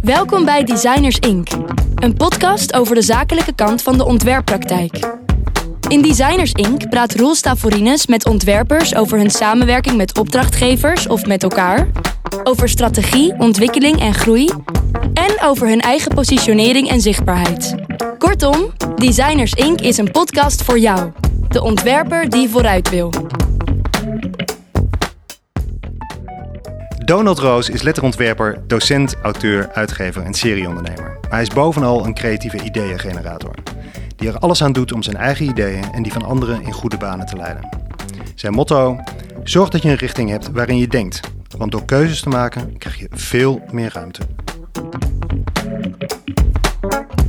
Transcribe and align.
Welkom 0.00 0.44
bij 0.44 0.64
Designers 0.64 1.18
Inc., 1.18 1.48
een 1.94 2.14
podcast 2.14 2.74
over 2.74 2.94
de 2.94 3.02
zakelijke 3.02 3.54
kant 3.54 3.82
van 3.82 3.96
de 3.96 4.04
ontwerppraktijk. 4.04 5.16
In 5.88 6.02
Designers 6.02 6.52
Inc. 6.52 6.88
praat 6.88 7.14
Roel 7.14 7.34
Stavorines 7.34 8.06
met 8.06 8.26
ontwerpers 8.26 8.94
over 8.94 9.18
hun 9.18 9.30
samenwerking 9.30 9.96
met 9.96 10.18
opdrachtgevers 10.18 11.06
of 11.06 11.26
met 11.26 11.42
elkaar, 11.42 11.88
over 12.42 12.68
strategie, 12.68 13.34
ontwikkeling 13.38 14.00
en 14.00 14.14
groei 14.14 14.48
en 15.14 15.42
over 15.42 15.68
hun 15.68 15.80
eigen 15.80 16.14
positionering 16.14 16.88
en 16.88 17.00
zichtbaarheid. 17.00 17.74
Kortom, 18.18 18.72
Designers 18.96 19.52
Inc. 19.52 19.80
is 19.80 19.98
een 19.98 20.10
podcast 20.10 20.62
voor 20.62 20.78
jou, 20.78 21.12
de 21.48 21.62
ontwerper 21.62 22.28
die 22.28 22.48
vooruit 22.48 22.88
wil. 22.90 23.10
Donald 27.08 27.38
Roos 27.38 27.68
is 27.68 27.82
letterontwerper, 27.82 28.62
docent, 28.66 29.16
auteur, 29.22 29.68
uitgever 29.72 30.22
en 30.22 30.34
serieondernemer. 30.34 31.18
Maar 31.20 31.30
hij 31.30 31.42
is 31.42 31.48
bovenal 31.48 32.04
een 32.04 32.14
creatieve 32.14 32.62
ideeëngenerator. 32.62 33.54
Die 34.16 34.28
er 34.28 34.38
alles 34.38 34.62
aan 34.62 34.72
doet 34.72 34.92
om 34.92 35.02
zijn 35.02 35.16
eigen 35.16 35.46
ideeën 35.46 35.92
en 35.92 36.02
die 36.02 36.12
van 36.12 36.24
anderen 36.24 36.62
in 36.62 36.72
goede 36.72 36.96
banen 36.96 37.26
te 37.26 37.36
leiden. 37.36 37.68
Zijn 38.34 38.52
motto: 38.52 39.00
zorg 39.44 39.68
dat 39.68 39.82
je 39.82 39.88
een 39.88 39.94
richting 39.94 40.30
hebt 40.30 40.50
waarin 40.50 40.78
je 40.78 40.88
denkt. 40.88 41.20
Want 41.56 41.72
door 41.72 41.84
keuzes 41.84 42.20
te 42.20 42.28
maken 42.28 42.78
krijg 42.78 42.98
je 42.98 43.08
veel 43.10 43.62
meer 43.70 43.90
ruimte. 43.92 44.22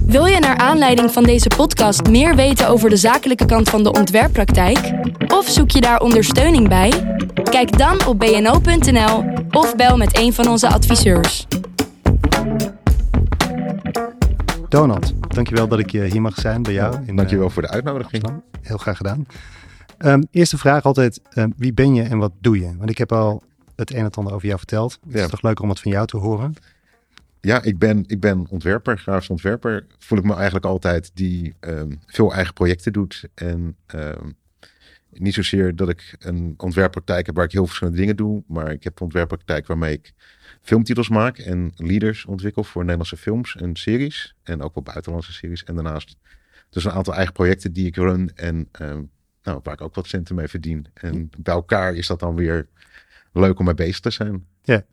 Wil 0.10 0.26
je 0.26 0.40
naar 0.40 0.58
aanleiding 0.58 1.12
van 1.12 1.24
deze 1.24 1.48
podcast 1.56 2.08
meer 2.08 2.36
weten 2.36 2.68
over 2.68 2.90
de 2.90 2.98
zakelijke 2.98 3.46
kant 3.46 3.70
van 3.70 3.84
de 3.84 3.92
ontwerppraktijk? 3.92 4.92
Of 5.28 5.48
zoek 5.48 5.72
je 5.72 5.82
daar 5.82 6.00
ondersteuning 6.00 6.68
bij? 6.68 6.90
Kijk 7.44 7.78
dan 7.78 8.06
op 8.06 8.20
bno.nl 8.20 9.24
of 9.52 9.76
bel 9.76 9.98
met 9.98 10.18
een 10.18 10.34
van 10.34 10.48
onze 10.48 10.68
adviseurs. 10.68 11.48
Donald, 14.70 15.14
dankjewel 15.34 15.68
dat 15.68 15.80
ik 15.80 15.92
hier 15.92 16.22
mag 16.22 16.36
zijn 16.36 16.64
bij 16.64 16.74
jou. 16.74 16.96
In, 17.06 17.16
dankjewel 17.16 17.48
uh, 17.48 17.52
voor 17.52 17.62
de 17.62 17.70
uitnodiging. 17.70 18.24
Amsterdam. 18.24 18.60
Heel 18.62 18.78
graag 18.78 18.98
gedaan. 18.98 19.26
Um, 19.98 20.28
eerste 20.32 20.58
vraag 20.58 20.84
altijd, 20.84 21.22
um, 21.34 21.54
wie 21.58 21.74
ben 21.74 21.96
je 21.96 22.04
en 22.04 22.18
wat 22.18 22.32
doe 22.42 22.60
je? 22.60 22.78
Want 22.78 22.90
ik 22.90 22.98
heb 22.98 23.12
al 23.12 23.44
het 23.76 23.92
een 23.92 23.98
en 23.98 24.12
ander 24.12 24.34
over 24.34 24.46
jou 24.46 24.58
verteld. 24.58 25.00
Het 25.04 25.14
ja. 25.14 25.24
is 25.24 25.30
toch 25.30 25.42
leuker 25.42 25.64
om 25.64 25.70
het 25.70 25.80
van 25.80 25.92
jou 25.92 26.08
te 26.08 26.18
horen? 26.18 26.56
Ja, 27.42 27.64
ik 27.64 27.78
ben, 27.78 28.04
ik 28.08 28.20
ben 28.20 28.48
ontwerper, 28.50 28.98
grafisch 28.98 29.30
ontwerper. 29.30 29.86
Voel 29.98 30.18
ik 30.18 30.24
me 30.24 30.34
eigenlijk 30.34 30.66
altijd 30.66 31.12
die 31.14 31.56
um, 31.60 32.00
veel 32.06 32.34
eigen 32.34 32.54
projecten 32.54 32.94
doet. 32.94 33.24
En 33.34 33.78
niet 35.12 35.34
zozeer 35.34 35.76
dat 35.76 35.90
ik 35.90 36.16
een 36.20 36.54
ontwerppraktijk 36.58 37.26
heb 37.26 37.36
waar 37.36 37.46
ik 37.46 37.52
heel 37.52 37.66
verschillende 37.66 38.00
dingen 38.00 38.16
doe. 38.16 38.44
Maar 38.48 38.72
ik 38.72 38.84
heb 38.84 38.96
een 38.96 39.06
ontwerppraktijk 39.06 39.68
waarmee 39.68 39.94
ik 39.94 40.14
filmtitels 40.62 41.10
maak 41.10 41.38
en 41.38 41.72
leaders 41.76 42.26
ontwikkel 42.26 42.64
voor 42.64 42.82
Nederlandse 42.82 43.18
films 43.18 43.56
en 43.56 43.76
series. 43.76 44.36
En 44.44 44.62
ook 44.62 44.74
wel 44.74 44.84
buitenlandse 44.84 45.34
series. 45.34 45.64
En 45.64 45.76
daarnaast 45.76 46.16
dus 46.70 46.86
een 46.86 46.92
aantal 46.92 47.14
eigen 47.14 47.34
projecten 47.34 47.74
die 47.74 47.86
ik 47.86 47.96
run 47.96 48.32
en 48.36 48.70
uh, 48.82 48.98
nou, 49.44 49.60
waar 49.64 49.74
ik 49.74 49.82
ook 49.82 49.96
wat 49.96 50.08
centen 50.08 50.36
mee 50.36 50.48
verdien. 50.48 50.86
En 50.94 51.30
bij 51.38 51.54
elkaar 51.54 51.96
is 51.96 52.08
dat 52.08 52.20
dan 52.20 52.36
weer 52.36 52.68
leuk 53.34 53.60
om 53.60 53.66
mee 53.66 53.74
bezig 53.74 54.00
te 54.00 54.10
zijn. 54.10 54.46
Ja. 54.62 54.86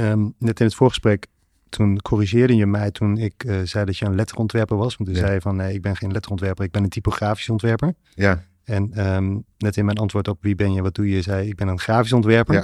Um, 0.00 0.34
net 0.38 0.60
in 0.60 0.66
het 0.66 0.74
voorgesprek, 0.74 1.26
toen 1.68 2.00
corrigeerde 2.02 2.56
je 2.56 2.66
mij 2.66 2.90
toen 2.90 3.16
ik 3.16 3.44
uh, 3.44 3.60
zei 3.64 3.84
dat 3.84 3.98
je 3.98 4.04
een 4.04 4.14
letterontwerper 4.14 4.76
was. 4.76 4.96
Want 4.96 5.08
toen 5.08 5.18
ja. 5.18 5.24
zei 5.24 5.34
je 5.34 5.40
van 5.40 5.56
nee, 5.56 5.74
ik 5.74 5.82
ben 5.82 5.96
geen 5.96 6.12
letterontwerper, 6.12 6.64
ik 6.64 6.70
ben 6.70 6.82
een 6.82 6.88
typografisch 6.88 7.48
ontwerper. 7.48 7.94
Ja. 8.14 8.44
En 8.64 9.14
um, 9.14 9.44
net 9.58 9.76
in 9.76 9.84
mijn 9.84 9.98
antwoord 9.98 10.28
op 10.28 10.38
wie 10.40 10.54
ben 10.54 10.72
je, 10.72 10.82
wat 10.82 10.94
doe 10.94 11.10
je, 11.10 11.22
zei 11.22 11.48
ik 11.48 11.56
ben 11.56 11.68
een 11.68 11.78
grafisch 11.78 12.12
ontwerper. 12.12 12.54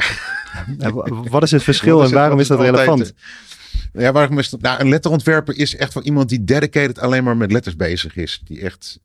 Ja. 0.78 0.92
wat 1.30 1.42
is 1.42 1.50
het 1.50 1.62
verschil 1.62 2.02
is 2.02 2.08
en 2.08 2.14
waarom 2.14 2.40
is 2.40 2.48
dat 2.48 2.60
relevant? 2.60 2.88
Altijd, 2.88 3.14
ja, 3.92 4.12
waarom 4.12 4.38
is 4.38 4.50
dat? 4.50 4.60
Nou, 4.60 4.80
een 4.80 4.88
letterontwerper 4.88 5.58
is 5.58 5.76
echt 5.76 5.92
van 5.92 6.02
iemand 6.02 6.28
die 6.28 6.44
dedicated 6.44 6.98
alleen 6.98 7.24
maar 7.24 7.36
met 7.36 7.52
letters 7.52 7.76
bezig 7.76 8.16
is. 8.16 8.40
Die 8.44 8.60
echt, 8.60 9.00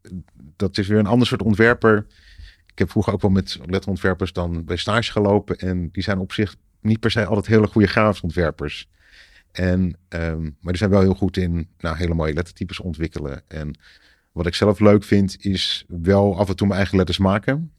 dat 0.55 0.77
is 0.77 0.87
weer 0.87 0.99
een 0.99 1.05
ander 1.05 1.27
soort 1.27 1.41
ontwerper. 1.41 2.05
Ik 2.71 2.79
heb 2.79 2.89
vroeger 2.89 3.13
ook 3.13 3.21
wel 3.21 3.31
met 3.31 3.59
letterontwerpers 3.65 4.33
dan 4.33 4.65
bij 4.65 4.75
stage 4.75 5.11
gelopen. 5.11 5.57
En 5.57 5.89
die 5.91 6.03
zijn 6.03 6.19
op 6.19 6.33
zich 6.33 6.55
niet 6.81 6.99
per 6.99 7.11
se 7.11 7.25
altijd 7.25 7.47
hele 7.47 7.67
goede 7.67 7.87
grafisch 7.87 8.21
ontwerpers. 8.21 8.89
En, 9.51 9.97
um, 10.09 10.41
maar 10.41 10.71
die 10.73 10.77
zijn 10.77 10.89
wel 10.89 11.01
heel 11.01 11.13
goed 11.13 11.37
in 11.37 11.69
nou, 11.77 11.97
hele 11.97 12.13
mooie 12.13 12.33
lettertypes 12.33 12.79
ontwikkelen. 12.79 13.41
En 13.47 13.77
wat 14.31 14.45
ik 14.45 14.55
zelf 14.55 14.79
leuk 14.79 15.03
vind, 15.03 15.45
is 15.45 15.85
wel 15.87 16.37
af 16.37 16.49
en 16.49 16.55
toe 16.55 16.67
mijn 16.67 16.79
eigen 16.79 16.97
letters 16.97 17.17
maken. 17.17 17.71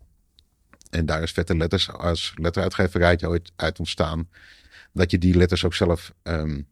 En 0.91 1.07
daar 1.07 1.23
is 1.23 1.33
vette 1.33 1.57
letters 1.57 1.93
als 1.93 2.33
letteruitgeverijtje 2.37 3.29
ooit 3.29 3.53
uit 3.57 3.79
ontstaan. 3.79 4.29
Dat 4.93 5.11
je 5.11 5.19
die 5.19 5.37
letters 5.37 5.65
ook 5.65 5.75
zelf, 5.75 6.13
um, 6.23 6.67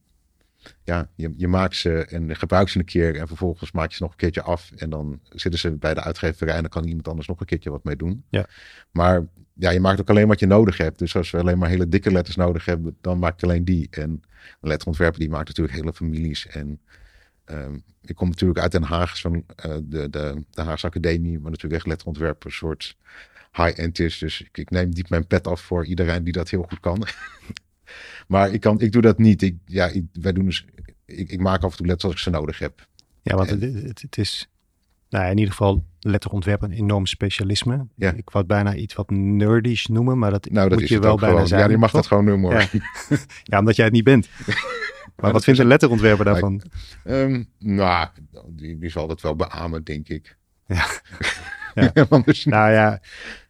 ja, 0.85 1.09
je, 1.15 1.35
je 1.37 1.49
maakt 1.49 1.77
ze 1.77 2.05
en 2.05 2.37
gebruikt 2.37 2.71
ze 2.71 2.79
een 2.79 2.85
keer. 2.85 3.17
En 3.17 3.27
vervolgens 3.27 3.73
maak 3.73 3.89
je 3.91 3.97
ze 3.97 4.03
nog 4.03 4.11
een 4.11 4.19
keertje 4.19 4.43
af. 4.43 4.71
En 4.77 4.91
dan 4.91 5.21
zitten 5.29 5.61
ze 5.61 5.71
bij 5.71 5.95
de 5.95 6.03
uitgeverij 6.03 6.55
en 6.55 6.61
dan 6.61 6.71
kan 6.71 6.85
iemand 6.85 7.09
anders 7.09 7.29
nog 7.29 7.41
een 7.41 7.47
keertje 7.47 7.71
wat 7.71 7.85
mee 7.85 7.97
doen. 7.97 8.25
Ja. 8.29 8.47
Maar 8.91 9.27
ja, 9.55 9.71
je 9.71 9.81
maakt 9.81 10.01
ook 10.01 10.11
alleen 10.11 10.29
wat 10.29 10.41
je 10.41 10.47
nodig 10.47 10.77
hebt. 10.77 10.99
Dus 10.99 11.17
als 11.17 11.31
we 11.31 11.39
alleen 11.39 11.59
maar 11.59 11.69
hele 11.69 11.89
dikke 11.89 12.13
letters 12.13 12.37
nodig 12.37 12.65
hebben, 12.65 12.97
dan 13.01 13.19
maak 13.19 13.41
je 13.41 13.47
alleen 13.47 13.65
die. 13.65 13.89
En 13.91 14.11
een 14.61 14.69
letterontwerper 14.69 15.21
die 15.21 15.31
maakt 15.31 15.49
natuurlijk 15.49 15.77
hele 15.77 15.93
families 15.93 16.47
en... 16.47 16.81
Um, 17.47 17.83
ik 18.03 18.17
kom 18.17 18.29
natuurlijk 18.29 18.61
uit 18.61 18.73
Den 18.73 18.83
Haag, 18.83 19.21
van 19.21 19.35
uh, 19.35 19.43
de, 19.83 20.11
de, 20.11 20.45
de 20.51 20.63
Haagse 20.63 20.87
Academie, 20.87 21.39
maar 21.39 21.51
natuurlijk 21.51 21.81
echt 21.81 21.87
letterontwerper, 21.87 22.47
een 22.47 22.57
soort 22.57 22.97
high-end 23.53 23.99
is. 23.99 24.19
Dus 24.19 24.41
ik, 24.41 24.59
ik, 24.59 24.71
neem 24.71 24.95
diep 24.95 25.09
mijn 25.09 25.27
pet 25.27 25.47
af 25.47 25.61
voor 25.61 25.87
iedereen 25.87 26.25
die 26.25 26.33
dat 26.33 26.51
heel 26.51 26.63
goed 26.63 26.81
kan. 26.81 27.07
maar 28.29 28.53
ik, 28.53 28.61
kan, 28.61 28.81
ik 28.81 28.93
doe 28.93 29.03
dat 29.03 29.19
niet. 29.19 29.43
Ik, 29.43 29.57
ja, 29.65 29.87
ik, 29.87 30.05
wij 30.13 30.33
doen 30.33 30.45
dus, 30.45 30.67
ik, 31.05 31.31
ik 31.31 31.41
maak 31.41 31.63
af 31.63 31.71
en 31.71 31.77
toe 31.77 31.87
letters 31.87 32.05
als 32.05 32.15
ik 32.15 32.19
ze 32.19 32.31
nodig 32.31 32.59
heb. 32.59 32.89
Ja, 33.23 33.37
want 33.37 33.49
en, 33.49 33.61
het, 33.61 33.83
het, 33.83 34.03
het, 34.03 34.19
is 34.19 34.49
nou, 35.09 35.31
in 35.31 35.37
ieder 35.39 35.51
geval 35.51 35.85
letterontwerp 36.01 36.63
een 36.63 36.73
enorm 36.73 37.07
specialisme. 37.07 37.87
Ja. 37.95 38.13
Ik 38.13 38.31
wou 38.31 38.39
het 38.39 38.47
bijna 38.47 38.75
iets 38.75 38.95
wat 38.95 39.11
nerdish 39.11 39.87
noemen, 39.87 40.19
maar 40.19 40.31
dat, 40.31 40.51
nou, 40.51 40.69
dat 40.69 40.79
moet 40.79 40.89
is 40.89 40.95
je 40.95 41.01
wel 41.01 41.17
bijna 41.17 41.33
gewoon. 41.33 41.49
zijn. 41.49 41.61
Ja, 41.61 41.69
je 41.69 41.77
mag 41.77 41.91
dat 41.91 42.07
gewoon 42.07 42.25
noemen 42.25 42.51
hoor. 42.51 42.61
Ja. 42.61 42.69
ja, 43.43 43.59
omdat 43.59 43.77
jij 43.77 43.85
het 43.85 43.95
niet 43.95 44.05
bent. 44.05 44.29
Maar 45.17 45.33
wat 45.33 45.45
vindt 45.45 45.61
een 45.61 45.67
letterontwerper 45.67 46.25
daarvan? 46.25 46.63
Um, 47.05 47.49
nou, 47.59 48.09
die, 48.49 48.79
die 48.79 48.91
zal 48.91 49.07
dat 49.07 49.21
wel 49.21 49.37
beamen, 49.37 49.85
denk 49.85 50.09
ik. 50.09 50.37
Ja. 50.67 50.87
ja. 51.75 51.93
Anders... 52.09 52.45
Nou 52.45 52.71
ja, 52.71 53.01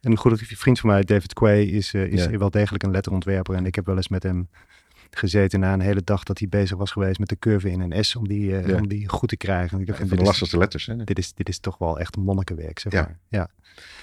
een 0.00 0.16
goede 0.16 0.36
vriend 0.36 0.80
van 0.80 0.90
mij, 0.90 1.02
David 1.02 1.32
Quay, 1.32 1.62
is, 1.62 1.94
uh, 1.94 2.06
is 2.06 2.24
ja. 2.24 2.38
wel 2.38 2.50
degelijk 2.50 2.82
een 2.82 2.90
letterontwerper. 2.90 3.54
En 3.54 3.66
ik 3.66 3.74
heb 3.74 3.86
wel 3.86 3.96
eens 3.96 4.08
met 4.08 4.22
hem 4.22 4.48
gezeten 5.10 5.60
na 5.60 5.72
een 5.72 5.80
hele 5.80 6.02
dag 6.04 6.22
dat 6.22 6.38
hij 6.38 6.48
bezig 6.48 6.76
was 6.76 6.90
geweest 6.90 7.18
met 7.18 7.28
de 7.28 7.38
curve 7.38 7.70
in 7.70 7.80
een 7.80 8.04
S 8.04 8.16
om 8.16 8.28
die, 8.28 8.50
uh, 8.50 8.66
ja. 8.66 8.76
om 8.76 8.88
die 8.88 9.08
goed 9.08 9.28
te 9.28 9.36
krijgen. 9.36 9.80
Ik 9.80 9.86
ja, 9.86 9.94
van 9.94 10.08
de 10.08 10.16
lastigste 10.16 10.58
letters. 10.58 10.86
Hè? 10.86 11.04
Dit 11.04 11.18
is, 11.18 11.34
dit 11.34 11.48
is 11.48 11.58
toch 11.58 11.78
wel 11.78 11.98
echt 11.98 12.16
monnikenwerk, 12.16 12.78
zeg 12.78 12.92
maar. 12.92 13.18
Ja. 13.28 13.50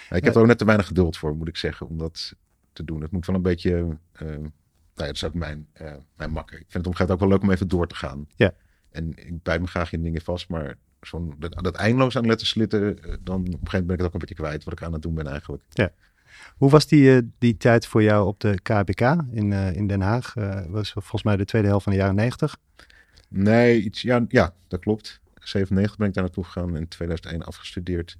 ik 0.09 0.23
heb 0.23 0.35
er 0.35 0.41
ook 0.41 0.47
net 0.47 0.57
te 0.57 0.65
weinig 0.65 0.87
geduld 0.87 1.17
voor, 1.17 1.35
moet 1.35 1.47
ik 1.47 1.57
zeggen, 1.57 1.87
om 1.87 1.97
dat 1.97 2.33
te 2.73 2.83
doen. 2.83 3.01
Het 3.01 3.11
moet 3.11 3.25
wel 3.25 3.35
een 3.35 3.41
beetje... 3.41 3.71
Uh, 3.71 4.27
nou 4.27 5.09
ja, 5.09 5.13
dat 5.13 5.15
is 5.15 5.23
ook 5.23 5.33
mijn, 5.33 5.67
mijn 6.15 6.31
makker. 6.31 6.59
Ik 6.59 6.65
vind 6.69 6.85
het 6.85 6.93
moment 6.93 7.11
ook 7.11 7.19
wel 7.19 7.29
leuk 7.29 7.41
om 7.41 7.51
even 7.51 7.67
door 7.67 7.87
te 7.87 7.95
gaan. 7.95 8.27
Ja. 8.35 8.53
En 8.91 9.11
ik 9.15 9.43
bijt 9.43 9.61
me 9.61 9.67
graag 9.67 9.91
in 9.91 10.03
dingen 10.03 10.21
vast, 10.21 10.49
maar 10.49 10.77
zo'n, 11.07 11.33
dat, 11.39 11.63
dat 11.63 11.75
eindeloos 11.75 12.17
aan 12.17 12.25
letters 12.25 12.49
slitten, 12.49 12.99
dan 13.23 13.39
op 13.39 13.45
een 13.45 13.51
gegeven 13.51 13.57
moment 13.71 13.85
ben 13.85 13.95
ik 13.95 13.97
het 13.97 14.07
ook 14.07 14.13
een 14.13 14.19
beetje 14.19 14.35
kwijt 14.35 14.63
wat 14.63 14.73
ik 14.73 14.83
aan 14.83 14.93
het 14.93 15.01
doen 15.01 15.13
ben 15.13 15.27
eigenlijk. 15.27 15.63
Ja. 15.69 15.91
Hoe 16.57 16.69
was 16.69 16.87
die, 16.87 17.15
uh, 17.15 17.21
die 17.37 17.57
tijd 17.57 17.87
voor 17.87 18.03
jou 18.03 18.27
op 18.27 18.39
de 18.39 18.59
KBK 18.61 19.01
in, 19.31 19.51
uh, 19.51 19.75
in 19.75 19.87
Den 19.87 20.01
Haag? 20.01 20.33
Was 20.67 20.91
volgens 20.91 21.23
mij 21.23 21.37
de 21.37 21.45
tweede 21.45 21.67
helft 21.67 21.83
van 21.83 21.93
de 21.93 21.99
jaren 21.99 22.15
90? 22.15 22.57
Nee, 23.29 23.81
iets, 23.81 24.01
ja, 24.01 24.25
ja, 24.27 24.53
dat 24.67 24.79
klopt. 24.79 25.19
97 25.39 25.97
ben 25.97 26.07
ik 26.07 26.13
daar 26.13 26.23
naartoe 26.23 26.43
gegaan 26.43 26.69
en 26.69 26.75
in 26.75 26.87
2001 26.87 27.43
afgestudeerd. 27.43 28.17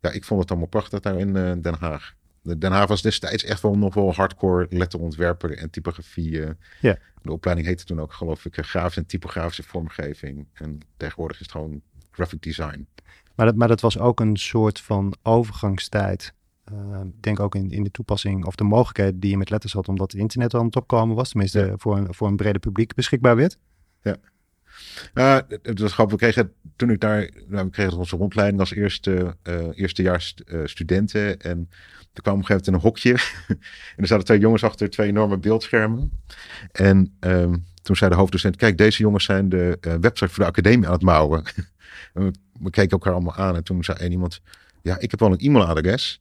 Ja, 0.00 0.10
ik 0.10 0.24
vond 0.24 0.40
het 0.40 0.50
allemaal 0.50 0.68
prachtig 0.68 1.00
daar 1.00 1.18
in 1.18 1.32
Den 1.62 1.74
Haag. 1.78 2.14
Den 2.42 2.72
Haag 2.72 2.88
was 2.88 3.02
destijds 3.02 3.44
echt 3.44 3.62
wel 3.62 3.78
nog 3.78 3.94
wel 3.94 4.14
hardcore 4.14 4.66
letterontwerper 4.70 5.58
en 5.58 5.70
typografie. 5.70 6.40
Ja. 6.80 6.96
De 7.22 7.32
opleiding 7.32 7.68
heette 7.68 7.84
toen 7.84 8.00
ook 8.00 8.12
geloof 8.12 8.44
ik 8.44 8.56
grafische 8.60 9.00
en 9.00 9.06
typografische 9.06 9.62
vormgeving. 9.62 10.46
En 10.52 10.78
tegenwoordig 10.96 11.36
is 11.36 11.42
het 11.42 11.52
gewoon 11.56 11.82
graphic 12.20 12.42
design. 12.42 12.86
Maar 13.34 13.46
dat, 13.46 13.54
maar 13.54 13.68
dat 13.68 13.80
was 13.80 13.98
ook 13.98 14.20
een 14.20 14.36
soort 14.36 14.80
van 14.80 15.14
overgangstijd. 15.22 16.32
Uh, 16.72 17.00
ik 17.04 17.22
denk 17.22 17.40
ook 17.40 17.54
in, 17.54 17.70
in 17.70 17.82
de 17.82 17.90
toepassing 17.90 18.44
of 18.44 18.54
de 18.54 18.64
mogelijkheden 18.64 19.20
die 19.20 19.30
je 19.30 19.36
met 19.36 19.50
letters 19.50 19.72
had, 19.72 19.88
omdat 19.88 20.12
het 20.12 20.20
internet 20.20 20.54
aan 20.54 20.64
het 20.64 20.76
opkomen 20.76 21.16
was. 21.16 21.28
Tenminste, 21.28 21.58
ja. 21.58 21.76
voor, 21.76 21.96
een, 21.96 22.14
voor 22.14 22.28
een 22.28 22.36
brede 22.36 22.58
publiek 22.58 22.94
beschikbaar 22.94 23.36
werd. 23.36 23.58
Ja. 24.02 24.16
Uh, 25.14 25.38
het 25.62 25.78
was 25.78 25.92
grappig. 25.92 26.14
We 26.18 26.22
kregen 26.22 26.52
toen 26.76 26.90
ik 26.90 27.00
daar, 27.00 27.30
nou, 27.46 27.64
we 27.64 27.70
kregen 27.70 27.98
onze 27.98 28.16
rondleiding 28.16 28.60
als 28.60 28.74
eerste, 28.74 29.36
uh, 29.42 29.68
eerstejaars 29.74 30.34
uh, 30.44 30.60
studenten. 30.64 31.40
En 31.40 31.68
toen 32.12 32.22
kwam 32.22 32.34
op 32.34 32.40
een 32.40 32.46
gegeven 32.46 32.72
moment 32.72 32.84
een 32.84 32.90
hokje. 32.90 33.12
en 33.96 34.02
er 34.02 34.06
zaten 34.06 34.24
twee 34.24 34.38
jongens 34.38 34.64
achter 34.64 34.90
twee 34.90 35.08
enorme 35.08 35.38
beeldschermen. 35.38 36.12
En 36.72 37.16
um, 37.20 37.64
toen 37.82 37.96
zei 37.96 38.10
de 38.10 38.16
hoofddocent: 38.16 38.56
Kijk, 38.56 38.78
deze 38.78 39.02
jongens 39.02 39.24
zijn 39.24 39.48
de 39.48 39.78
uh, 39.80 39.94
website 40.00 40.32
voor 40.32 40.44
de 40.44 40.50
academie 40.50 40.86
aan 40.86 40.92
het 40.92 41.02
mouwen. 41.02 41.44
en 42.14 42.24
we, 42.24 42.32
we, 42.60 42.70
keken 42.70 42.90
elkaar 42.90 43.12
allemaal 43.12 43.34
aan. 43.34 43.56
En 43.56 43.64
toen 43.64 43.84
zei 43.84 43.98
één 43.98 44.12
iemand: 44.12 44.40
Ja, 44.82 44.98
ik 44.98 45.10
heb 45.10 45.20
wel 45.20 45.32
een 45.32 45.38
e-mailadres. 45.38 46.20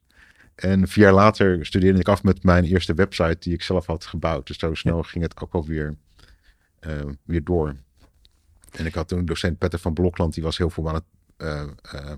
En 0.55 0.87
vier 0.87 1.03
jaar 1.03 1.13
later 1.13 1.65
studeerde 1.65 1.99
ik 1.99 2.07
af 2.07 2.23
met 2.23 2.43
mijn 2.43 2.63
eerste 2.63 2.93
website 2.93 3.37
die 3.39 3.53
ik 3.53 3.61
zelf 3.61 3.85
had 3.85 4.05
gebouwd. 4.05 4.47
Dus 4.47 4.57
zo 4.57 4.73
snel 4.73 5.03
ging 5.03 5.23
het 5.23 5.41
ook 5.41 5.53
alweer 5.53 5.95
uh, 6.87 6.93
weer 7.23 7.43
door. 7.43 7.75
En 8.71 8.85
ik 8.85 8.93
had 8.93 9.07
toen 9.07 9.25
docent 9.25 9.57
Petter 9.57 9.79
van 9.79 9.93
Blokland, 9.93 10.33
die 10.33 10.43
was 10.43 10.57
heel 10.57 10.69
veel 10.69 10.87
aan 10.87 10.93
het 10.93 11.03
uh, 11.41 11.61
uh, 11.95 12.11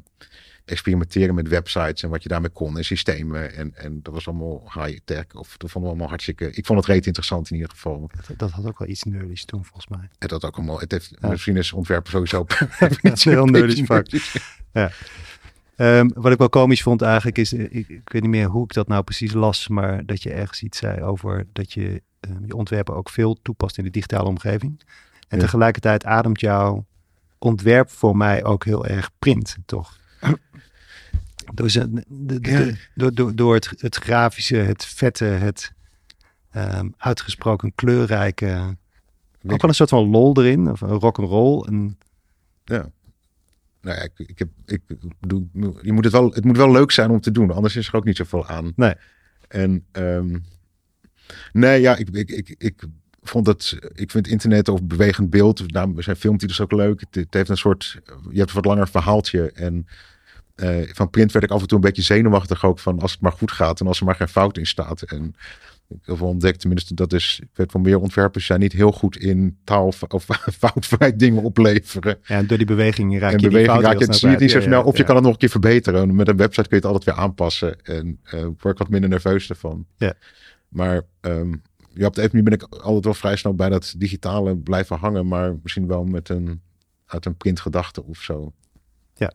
experimenteren 0.66 1.36
met 1.36 1.48
websites 1.48 2.04
en 2.04 2.10
wat 2.10 2.24
je 2.24 2.30
daarmee 2.30 2.50
kon 2.50 2.78
en 2.78 2.86
systemen. 2.86 3.54
En, 3.56 3.76
en 3.76 4.00
dat 4.02 4.14
was 4.14 4.28
allemaal 4.28 4.72
high-tech. 4.74 5.26
Of 5.34 5.58
dat 5.58 5.72
vonden 5.72 5.82
we 5.82 5.88
allemaal 5.88 6.08
hartstikke. 6.08 6.52
Ik 6.52 6.66
vond 6.66 6.80
het 6.80 6.88
reet 6.88 7.06
interessant 7.06 7.50
in 7.50 7.56
ieder 7.56 7.72
geval. 7.72 8.10
Dat, 8.28 8.38
dat 8.38 8.52
had 8.52 8.66
ook 8.66 8.80
wel 8.80 8.88
iets 8.88 9.04
nerdies 9.04 9.46
toen, 9.46 9.66
volgens 9.66 9.88
mij. 9.88 10.10
En 10.18 10.28
dat 10.28 10.46
ook 10.46 10.58
allemaal. 10.58 10.80
Het 10.80 10.92
heeft 10.92 11.14
ja. 11.20 11.30
misschien 11.30 11.58
is 11.58 11.74
ontwerpen 11.74 12.12
sowieso. 12.12 12.46
niet 13.02 13.24
heel 13.34 13.46
nerdies 13.46 13.86
vak. 13.86 14.08
Ja. 14.72 14.92
Um, 15.78 16.12
wat 16.14 16.32
ik 16.32 16.38
wel 16.38 16.50
komisch 16.50 16.82
vond 16.82 17.02
eigenlijk 17.02 17.38
is, 17.38 17.54
ik, 17.54 17.72
ik, 17.72 18.02
weet 18.04 18.22
niet 18.22 18.32
meer 18.32 18.48
hoe 18.48 18.64
ik 18.64 18.74
dat 18.74 18.88
nou 18.88 19.04
precies 19.04 19.34
las, 19.34 19.68
maar 19.68 20.06
dat 20.06 20.24
je 20.24 20.34
ergens 20.34 20.64
iets 20.64 20.78
zei 20.78 21.02
over 21.02 21.48
dat 21.54 21.74
je 21.74 22.02
um, 22.20 22.46
je 22.46 22.56
ontwerpen 22.56 22.96
ook 22.96 23.10
veel 23.10 23.38
toepast 23.42 23.78
in 23.78 23.84
de 23.84 23.90
digitale 23.90 24.28
omgeving. 24.28 24.82
En 25.28 25.38
ja. 25.38 25.44
tegelijkertijd 25.44 26.06
ademt 26.06 26.40
jouw 26.40 26.86
ontwerp 27.44 27.90
voor 27.90 28.18
mij 28.18 28.44
ook 28.44 28.66
heel 28.66 28.86
erg 28.86 29.12
print, 29.20 29.56
toch? 29.66 30.00
door, 31.54 31.68
de, 31.68 32.04
de, 32.08 32.40
de, 32.40 32.76
door, 32.96 33.14
door, 33.14 33.36
door 33.36 33.54
het, 33.54 33.74
het, 33.78 33.96
grafische, 33.96 34.56
het 34.56 34.86
vette, 34.86 35.26
het 35.26 35.74
um, 36.56 36.94
uitgesproken 36.98 37.76
kleurrijke. 37.76 38.78
Ook 39.44 39.62
wel 39.62 39.70
een 39.70 39.76
soort 39.76 39.90
van 39.90 40.10
lol 40.10 40.38
erin, 40.38 40.70
of 40.70 40.82
een 40.82 40.90
rock 40.90 41.20
and 41.20 41.30
roll. 41.30 41.66
En... 41.68 41.98
Ja. 42.64 42.92
Nou 43.82 43.98
ja, 43.98 44.04
ik, 44.04 44.12
ik 44.16 44.40
heb, 44.40 44.50
ik 44.66 44.82
bedoel, 45.20 45.50
je 45.82 45.92
moet 45.92 46.04
het 46.04 46.14
wel, 46.14 46.32
het 46.32 46.44
moet 46.44 46.58
wel 46.58 46.72
leuk 46.72 46.92
zijn 46.92 47.10
om 47.10 47.22
te 47.22 47.32
doen, 47.32 47.52
anders 47.52 47.76
is 47.76 47.88
er 47.88 47.96
ook 47.96 48.06
niet 48.06 48.18
zoveel 48.18 48.48
aan. 48.48 48.74
Nee. 48.76 48.94
En 49.48 49.86
um, 49.92 50.46
nee, 51.52 51.82
ja, 51.82 51.96
ik, 51.96 52.10
ik, 52.10 52.30
ik, 52.30 52.56
ik 52.58 52.84
vond 53.22 53.48
het, 53.48 53.80
ik 53.94 54.12
vind 54.12 54.28
internet 54.28 54.68
of 54.68 54.84
bewegend 54.84 55.30
beeld, 55.30 55.72
nou, 55.72 56.02
zijn 56.04 56.16
filmtitels 56.16 56.62
ook 56.62 56.72
leuk. 56.72 57.00
Het, 57.00 57.16
het, 57.16 57.34
heeft 57.34 57.50
een 57.50 57.58
soort, 57.58 58.00
je 58.30 58.38
hebt 58.38 58.50
een 58.50 58.56
wat 58.56 58.66
langer 58.66 58.88
verhaaltje 58.88 59.52
en 59.52 59.88
uh, 60.56 60.90
van 60.94 61.10
print 61.10 61.32
werd 61.32 61.46
ik 61.46 61.52
af 61.52 61.62
en 61.62 61.68
toe 61.68 61.78
een 61.78 61.84
beetje 61.84 62.02
zenuwachtig 62.02 62.66
ook 62.66 62.80
van 62.80 63.00
als 63.00 63.12
het 63.12 63.22
maar 63.22 63.32
goed 63.32 63.52
gaat 63.52 63.80
en 63.80 63.88
als 63.88 64.00
er 64.00 64.06
maar 64.06 64.16
geen 64.16 64.28
fout 64.28 64.58
in 64.58 64.66
staat. 64.66 65.02
En 65.02 65.36
ik 65.90 65.98
heb 66.06 66.22
ontdekt, 66.22 66.60
tenminste, 66.60 66.94
dat 66.94 67.14
is, 67.14 67.40
ik 67.44 67.50
weet 67.54 67.72
van 67.72 67.82
meer 67.82 68.00
ontwerpers 68.00 68.46
zijn 68.46 68.60
niet 68.60 68.72
heel 68.72 68.92
goed 68.92 69.18
in 69.18 69.58
taal 69.64 69.94
of 70.08 70.28
foutvrij 70.60 71.16
dingen 71.16 71.44
opleveren. 71.44 72.18
Ja, 72.24 72.44
door 72.44 72.58
die 72.58 72.68
beweging 72.68 73.20
raak 73.20 73.32
en 73.32 73.40
je 73.40 73.48
beweging 73.48 73.78
die 73.78 73.86
raak 73.86 74.00
je 74.00 74.06
het, 74.06 74.16
zie 74.16 74.30
je 74.30 74.38
niet 74.38 74.52
zo 74.52 74.60
snel. 74.60 74.72
Ja, 74.72 74.80
ja, 74.80 74.84
of 74.84 74.98
je 74.98 75.04
kan 75.04 75.16
het 75.16 75.24
nog 75.24 75.34
een 75.34 75.40
keer 75.40 75.50
verbeteren. 75.50 76.16
Met 76.16 76.28
een 76.28 76.38
website 76.38 76.68
kun 76.68 76.78
je 76.78 76.88
het 76.88 76.94
altijd 76.94 77.16
weer 77.16 77.26
aanpassen. 77.26 77.84
En 77.84 78.20
uh, 78.26 78.42
word 78.42 78.74
ik 78.74 78.78
wat 78.78 78.90
minder 78.90 79.10
nerveus 79.10 79.50
ervan. 79.50 79.86
Ja. 79.98 80.14
Maar 80.68 81.02
um, 81.22 81.62
ja, 81.94 82.08
op 82.08 82.16
de 82.16 82.22
even 82.22 82.44
ben 82.44 82.54
ik 82.54 82.64
altijd 82.64 83.04
wel 83.04 83.14
vrij 83.14 83.36
snel 83.36 83.56
bij 83.56 83.70
dat 83.70 83.94
digitale 83.98 84.58
blijven 84.58 84.98
hangen. 84.98 85.28
Maar 85.28 85.56
misschien 85.62 85.88
wel 85.88 86.04
met 86.04 86.30
een, 86.30 86.62
uit 87.06 87.26
een 87.26 87.38
printgedachte 87.38 88.04
of 88.04 88.22
zo. 88.22 88.54
Ja. 89.14 89.32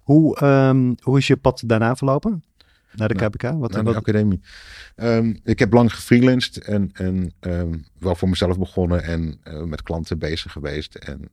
Hoe, 0.00 0.44
um, 0.44 0.94
hoe 1.02 1.18
is 1.18 1.26
je 1.26 1.36
pad 1.36 1.62
daarna 1.66 1.96
verlopen? 1.96 2.44
Naar 2.92 3.08
de 3.08 3.14
KBK? 3.14 3.42
Wat, 3.42 3.72
naar 3.72 3.84
de 3.84 3.92
wat... 3.92 3.96
academie. 3.96 4.40
Um, 4.96 5.40
ik 5.44 5.58
heb 5.58 5.72
lang 5.72 5.94
gefreelanced 5.94 6.58
en, 6.58 6.90
en 6.92 7.32
um, 7.40 7.84
wel 7.98 8.14
voor 8.14 8.28
mezelf 8.28 8.58
begonnen 8.58 9.02
en 9.02 9.40
uh, 9.44 9.62
met 9.62 9.82
klanten 9.82 10.18
bezig 10.18 10.52
geweest. 10.52 10.94
En 10.94 11.28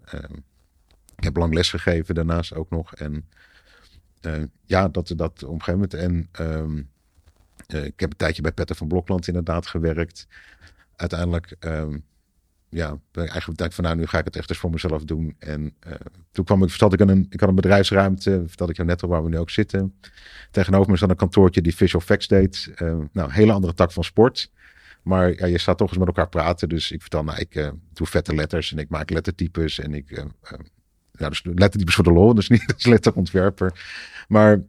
ik 1.15 1.23
heb 1.23 1.37
lang 1.37 1.53
les 1.53 1.69
gegeven 1.69 2.15
daarnaast 2.15 2.53
ook 2.53 2.69
nog. 2.69 2.95
En 2.95 3.25
uh, 4.21 4.43
ja, 4.65 4.87
dat, 4.87 5.13
dat 5.15 5.43
op 5.43 5.53
een 5.53 5.63
gegeven 5.63 5.73
moment. 5.73 5.93
En 5.93 6.29
uh, 7.71 7.85
ik 7.85 7.99
heb 7.99 8.11
een 8.11 8.17
tijdje 8.17 8.41
bij 8.41 8.51
Petter 8.51 8.75
van 8.75 8.87
Blokland 8.87 9.27
inderdaad 9.27 9.67
gewerkt. 9.67 10.27
Uiteindelijk 10.99 11.55
ja, 12.69 12.89
ben 13.11 13.23
ik 13.23 13.29
eigenlijk 13.29 13.59
denk 13.59 13.73
van 13.73 13.83
nou, 13.83 13.95
nu 13.95 14.05
ga 14.05 14.17
ik 14.17 14.25
het 14.25 14.35
echt 14.35 14.49
eens 14.49 14.59
voor 14.59 14.69
mezelf 14.69 15.03
doen. 15.03 15.35
En 15.39 15.73
uh, 15.87 15.93
toen 16.31 16.45
kwam 16.45 16.63
ik, 16.63 16.69
vertelde 16.69 17.03
ik 17.03 17.09
een, 17.09 17.27
ik 17.29 17.39
had 17.39 17.49
een 17.49 17.55
bedrijfsruimte, 17.55 18.43
vertelde 18.47 18.71
ik 18.71 18.77
jou 18.77 18.89
net 18.89 19.03
al 19.03 19.09
waar 19.09 19.23
we 19.23 19.29
nu 19.29 19.37
ook 19.37 19.49
zitten. 19.49 19.95
Tegenover 20.51 20.91
me 20.91 20.97
zat 20.97 21.09
een 21.09 21.15
kantoortje 21.15 21.61
die 21.61 21.75
visual 21.75 22.03
facts 22.03 22.27
deed. 22.27 22.71
Uh, 22.81 22.97
nou, 23.11 23.31
hele 23.31 23.51
andere 23.51 23.73
tak 23.73 23.91
van 23.91 24.03
sport. 24.03 24.51
Maar 25.03 25.35
ja, 25.35 25.45
je 25.45 25.57
staat 25.57 25.77
toch 25.77 25.89
eens 25.89 25.97
met 25.97 26.07
elkaar 26.07 26.29
praten. 26.29 26.69
Dus 26.69 26.91
ik 26.91 27.01
vertel, 27.01 27.23
nou, 27.23 27.39
ik 27.39 27.55
uh, 27.55 27.69
doe 27.93 28.07
vette 28.07 28.35
letters 28.35 28.71
en 28.71 28.77
ik 28.77 28.89
maak 28.89 29.09
lettertypes. 29.09 29.79
En 29.79 29.93
ik, 29.93 30.23
ja, 31.11 31.29
dus 31.29 31.43
lettertypes 31.43 31.95
voor 31.95 32.03
de 32.03 32.11
lol, 32.11 32.33
dus 32.33 32.49
niet 32.59 32.73
als 32.73 32.85
letterontwerper. 32.85 33.85
Maar 34.27 34.61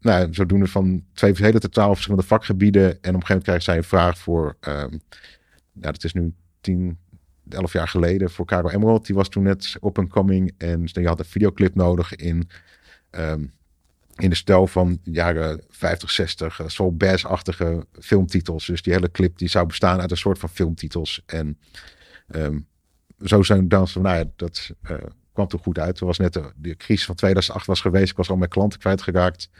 nou, 0.00 0.34
zodoende 0.34 0.66
van 0.66 1.04
twee 1.12 1.32
hele 1.36 1.58
totaal 1.58 1.92
verschillende 1.92 2.26
vakgebieden. 2.26 2.82
En 2.82 2.90
op 2.90 3.02
een 3.02 3.02
gegeven 3.04 3.26
moment 3.26 3.44
krijg 3.44 3.62
zij 3.62 3.76
een 3.76 3.84
vraag 3.84 4.18
voor, 4.18 4.56
ja, 5.80 5.92
dat 5.92 6.04
is 6.04 6.12
nu 6.12 6.32
tien, 6.60 6.98
elf 7.48 7.72
jaar 7.72 7.88
geleden 7.88 8.30
voor 8.30 8.46
Caro 8.46 8.68
Emerald. 8.68 9.06
Die 9.06 9.14
was 9.14 9.28
toen 9.28 9.42
net 9.42 9.76
op 9.80 9.96
een 9.96 10.08
coming 10.08 10.54
en 10.58 10.82
je 10.84 11.06
had 11.06 11.18
een 11.18 11.24
videoclip 11.24 11.74
nodig 11.74 12.14
in, 12.14 12.48
um, 13.10 13.52
in 14.14 14.30
de 14.30 14.36
stijl 14.36 14.66
van 14.66 14.98
jaren 15.02 15.60
50, 15.68 16.10
60, 16.10 16.60
uh, 16.60 16.68
soul 16.68 16.96
bass-achtige 16.96 17.86
filmtitels. 18.00 18.66
Dus 18.66 18.82
die 18.82 18.92
hele 18.92 19.10
clip 19.10 19.38
die 19.38 19.48
zou 19.48 19.66
bestaan 19.66 20.00
uit 20.00 20.10
een 20.10 20.16
soort 20.16 20.38
van 20.38 20.48
filmtitels. 20.48 21.22
En 21.26 21.58
um, 22.26 22.66
zo 23.24 23.42
zijn 23.42 23.68
dan 23.68 23.88
van, 23.88 24.02
nou 24.02 24.30
dat 24.36 24.70
uh, 24.90 24.96
kwam 25.32 25.48
toch 25.48 25.62
goed 25.62 25.78
uit. 25.78 26.00
Er 26.00 26.06
was 26.06 26.18
net 26.18 26.32
de, 26.32 26.52
de 26.56 26.76
crisis 26.76 27.06
van 27.06 27.14
2008 27.14 27.66
was 27.66 27.80
geweest. 27.80 28.10
Ik 28.10 28.16
was 28.16 28.30
al 28.30 28.36
mijn 28.36 28.50
klanten 28.50 28.78
kwijtgeraakt. 28.78 29.50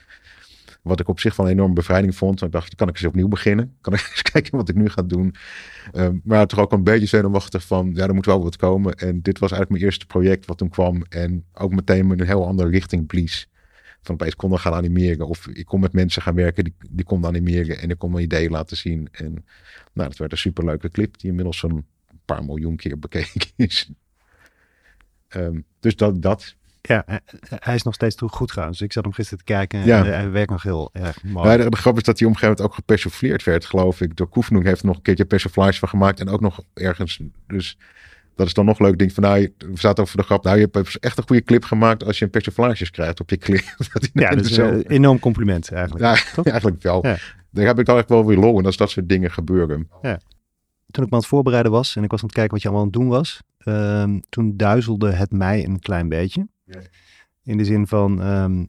Wat 0.85 1.01
ik 1.01 1.09
op 1.09 1.21
zich 1.21 1.37
wel 1.37 1.47
een 1.47 1.53
enorme 1.53 1.75
bevrijding 1.75 2.17
vond. 2.17 2.43
Ik 2.43 2.53
dacht, 2.53 2.75
kan 2.75 2.89
ik 2.89 2.95
eens 2.95 3.05
opnieuw 3.05 3.29
beginnen? 3.29 3.77
Kan 3.81 3.93
ik 3.93 4.01
eens 4.11 4.23
kijken 4.23 4.57
wat 4.57 4.69
ik 4.69 4.75
nu 4.75 4.89
ga 4.89 5.03
doen? 5.03 5.35
Um, 5.95 6.21
maar 6.25 6.47
toch 6.47 6.59
ook 6.59 6.73
een 6.73 6.85
beetje 6.85 7.07
zenuwachtig 7.07 7.67
van, 7.67 7.91
ja, 7.95 8.07
er 8.07 8.15
moet 8.15 8.27
wel 8.27 8.43
wat 8.43 8.57
komen. 8.57 8.95
En 8.95 9.23
dit 9.23 9.39
was 9.39 9.51
eigenlijk 9.51 9.71
mijn 9.71 9.83
eerste 9.83 10.07
project 10.07 10.47
wat 10.47 10.59
toen 10.59 10.69
kwam. 10.69 11.03
En 11.09 11.45
ook 11.53 11.75
meteen 11.75 12.07
met 12.07 12.21
een 12.21 12.27
heel 12.27 12.47
andere 12.47 12.69
richting 12.69 13.07
blies. 13.07 13.49
Van 14.03 14.15
opeens 14.15 14.37
konden 14.37 14.59
gaan 14.59 14.75
animeren. 14.75 15.27
Of 15.27 15.47
ik 15.47 15.65
kon 15.65 15.81
met 15.81 15.93
mensen 15.93 16.23
gaan 16.23 16.35
werken 16.35 16.65
die, 16.65 16.75
die 16.91 17.05
konden 17.05 17.31
animeren. 17.31 17.79
En 17.79 17.91
ik 17.91 17.99
kon 17.99 18.11
mijn 18.11 18.25
ideeën 18.25 18.51
laten 18.51 18.77
zien. 18.77 19.09
En 19.13 19.33
nou, 19.93 20.09
dat 20.09 20.19
werd 20.19 20.33
een 20.33 20.39
superleuke 20.39 20.89
clip 20.89 21.19
die 21.19 21.31
inmiddels 21.31 21.63
een 21.63 21.87
paar 22.25 22.45
miljoen 22.45 22.77
keer 22.77 22.99
bekeken 22.99 23.51
is. 23.57 23.91
Um, 25.37 25.65
dus 25.81 25.97
dat, 25.97 26.23
dat 26.23 26.55
ja, 26.89 27.05
hij 27.49 27.75
is 27.75 27.83
nog 27.83 27.95
steeds 27.95 28.17
goed 28.27 28.53
gaan. 28.53 28.71
Dus 28.71 28.81
ik 28.81 28.93
zat 28.93 29.05
hem 29.05 29.13
gisteren 29.13 29.45
te 29.45 29.53
kijken 29.53 29.81
en 29.81 29.87
ja. 29.87 30.05
hij 30.05 30.31
werkt 30.31 30.51
nog 30.51 30.63
heel 30.63 30.91
erg 30.93 31.23
mooi. 31.23 31.49
Ja, 31.49 31.57
de, 31.57 31.71
de, 31.71 31.77
grap 31.77 31.97
is 31.97 32.03
dat 32.03 32.19
hij 32.19 32.29
op 32.29 32.35
een 32.35 32.39
gegeven 32.39 32.49
moment 32.49 32.61
ook 32.61 32.75
gepersifleerd 32.75 33.45
werd, 33.45 33.65
geloof 33.65 34.01
ik. 34.01 34.17
Door 34.17 34.29
Koefnoek 34.29 34.65
heeft 34.65 34.81
er 34.81 34.87
nog 34.87 34.97
een 34.97 35.03
keertje 35.03 35.25
persiflage 35.25 35.79
van 35.79 35.89
gemaakt 35.89 36.21
en 36.21 36.29
ook 36.29 36.41
nog 36.41 36.61
ergens. 36.75 37.21
Dus 37.47 37.79
dat 38.35 38.47
is 38.47 38.55
dan 38.55 38.65
nog 38.65 38.79
leuk. 38.79 38.99
Ding 38.99 39.13
van 39.13 39.23
nou, 39.23 39.53
we 39.59 39.79
zaten 39.79 40.03
over 40.03 40.17
de 40.17 40.23
grap. 40.23 40.45
Nou, 40.45 40.59
je 40.59 40.69
hebt 40.71 40.99
echt 40.99 41.19
een 41.19 41.27
goede 41.27 41.43
clip 41.43 41.65
gemaakt 41.65 42.05
als 42.05 42.19
je 42.19 42.25
een 42.25 42.31
persiflages 42.31 42.91
krijgt 42.91 43.21
op 43.21 43.31
je 43.31 43.37
clip. 43.37 43.65
ja, 44.13 44.31
dat 44.31 44.45
is 44.45 44.57
een 44.57 44.87
enorm 44.87 45.19
compliment 45.19 45.73
eigenlijk. 45.73 46.05
Ja, 46.05 46.43
eigenlijk 46.53 46.83
wel. 46.83 47.07
Ja. 47.07 47.17
Daar 47.51 47.67
heb 47.67 47.79
ik 47.79 47.87
dan 47.87 47.97
echt 47.97 48.09
wel 48.09 48.27
weer 48.27 48.39
lol 48.39 48.59
in 48.59 48.67
als 48.67 48.77
dat 48.77 48.91
soort 48.91 49.09
dingen 49.09 49.31
gebeuren. 49.31 49.89
Ja. 50.03 50.19
Toen 50.91 51.05
ik 51.05 51.11
me 51.11 51.17
aan 51.17 51.23
het 51.23 51.29
voorbereiden 51.29 51.73
was 51.73 51.97
en 51.97 52.05
ik 52.05 52.11
was 52.11 52.21
aan 52.21 52.27
het 52.27 52.35
kijken 52.35 52.53
wat 52.53 52.63
je 52.63 52.69
allemaal 52.69 52.87
aan 52.87 52.93
het 52.93 53.01
doen 53.01 53.09
was, 53.09 53.41
um, 53.65 54.21
toen 54.29 54.57
duizelde 54.57 55.13
het 55.13 55.33
mij 55.33 55.65
een 55.65 55.79
klein 55.79 56.09
beetje. 56.09 56.47
In 57.43 57.57
de 57.57 57.65
zin 57.65 57.87
van, 57.87 58.21
um, 58.21 58.69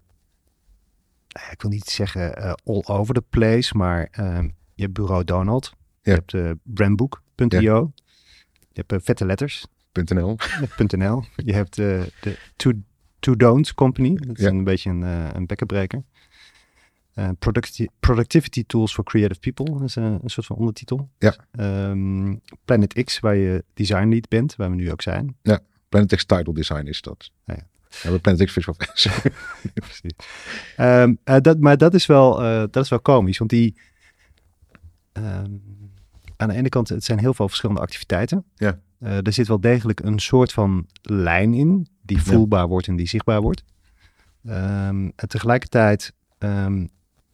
ik 1.51 1.61
wil 1.61 1.71
niet 1.71 1.85
zeggen 1.85 2.39
uh, 2.39 2.53
all 2.63 2.83
over 2.85 3.13
the 3.13 3.23
place, 3.29 3.77
maar 3.77 4.07
um, 4.19 4.55
je 4.73 4.81
hebt 4.81 4.93
Bureau 4.93 5.23
Donald, 5.23 5.73
je 6.01 6.11
hebt 6.11 6.33
uh, 6.33 6.51
brandbook.io, 6.63 7.91
je 8.57 8.83
hebt 8.83 8.93
uh, 8.93 8.99
vette 9.01 9.25
letters. 9.25 9.65
.nl. 10.13 10.37
.nl. 10.87 11.23
Je 11.35 11.53
hebt 11.53 11.75
de 11.75 12.11
Two, 12.55 12.71
Two 13.19 13.35
Don'ts 13.35 13.73
Company, 13.73 14.15
dat 14.15 14.37
is 14.37 14.45
een 14.45 14.63
beetje 14.63 14.89
een, 14.89 15.01
een 15.35 15.45
bekkenbreker. 15.45 16.03
Uh, 17.15 17.29
producti 17.39 17.87
productivity 17.99 18.63
Tools 18.67 18.93
for 18.93 19.03
Creative 19.03 19.39
People, 19.39 19.79
dat 19.79 19.87
is 19.87 19.95
een, 19.95 20.19
een 20.23 20.29
soort 20.29 20.45
van 20.45 20.55
ondertitel. 20.55 21.09
Ja. 21.17 21.35
Um, 21.89 22.41
Planet 22.65 23.03
X, 23.03 23.19
waar 23.19 23.35
je 23.35 23.63
design 23.73 24.07
lead 24.07 24.27
bent, 24.27 24.55
waar 24.55 24.69
we 24.69 24.75
nu 24.75 24.91
ook 24.91 25.01
zijn. 25.01 25.35
Ja, 25.41 25.59
Planet 25.89 26.15
X 26.15 26.25
Title 26.25 26.53
Design 26.53 26.87
is 26.87 27.01
dat. 27.01 27.31
Ja, 27.45 27.53
ja. 27.53 27.67
Ja, 28.03 28.11
we 28.11 28.19
Planet 28.19 28.45
X 28.45 28.53
Visual 28.53 28.75
Fans. 28.77 29.07
Precies. 29.73 30.13
Um, 30.77 31.19
uh, 31.25 31.35
dat, 31.41 31.59
maar 31.59 31.77
dat 31.77 31.93
is, 31.93 32.05
wel, 32.05 32.43
uh, 32.43 32.63
dat 32.71 32.83
is 32.83 32.89
wel 32.89 32.99
komisch, 32.99 33.37
want 33.37 33.49
die... 33.49 33.77
Um, 35.13 35.61
aan 36.37 36.49
de 36.49 36.55
ene 36.55 36.69
kant, 36.69 36.89
het 36.89 37.03
zijn 37.03 37.19
heel 37.19 37.33
veel 37.33 37.47
verschillende 37.47 37.81
activiteiten. 37.81 38.45
Ja. 38.55 38.79
Uh, 38.99 39.25
er 39.25 39.33
zit 39.33 39.47
wel 39.47 39.59
degelijk 39.59 39.99
een 39.99 40.19
soort 40.19 40.53
van 40.53 40.87
lijn 41.01 41.53
in, 41.53 41.87
die 42.01 42.21
voelbaar 42.21 42.61
ja. 42.61 42.67
wordt 42.67 42.87
en 42.87 42.95
die 42.95 43.07
zichtbaar 43.07 43.41
wordt. 43.41 43.63
Um, 44.43 45.11
en 45.15 45.27
tegelijkertijd, 45.27 46.13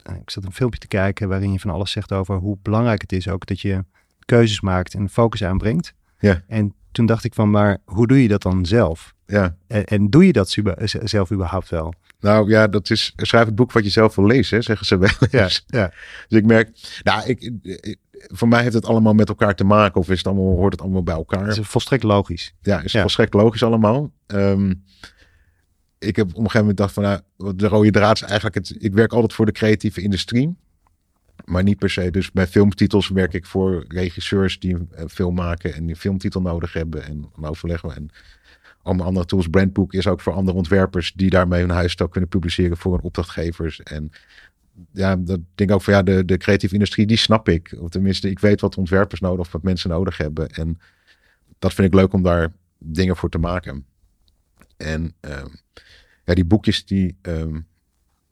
ik 0.04 0.30
zat 0.30 0.44
een 0.44 0.54
filmpje 0.54 0.80
te 0.80 0.88
kijken 0.88 1.30
waarin 1.30 1.52
je 1.52 1.60
van 1.60 1.70
alles 1.70 1.92
zegt 1.92 2.12
over 2.12 2.36
hoe 2.36 2.58
belangrijk 2.62 3.02
het 3.02 3.12
is 3.12 3.28
ook 3.28 3.46
dat 3.46 3.60
je 3.60 3.86
keuzes 4.26 4.62
maakt 4.62 4.94
en 4.94 5.10
focus 5.10 5.44
aanbrengt. 5.44 5.94
Ja. 6.20 6.44
En 6.48 6.74
toen 6.92 7.06
dacht 7.06 7.24
ik 7.24 7.34
van, 7.34 7.50
maar 7.50 7.78
hoe 7.86 8.08
doe 8.08 8.22
je 8.22 8.28
dat 8.28 8.42
dan 8.42 8.66
zelf? 8.66 9.14
Ja. 9.32 9.56
En, 9.68 9.86
en 9.86 10.10
doe 10.10 10.26
je 10.26 10.34
dat 10.34 10.58
zelf 11.04 11.32
überhaupt 11.32 11.70
wel? 11.70 11.94
Nou 12.20 12.50
ja, 12.50 12.68
dat 12.68 12.90
is 12.90 13.14
schrijf 13.16 13.46
het 13.46 13.56
boek 13.56 13.72
wat 13.72 13.84
je 13.84 13.90
zelf 13.90 14.16
wil 14.16 14.26
lezen, 14.26 14.64
zeggen 14.64 14.86
ze 14.86 14.98
wel. 14.98 15.10
Ja, 15.32 15.50
ja. 15.68 15.92
Dus 16.28 16.40
ik 16.40 16.46
merk, 16.46 16.70
nou, 17.04 17.28
ik, 17.30 17.52
ik- 17.62 17.98
voor 18.12 18.48
mij 18.48 18.62
heeft 18.62 18.74
het 18.74 18.86
allemaal 18.86 19.14
met 19.14 19.30
elkaar 19.30 19.56
te 19.56 19.64
maken, 19.64 20.02
of 20.02 20.10
is 20.10 20.18
het 20.18 20.28
allemaal, 20.28 20.56
hoort 20.56 20.72
het 20.72 20.82
allemaal 20.82 21.04
bij 21.04 21.16
elkaar? 21.16 21.46
Dat 21.46 21.58
is 21.58 21.68
volstrekt 21.68 22.04
logisch. 22.04 22.54
Ja, 22.62 22.82
is 22.82 22.92
Ja. 22.92 23.02
volstrekt 23.02 23.34
logisch 23.34 23.64
allemaal. 23.64 24.12
Ehm, 24.28 24.74
ik 26.00 26.16
heb 26.16 26.26
op 26.28 26.36
een 26.36 26.50
gegeven 26.50 26.60
moment 26.60 26.80
gedacht 26.80 26.94
van, 26.94 27.04
nou, 27.04 27.56
de 27.56 27.68
rode 27.68 27.92
draad 27.92 28.16
is 28.16 28.22
eigenlijk 28.22 28.56
het. 28.56 28.76
Ik 28.80 28.94
werk 28.94 29.14
altijd 29.14 29.34
voor 29.34 29.46
de 29.46 29.52
creatieve 29.52 30.02
industrie, 30.02 30.56
maar 31.46 31.64
niet 31.64 31.78
per 31.78 31.90
se. 31.90 32.12
Dus 32.12 32.32
bij 32.32 32.48
filmtitels 32.48 33.10
werk 33.10 33.34
ik 33.34 33.46
voor 33.46 33.86
regisseurs 33.88 34.60
die 34.60 34.76
een 34.92 35.10
film 35.10 35.36
maken 35.36 35.74
en 35.74 35.82
die 35.82 35.90
een 35.90 35.96
filmtitel 36.02 36.42
nodig 36.42 36.74
hebben 36.74 37.04
en 37.04 37.30
overleggen. 37.42 37.96
En 37.96 38.10
allemaal 38.84 39.06
andere 39.06 39.26
tools. 39.26 39.48
Brandbook 39.48 39.94
is 39.94 40.08
ook 40.08 40.22
voor 40.22 40.34
andere 40.34 40.58
ontwerpers 40.58 41.14
die 41.16 41.30
daarmee 41.30 41.62
hun 41.62 41.70
huisstijl 41.70 42.10
kunnen 42.10 42.30
publiceren 42.30 42.78
voor 42.78 42.92
hun 42.94 43.02
opdrachtgevers. 43.02 43.82
En 43.84 44.12
ja, 44.92 45.16
dat 45.16 45.40
denk 45.56 45.70
ik 45.70 45.76
ook 45.76 45.82
van 45.82 45.94
ja, 45.94 46.04
de, 46.04 46.26
de 46.26 46.38
creatieve 46.38 46.74
industrie, 46.74 47.06
die 47.06 47.18
snap 47.18 47.50
ik. 47.50 47.76
Of 47.80 47.90
tenminste, 47.90 48.30
ik 48.30 48.40
weet 48.40 48.62
wat 48.62 48.78
ontwerpers 48.78 49.20
nodig 49.20 49.46
of 49.46 49.52
wat 49.52 49.64
mensen 49.64 49.90
nodig 49.90 50.18
hebben. 50.18 50.50
En 50.50 50.80
dat 51.60 51.74
vind 51.74 51.88
ik 51.88 51.94
leuk 51.94 52.14
om 52.14 52.24
daar 52.24 52.54
dingen 52.78 53.16
voor 53.16 53.30
te 53.30 53.38
maken. 53.38 53.86
En 54.78 55.14
ehm, 55.20 55.48
ja, 56.26 56.34
die 56.34 56.46
boekjes 56.46 56.86
die, 56.86 57.18
ehm, 57.22 57.60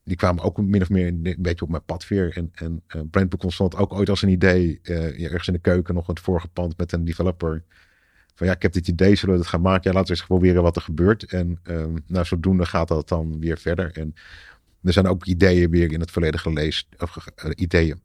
die 0.03 0.17
kwamen 0.17 0.43
ook 0.43 0.57
min 0.57 0.81
of 0.81 0.89
meer 0.89 1.07
een 1.07 1.35
beetje 1.39 1.65
op 1.65 1.69
mijn 1.69 1.85
pad 1.85 2.07
weer. 2.07 2.37
En, 2.37 2.51
en 2.53 2.81
eh, 2.87 3.01
Brandbook 3.11 3.43
ontstond 3.43 3.75
ook 3.75 3.93
ooit 3.93 4.09
als 4.09 4.21
een 4.21 4.29
idee, 4.29 4.79
eh, 4.83 5.23
ergens 5.23 5.47
in 5.47 5.53
de 5.53 5.59
keuken, 5.59 5.93
nog 5.93 6.07
het 6.07 6.19
vorige 6.19 6.47
pand 6.47 6.77
met 6.77 6.91
een 6.91 7.05
developer. 7.05 7.63
Van 8.39 8.47
ja, 8.47 8.53
ik 8.53 8.61
heb 8.61 8.73
dit 8.73 8.87
idee, 8.87 9.15
zullen 9.15 9.35
we 9.35 9.41
het 9.41 9.49
gaan 9.49 9.61
maken? 9.61 9.81
Ja, 9.83 9.97
laten 9.97 10.13
we 10.13 10.19
eens 10.19 10.27
proberen 10.27 10.63
wat 10.63 10.75
er 10.75 10.81
gebeurt. 10.81 11.23
En 11.23 11.59
ehm, 11.63 11.93
nou, 12.07 12.25
zodoende 12.25 12.65
gaat 12.65 12.87
dat 12.87 13.07
dan 13.07 13.39
weer 13.39 13.57
verder. 13.57 13.91
En 13.93 14.15
er 14.83 14.93
zijn 14.93 15.07
ook 15.07 15.25
ideeën 15.25 15.69
weer 15.69 15.91
in 15.91 15.99
het 15.99 16.11
verleden 16.11 16.39
gelezen, 16.39 16.85
of 16.97 17.27
eh, 17.35 17.51
ideeën. 17.55 18.01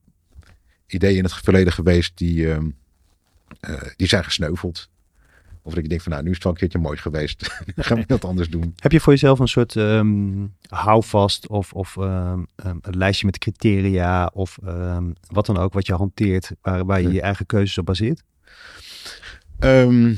Ideeën 0.86 1.16
in 1.16 1.24
het 1.24 1.32
verleden 1.32 1.72
geweest 1.72 2.18
die, 2.18 2.50
ehm, 2.50 2.70
eh, 3.60 3.82
die 3.96 4.06
zijn 4.06 4.24
gesneuveld. 4.24 4.88
Of 5.62 5.74
dat 5.74 5.82
je 5.82 5.88
denkt 5.88 6.04
van 6.04 6.12
nou, 6.12 6.24
nu 6.24 6.30
is 6.30 6.34
het 6.34 6.44
wel 6.44 6.52
een 6.52 6.58
keertje 6.58 6.78
mooi 6.78 6.98
geweest. 6.98 7.50
gaan 7.76 7.98
we 7.98 8.04
wat 8.06 8.24
anders 8.24 8.48
doen. 8.48 8.74
Heb 8.76 8.92
je 8.92 9.00
voor 9.00 9.12
jezelf 9.12 9.38
een 9.38 9.48
soort 9.48 9.76
ehm, 9.76 10.46
houvast 10.68 11.48
of, 11.48 11.72
of 11.72 11.96
een 11.96 12.48
lijstje 12.80 13.26
met 13.26 13.38
criteria 13.38 14.26
of 14.26 14.58
wat 15.28 15.46
dan 15.46 15.56
ook 15.56 15.72
wat 15.72 15.86
je 15.86 15.94
hanteert 15.94 16.50
waar, 16.60 16.84
waar 16.84 17.02
je 17.02 17.12
je 17.12 17.20
eigen 17.20 17.46
keuzes 17.46 17.78
op 17.78 17.86
baseert? 17.86 18.22
Ehm, 19.58 20.14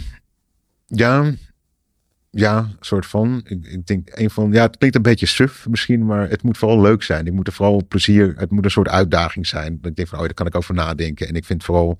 ja, 0.87 1.33
ja, 2.31 2.69
soort 2.81 3.07
van. 3.07 3.41
Ik, 3.45 3.87
denk 3.87 4.09
een 4.13 4.31
van, 4.31 4.53
ja, 4.53 4.63
het 4.63 4.77
klinkt 4.77 4.97
een 4.97 5.03
beetje 5.03 5.27
suf 5.27 5.69
misschien, 5.69 6.07
maar 6.07 6.29
het 6.29 6.43
moet 6.43 6.59
vooral 6.59 6.81
leuk 6.81 7.03
zijn. 7.03 7.27
Ik 7.27 7.33
moet 7.33 7.55
vooral 7.55 7.87
plezier, 7.89 8.35
het 8.37 8.51
moet 8.51 8.65
een 8.65 8.71
soort 8.71 8.89
uitdaging 8.89 9.47
zijn. 9.47 9.79
Dat 9.81 9.91
ik 9.91 9.97
denk 9.97 10.09
van, 10.09 10.19
oh, 10.19 10.25
daar 10.25 10.35
kan 10.35 10.47
ik 10.47 10.55
over 10.55 10.75
nadenken. 10.75 11.29
En 11.29 11.35
ik 11.35 11.45
vind 11.45 11.63
het 11.63 11.71
vooral 11.71 11.99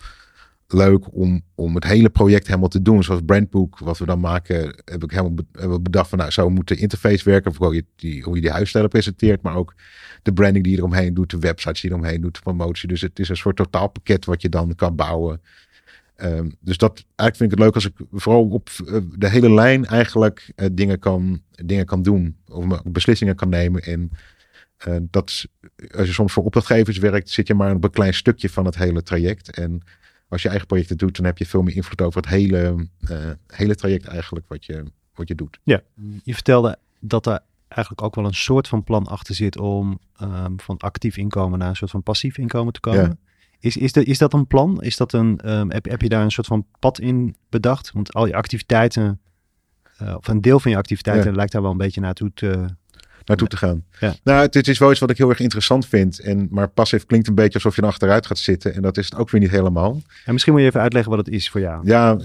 leuk 0.69 1.15
om, 1.15 1.43
om 1.55 1.75
het 1.75 1.85
hele 1.85 2.11
project 2.11 2.47
helemaal 2.47 2.69
te 2.69 2.83
doen. 2.83 3.03
Zoals 3.03 3.21
Brandbook, 3.27 3.79
wat 3.79 3.99
we 3.99 4.07
dan 4.07 4.21
maken, 4.21 4.83
heb 4.85 5.05
ik 5.05 5.11
helemaal 5.11 5.81
bedacht 5.81 6.09
van, 6.09 6.19
nou, 6.19 6.31
zo 6.31 6.51
moet 6.51 6.69
de 6.69 6.77
interface 6.77 7.25
werken. 7.25 7.55
Hoe 7.57 7.75
je 7.75 7.85
die, 7.97 8.23
hoe 8.23 8.41
je 8.41 8.69
die 8.71 8.89
presenteert, 8.89 9.43
maar 9.43 9.55
ook 9.55 9.75
de 10.23 10.33
branding 10.33 10.65
die 10.65 10.73
je 10.73 10.79
eromheen 10.79 11.15
doet, 11.15 11.31
de 11.31 11.39
websites 11.39 11.81
die 11.81 11.91
je 11.91 11.97
eromheen 11.97 12.21
doet, 12.21 12.35
de 12.35 12.41
promotie. 12.41 12.89
Dus 12.89 13.01
het 13.01 13.19
is 13.19 13.29
een 13.29 13.37
soort 13.37 13.57
totaalpakket 13.57 14.25
wat 14.25 14.43
je 14.43 14.49
dan 14.49 14.75
kan 14.75 14.97
bouwen. 14.97 15.41
Ehm, 16.17 16.51
dus 16.61 16.77
dat 16.77 17.05
eigenlijk 17.17 17.37
vind 17.37 17.53
ik 17.53 17.59
het 17.59 17.59
leuk 17.59 17.75
als 17.75 17.87
ik 17.87 17.93
vooral 18.13 18.49
op 18.49 18.71
eh, 18.87 18.97
de 19.17 19.29
hele 19.29 19.51
lijn 19.51 19.85
eigenlijk 19.85 20.53
eh, 20.55 20.69
dingen, 20.73 20.99
kan, 20.99 21.43
dingen 21.51 21.87
kan 21.87 22.03
doen. 22.03 22.37
Of 22.49 22.83
beslissingen 22.85 23.37
kan 23.37 23.49
nemen. 23.49 23.83
En 23.83 24.11
eh, 24.77 24.97
dat 25.01 25.47
als 25.97 26.07
je 26.07 26.13
soms 26.13 26.33
voor 26.33 26.45
opdrachtgevers 26.45 26.99
werkt, 26.99 27.31
zit 27.31 27.47
je 27.47 27.55
maar 27.55 27.75
op 27.75 27.85
een 27.85 27.91
klein 27.91 28.15
stukje 28.15 28.49
van 28.49 28.65
het 28.65 28.77
hele 28.77 29.03
traject. 29.03 29.51
En 29.51 29.83
als 30.29 30.43
je 30.43 30.49
eigen 30.49 30.67
projecten 30.67 30.97
doet, 30.97 31.17
dan 31.17 31.25
heb 31.25 31.39
je 31.39 31.47
veel 31.47 31.63
meer 31.63 31.77
invloed 31.77 32.03
over 32.03 32.21
het 32.21 32.31
hele, 32.31 32.89
hele 33.47 33.75
traject 33.75 34.07
eigenlijk 34.07 34.49
wat 34.49 34.65
je, 34.65 34.85
wat 35.15 35.29
je 35.29 35.35
doet. 35.35 35.59
Je 36.23 36.35
vertelde 36.35 36.79
dat 37.01 37.27
er 37.27 37.41
eigenlijk 37.69 38.03
ook 38.03 38.15
wel 38.15 38.25
een 38.25 38.35
soort 38.35 38.69
van 38.69 38.85
plan 38.85 39.07
achter 39.07 39.35
zit 39.35 39.59
om 39.59 39.99
ehm, 40.17 40.53
van 40.57 40.77
actief 40.77 41.17
inkomen 41.17 41.59
naar 41.59 41.69
een 41.69 41.77
soort 41.77 41.91
van 41.91 42.03
passief 42.03 42.39
inkomen 42.39 42.73
te 42.73 42.81
komen. 42.81 43.01
Ja. 43.01 43.17
Is, 43.61 43.77
is, 43.77 43.93
de, 43.93 44.05
is 44.05 44.19
dat 44.19 44.33
een 44.33 44.47
plan? 44.47 44.83
Is 44.83 44.97
dat 44.97 45.13
een, 45.13 45.41
ehm, 45.41 45.71
heb, 45.71 45.85
heb 45.85 46.03
je 46.03 46.09
daar 46.09 46.23
een 46.23 46.31
soort 46.31 46.47
van 46.47 46.67
pad 46.79 47.01
in 47.01 47.37
bedacht? 47.49 47.93
Want 47.93 48.13
al 48.13 48.27
je 48.27 48.35
activiteiten, 48.35 49.21
eh, 49.99 50.15
of 50.17 50.29
een 50.29 50.41
deel 50.41 50.61
van 50.61 50.71
je 50.71 50.77
activiteiten 50.77 51.35
lijkt 51.35 51.53
daar 51.53 51.63
wel 51.63 51.71
een 51.71 51.77
beetje 51.77 52.01
naartoe 52.01 52.31
te... 52.35 52.65
naartoe 53.25 53.49
te 53.49 53.57
gaan. 53.57 53.85
Ja. 54.01 54.15
Nou, 54.25 54.43
het, 54.43 54.55
het 54.55 54.69
is 54.69 54.79
wel 54.79 54.91
iets 54.91 55.01
wat 55.01 55.11
ik 55.11 55.19
heel 55.19 55.29
erg 55.29 55.41
interessant 55.41 55.87
vind. 55.87 56.21
En, 56.21 56.49
maar 56.51 56.69
passief 56.69 57.07
klinkt 57.07 57.29
een 57.29 57.35
beetje 57.35 57.55
alsof 57.55 57.77
je 57.77 57.83
er 57.83 57.89
achteruit 57.89 58.27
gaat 58.27 58.39
zitten. 58.39 58.75
En 58.75 58.83
dat 58.83 58.97
is 58.97 59.05
het 59.05 59.19
ook 59.19 59.31
weer 59.31 59.41
niet 59.41 59.51
helemaal. 59.51 60.01
En 60.25 60.33
misschien 60.33 60.53
moet 60.53 60.63
je 60.63 60.69
even 60.69 60.81
uitleggen 60.81 61.11
wat 61.11 61.27
het 61.27 61.35
is 61.35 61.51
voor 61.51 61.61
jou. 61.61 61.87
Ja, 61.87 62.19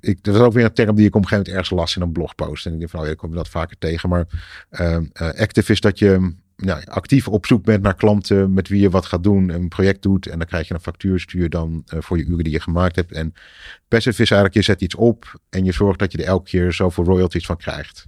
ik, 0.00 0.22
dat 0.22 0.34
is 0.34 0.40
ook 0.40 0.52
weer 0.52 0.64
een 0.64 0.72
term 0.72 0.96
die 0.96 1.06
ik 1.06 1.14
op 1.14 1.22
een 1.22 1.28
gegeven 1.28 1.36
moment 1.36 1.48
ergens 1.48 1.70
las 1.70 1.96
in 1.96 2.02
een 2.02 2.12
blogpost. 2.12 2.66
En 2.66 2.72
ik 2.72 2.78
denk 2.78 2.90
van, 2.90 3.00
oh 3.00 3.06
ja, 3.06 3.12
ik 3.12 3.18
kom 3.18 3.30
je 3.30 3.36
dat 3.36 3.48
vaker 3.48 3.78
tegen. 3.78 4.08
Maar 4.08 4.26
ehm, 4.70 5.04
eh, 5.12 5.28
active 5.28 5.72
is 5.72 5.80
dat 5.80 5.98
je 5.98 6.32
nou, 6.62 6.84
actief 6.84 7.28
op 7.28 7.46
zoek 7.46 7.64
bent 7.64 7.82
naar 7.82 7.94
klanten 7.94 8.52
met 8.52 8.68
wie 8.68 8.80
je 8.80 8.90
wat 8.90 9.06
gaat 9.06 9.22
doen. 9.22 9.48
Een 9.48 9.68
project 9.68 10.02
doet 10.02 10.26
en 10.26 10.38
dan 10.38 10.46
krijg 10.46 10.68
je 10.68 10.74
een 10.74 10.80
factuur, 10.80 11.20
stuur 11.20 11.42
je 11.42 11.48
dan 11.48 11.82
eh, 11.86 12.00
voor 12.00 12.18
je 12.18 12.24
uren 12.24 12.44
die 12.44 12.52
je 12.52 12.60
gemaakt 12.60 12.96
hebt. 12.96 13.12
En 13.12 13.34
passive 13.88 14.22
is 14.22 14.30
eigenlijk, 14.30 14.54
je 14.54 14.62
zet 14.62 14.80
iets 14.80 14.94
op 14.94 15.40
en 15.50 15.64
je 15.64 15.72
zorgt 15.72 15.98
dat 15.98 16.12
je 16.12 16.18
er 16.18 16.24
elke 16.24 16.50
keer 16.50 16.72
zoveel 16.72 17.04
royalties 17.04 17.46
van 17.46 17.56
krijgt. 17.56 18.06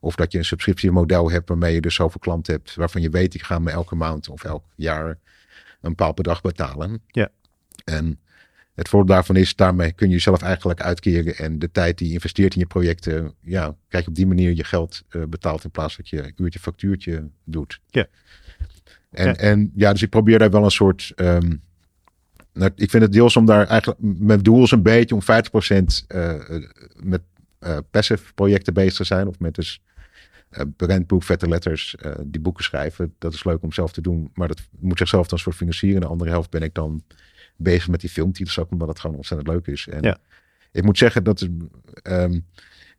Of 0.00 0.14
dat 0.14 0.32
je 0.32 0.38
een 0.38 0.44
subscriptiemodel 0.44 1.30
hebt 1.30 1.48
waarmee 1.48 1.74
je 1.74 1.80
dus 1.80 1.94
zoveel 1.94 2.20
klanten 2.20 2.54
hebt. 2.54 2.74
Waarvan 2.74 3.02
je 3.02 3.10
weet, 3.10 3.34
ik 3.34 3.42
ga 3.42 3.58
me 3.58 3.70
elke 3.70 3.94
maand 3.94 4.28
of 4.28 4.44
elk 4.44 4.64
jaar 4.76 5.06
een 5.80 5.90
bepaald 5.90 6.14
bedrag 6.14 6.40
betalen. 6.40 7.02
Ja. 7.06 7.28
En 7.84 8.20
het 8.74 8.88
voordeel 8.88 9.14
daarvan 9.14 9.36
is, 9.36 9.56
daarmee 9.56 9.92
kun 9.92 10.06
je 10.08 10.14
jezelf 10.14 10.42
eigenlijk 10.42 10.80
uitkeren. 10.80 11.36
En 11.36 11.58
de 11.58 11.70
tijd 11.70 11.98
die 11.98 12.06
je 12.08 12.12
investeert 12.12 12.54
in 12.54 12.60
je 12.60 12.66
projecten, 12.66 13.34
ja, 13.40 13.76
krijg 13.88 14.04
je 14.04 14.10
op 14.10 14.16
die 14.16 14.26
manier 14.26 14.54
je 14.54 14.64
geld 14.64 15.02
eh, 15.08 15.22
betaald 15.28 15.64
in 15.64 15.70
plaats 15.70 15.96
dat 15.96 16.08
je 16.08 16.32
uurtje 16.36 16.58
factuurtje 16.58 17.28
doet. 17.44 17.80
Ja. 17.86 18.06
En 19.10 19.26
Ja. 19.26 19.34
en, 19.34 19.72
ja 19.74 19.92
dus 19.92 20.02
ik 20.02 20.10
probeer 20.10 20.38
daar 20.38 20.50
wel 20.50 20.64
een 20.64 20.70
soort. 20.70 21.12
ehm, 21.14 21.54
nou, 22.52 22.70
ik 22.74 22.90
vind 22.90 23.02
het 23.02 23.12
deels 23.12 23.36
om 23.36 23.46
daar 23.46 23.66
eigenlijk. 23.66 24.00
Mijn 24.02 24.42
doel 24.42 24.62
is 24.62 24.70
een 24.70 24.82
beetje 24.82 25.14
om 25.14 25.22
50% 25.22 26.04
eh, 26.06 26.40
met 26.96 27.22
eh, 27.58 27.78
passive 27.90 28.34
projecten 28.34 28.74
bezig 28.74 28.94
te 28.94 29.04
zijn. 29.04 29.26
Of 29.26 29.38
met 29.38 29.54
dus 29.54 29.82
eh 30.50 30.64
brandboek, 30.76 31.22
vette 31.22 31.48
letters, 31.48 31.94
die 32.24 32.40
boeken 32.40 32.64
schrijven. 32.64 33.14
Dat 33.18 33.32
is 33.34 33.44
leuk 33.44 33.62
om 33.62 33.72
zelf 33.72 33.92
te 33.92 34.00
doen. 34.00 34.30
Maar 34.34 34.48
dat 34.48 34.62
moet 34.78 34.98
zichzelf 34.98 35.26
dan 35.26 35.38
soort 35.38 35.56
financieren. 35.56 36.00
De 36.00 36.06
andere 36.06 36.30
helft 36.30 36.50
ben 36.50 36.62
ik 36.62 36.74
dan 36.74 37.02
bezig 37.56 37.88
met 37.88 38.00
die 38.00 38.10
filmtitels 38.10 38.58
ook. 38.58 38.70
Omdat 38.70 38.88
het 38.88 39.00
gewoon 39.00 39.16
ontzettend 39.16 39.48
leuk 39.50 39.66
is. 39.66 39.88
En 39.88 40.02
Ja. 40.02 40.18
ik 40.72 40.82
moet 40.84 40.98
zeggen 40.98 41.24
dat 41.24 41.48
ehm, 42.02 42.40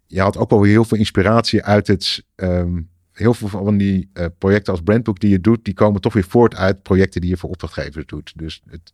je 0.07 0.21
had 0.21 0.37
ook 0.37 0.49
wel 0.49 0.63
heel 0.63 0.85
veel 0.85 0.97
inspiratie 0.97 1.63
uit 1.63 1.87
het... 1.87 2.25
ehm, 2.35 2.81
heel 3.13 3.33
veel 3.33 3.47
van 3.47 3.77
die 3.77 4.09
eh, 4.13 4.25
projecten 4.37 4.73
als 4.73 4.81
Brandbook 4.81 5.19
die 5.19 5.29
je 5.29 5.41
doet, 5.41 5.65
die 5.65 5.73
komen 5.73 6.01
toch 6.01 6.13
weer 6.13 6.23
voort 6.23 6.55
uit 6.55 6.81
projecten 6.81 7.21
die 7.21 7.29
je 7.29 7.37
voor 7.37 7.49
opdrachtgevers 7.49 8.05
doet. 8.05 8.33
Dus 8.35 8.61
het, 8.69 8.93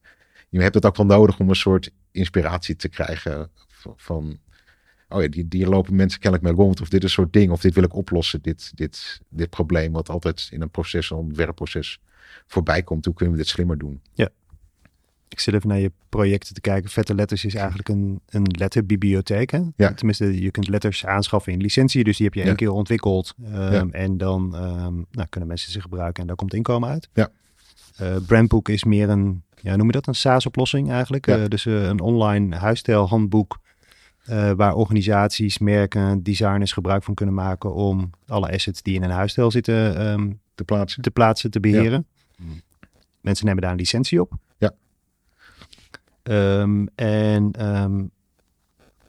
je 0.50 0.62
hebt 0.62 0.76
het 0.76 0.86
ook 0.86 0.96
wel 0.98 1.06
nodig 1.06 1.40
om 1.40 1.50
een 1.50 1.56
soort 1.56 1.92
inspiratie 2.12 2.76
te 2.76 2.90
krijgen 2.90 3.50
van, 3.96 4.40
oh 5.10 5.22
ja, 5.22 5.28
die, 5.28 5.48
die 5.48 5.68
lopen 5.68 5.96
mensen 5.96 6.20
kennelijk 6.20 6.50
mee 6.50 6.66
rond, 6.66 6.82
of 6.82 6.90
dit 6.90 7.00
is 7.04 7.10
een 7.10 7.24
soort 7.24 7.34
ding, 7.34 7.52
of 7.52 7.62
dit 7.62 7.74
wil 7.74 7.84
ik 7.84 7.94
oplossen, 7.96 8.42
dit, 8.42 8.72
dit, 8.78 9.22
dit 9.30 9.50
probleem, 9.50 9.92
wat 9.92 10.10
altijd 10.10 10.50
in 10.52 10.62
een 10.62 10.70
proces, 10.72 11.10
een 11.10 11.18
ontwerpproces 11.18 12.00
voorbij 12.48 12.84
komt. 12.84 13.06
Hoe 13.06 13.14
kunnen 13.14 13.36
we 13.36 13.42
dit 13.42 13.50
slimmer 13.52 13.78
doen? 13.78 14.02
Ik 15.30 15.40
zit 15.40 15.54
even 15.54 15.68
naar 15.70 15.80
je 15.80 15.92
projecten 16.10 16.54
te 16.54 16.62
kijken. 16.62 16.90
Vette 16.90 17.16
Letters 17.16 17.46
is 17.46 17.56
eigenlijk 17.56 17.90
een, 17.90 18.20
een 18.30 18.46
letterbibliotheek. 18.58 19.52
Hè? 19.52 19.62
Ja. 19.76 19.94
Tenminste, 19.94 20.42
je 20.42 20.52
kunt 20.52 20.68
letters 20.68 21.06
aanschaffen 21.06 21.54
in 21.54 21.62
licentie. 21.62 22.04
Dus 22.04 22.18
die 22.18 22.26
heb 22.26 22.34
je 22.36 22.42
één 22.42 22.50
Ja. 22.50 22.56
keer 22.56 22.72
ontwikkeld. 22.72 23.34
Ehm, 23.44 23.74
Ja. 23.74 23.88
En 23.92 24.18
dan 24.18 24.56
ehm, 24.56 24.94
nou, 25.12 25.28
kunnen 25.30 25.50
mensen 25.50 25.72
ze 25.72 25.82
gebruiken 25.82 26.22
en 26.22 26.28
daar 26.28 26.36
komt 26.36 26.54
inkomen 26.54 26.90
uit. 26.90 27.10
Ja. 27.14 27.30
Eh, 27.98 28.16
Brandbook 28.28 28.70
is 28.70 28.84
meer 28.84 29.10
een, 29.10 29.44
ja, 29.62 29.76
noem 29.76 29.86
je 29.86 29.92
dat, 29.92 30.08
een 30.08 30.16
SaaS-oplossing 30.16 30.92
eigenlijk. 30.92 31.26
Ja. 31.26 31.38
Eh, 31.38 31.48
dus 31.48 31.66
eh, 31.66 31.84
een 31.84 32.00
online 32.00 32.56
huisstijlhandboek. 32.56 33.60
waar 34.56 34.74
organisaties, 34.76 35.58
merken, 35.58 36.24
designers 36.24 36.72
gebruik 36.72 37.04
van 37.04 37.14
kunnen 37.14 37.36
maken 37.36 37.74
om 37.74 38.10
alle 38.28 38.52
assets 38.52 38.82
die 38.82 38.96
in 38.96 39.04
een 39.04 39.10
huisstijl 39.10 39.52
zitten 39.52 39.98
ehm, 39.98 40.32
Te 40.56 40.64
plaatsen. 40.64 41.02
te 41.02 41.12
plaatsen, 41.12 41.52
te 41.52 41.60
beheren. 41.60 42.06
Mensen 43.22 43.46
nemen 43.46 43.62
daar 43.62 43.72
een 43.72 43.78
licentie 43.78 44.22
op. 44.22 44.32
Ja. 44.58 44.72
Ehm, 46.24 46.86
en 46.96 47.52
ehm, 47.52 48.04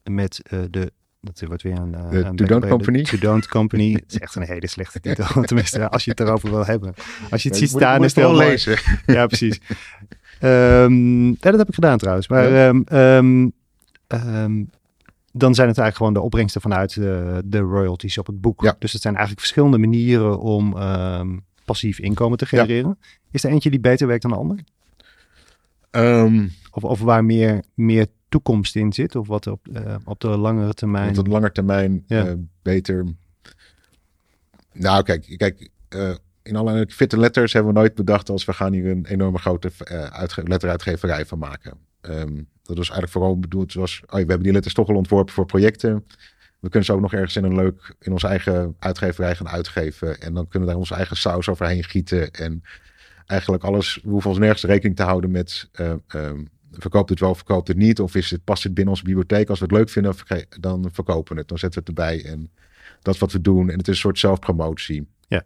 met 0.04 0.40
eh, 0.42 0.58
de, 0.70 0.92
dat 1.20 1.42
wordt 1.46 1.62
weer 1.62 1.78
een... 1.78 1.94
eh, 1.94 2.30
De 2.34 2.44
To 2.44 2.58
Company? 2.58 3.02
To 3.02 3.18
Don't 3.18 3.48
Company. 3.48 3.92
Het 4.00 4.04
is 4.12 4.18
echt 4.18 4.34
een 4.34 4.42
hele 4.42 4.66
slechte 4.66 5.00
titel. 5.00 5.42
Tenminste, 5.42 5.88
als 5.88 6.04
je 6.04 6.10
het 6.10 6.20
erover 6.20 6.50
wil 6.50 6.66
hebben. 6.66 6.94
Als 7.30 7.42
je 7.42 7.48
het 7.48 7.58
Ja, 7.58 7.64
ziet 7.64 7.72
moet- 7.72 7.80
staan, 7.82 7.96
moet 7.96 8.06
is 8.06 8.14
het 8.14 8.32
lezen. 8.32 8.78
Ja, 9.16 9.26
precies. 9.26 9.60
Ehm, 10.40 11.26
ja, 11.26 11.34
dat 11.40 11.58
heb 11.58 11.68
ik 11.68 11.74
gedaan 11.74 11.98
trouwens. 11.98 12.28
Maar 12.28 12.50
Ja. 12.52 12.72
dan 15.32 15.54
zijn 15.54 15.68
het 15.68 15.78
eigenlijk 15.78 15.96
gewoon 15.96 16.12
de 16.12 16.20
opbrengsten 16.20 16.60
vanuit 16.60 16.94
de, 16.94 17.42
de 17.44 17.58
royalties 17.58 18.18
op 18.18 18.26
het 18.26 18.40
boek. 18.40 18.74
Dus 18.78 18.92
het 18.92 19.02
zijn 19.02 19.14
eigenlijk 19.16 19.46
verschillende 19.46 19.78
manieren 19.78 20.38
om 20.40 20.76
passief 21.64 21.98
inkomen 21.98 22.38
te 22.38 22.46
genereren. 22.46 22.98
Is 23.30 23.44
er 23.44 23.50
eentje 23.50 23.70
die 23.70 23.80
beter 23.80 24.06
werkt 24.06 24.22
dan 24.22 24.30
de 24.30 24.36
ander? 24.36 24.58
Of, 26.70 26.84
of 26.84 27.00
waar 27.00 27.24
meer, 27.24 27.64
meer 27.74 28.06
toekomst 28.28 28.76
in 28.76 28.92
zit? 28.92 29.16
Of 29.16 29.26
wat 29.26 29.46
op, 29.46 29.68
eh, 29.72 29.94
op 30.04 30.20
de 30.20 30.28
langere 30.28 30.74
termijn? 30.74 31.18
op 31.18 31.24
de 31.24 31.30
lange 31.30 31.52
termijn 31.52 32.04
Ja. 32.06 32.26
eh, 32.26 32.32
beter. 32.62 33.04
Nou, 34.72 35.02
kijk, 35.02 35.34
kijk 35.36 35.68
eh, 35.88 36.14
in 36.42 36.56
alle 36.56 36.86
fitte 36.92 37.18
letters 37.18 37.52
hebben 37.52 37.72
we 37.72 37.78
nooit 37.78 37.94
bedacht 37.94 38.28
als 38.30 38.44
we 38.44 38.52
gaan 38.52 38.72
hier 38.72 38.86
een 38.86 39.06
enorme 39.06 39.38
grote 39.38 39.70
uitge- 40.10 40.42
letteruitgeverij 40.42 41.26
van 41.26 41.38
maken. 41.38 41.72
Ehm, 42.00 42.34
dat 42.62 42.76
was 42.76 42.90
eigenlijk 42.90 43.10
vooral 43.10 43.38
bedoeld 43.38 43.72
zoals, 43.72 44.00
oh, 44.06 44.10
we 44.10 44.16
hebben 44.18 44.42
die 44.42 44.52
letters 44.52 44.74
toch 44.74 44.88
al 44.88 44.96
ontworpen 44.96 45.34
voor 45.34 45.46
projecten. 45.46 46.06
We 46.60 46.68
kunnen 46.68 46.84
ze 46.84 46.92
ook 46.92 47.00
nog 47.00 47.12
ergens 47.12 47.36
in 47.36 47.44
een 47.44 47.54
leuk, 47.54 47.94
in 48.00 48.12
onze 48.12 48.26
eigen 48.26 48.76
uitgeverij 48.78 49.34
gaan 49.36 49.48
uitgeven. 49.48 50.20
En 50.20 50.34
dan 50.34 50.48
kunnen 50.48 50.60
we 50.68 50.74
daar 50.74 50.82
onze 50.82 50.94
eigen 50.94 51.16
saus 51.16 51.48
overheen 51.48 51.84
gieten. 51.84 52.30
En 52.30 52.62
eigenlijk 53.26 53.62
alles, 53.64 54.00
we 54.02 54.10
hoeven 54.10 54.30
ons 54.30 54.38
nergens 54.38 54.62
rekening 54.64 54.96
te 54.96 55.02
houden 55.02 55.30
met, 55.30 55.68
eh, 55.72 55.92
ehm, 56.06 56.44
verkoopt 56.70 57.10
het 57.10 57.20
wel, 57.20 57.34
verkoopt 57.34 57.68
het 57.68 57.76
niet? 57.76 58.00
Of 58.00 58.14
is 58.14 58.30
het, 58.30 58.44
past 58.44 58.62
het 58.62 58.74
binnen 58.74 58.92
onze 58.92 59.04
bibliotheek? 59.04 59.48
Als 59.48 59.58
we 59.58 59.64
het 59.64 59.74
leuk 59.74 59.88
vinden, 59.88 60.14
dan 60.60 60.88
verkopen 60.92 61.32
we 61.32 61.40
het. 61.40 61.48
Dan 61.48 61.58
zetten 61.58 61.84
we 61.84 61.90
het 61.90 61.98
erbij 61.98 62.32
en 62.32 62.50
dat 63.02 63.14
is 63.14 63.20
wat 63.20 63.32
we 63.32 63.40
doen. 63.40 63.70
En 63.70 63.78
het 63.78 63.88
is 63.88 63.94
een 63.94 64.00
soort 64.00 64.18
zelfpromotie. 64.18 65.06
Ja. 65.28 65.42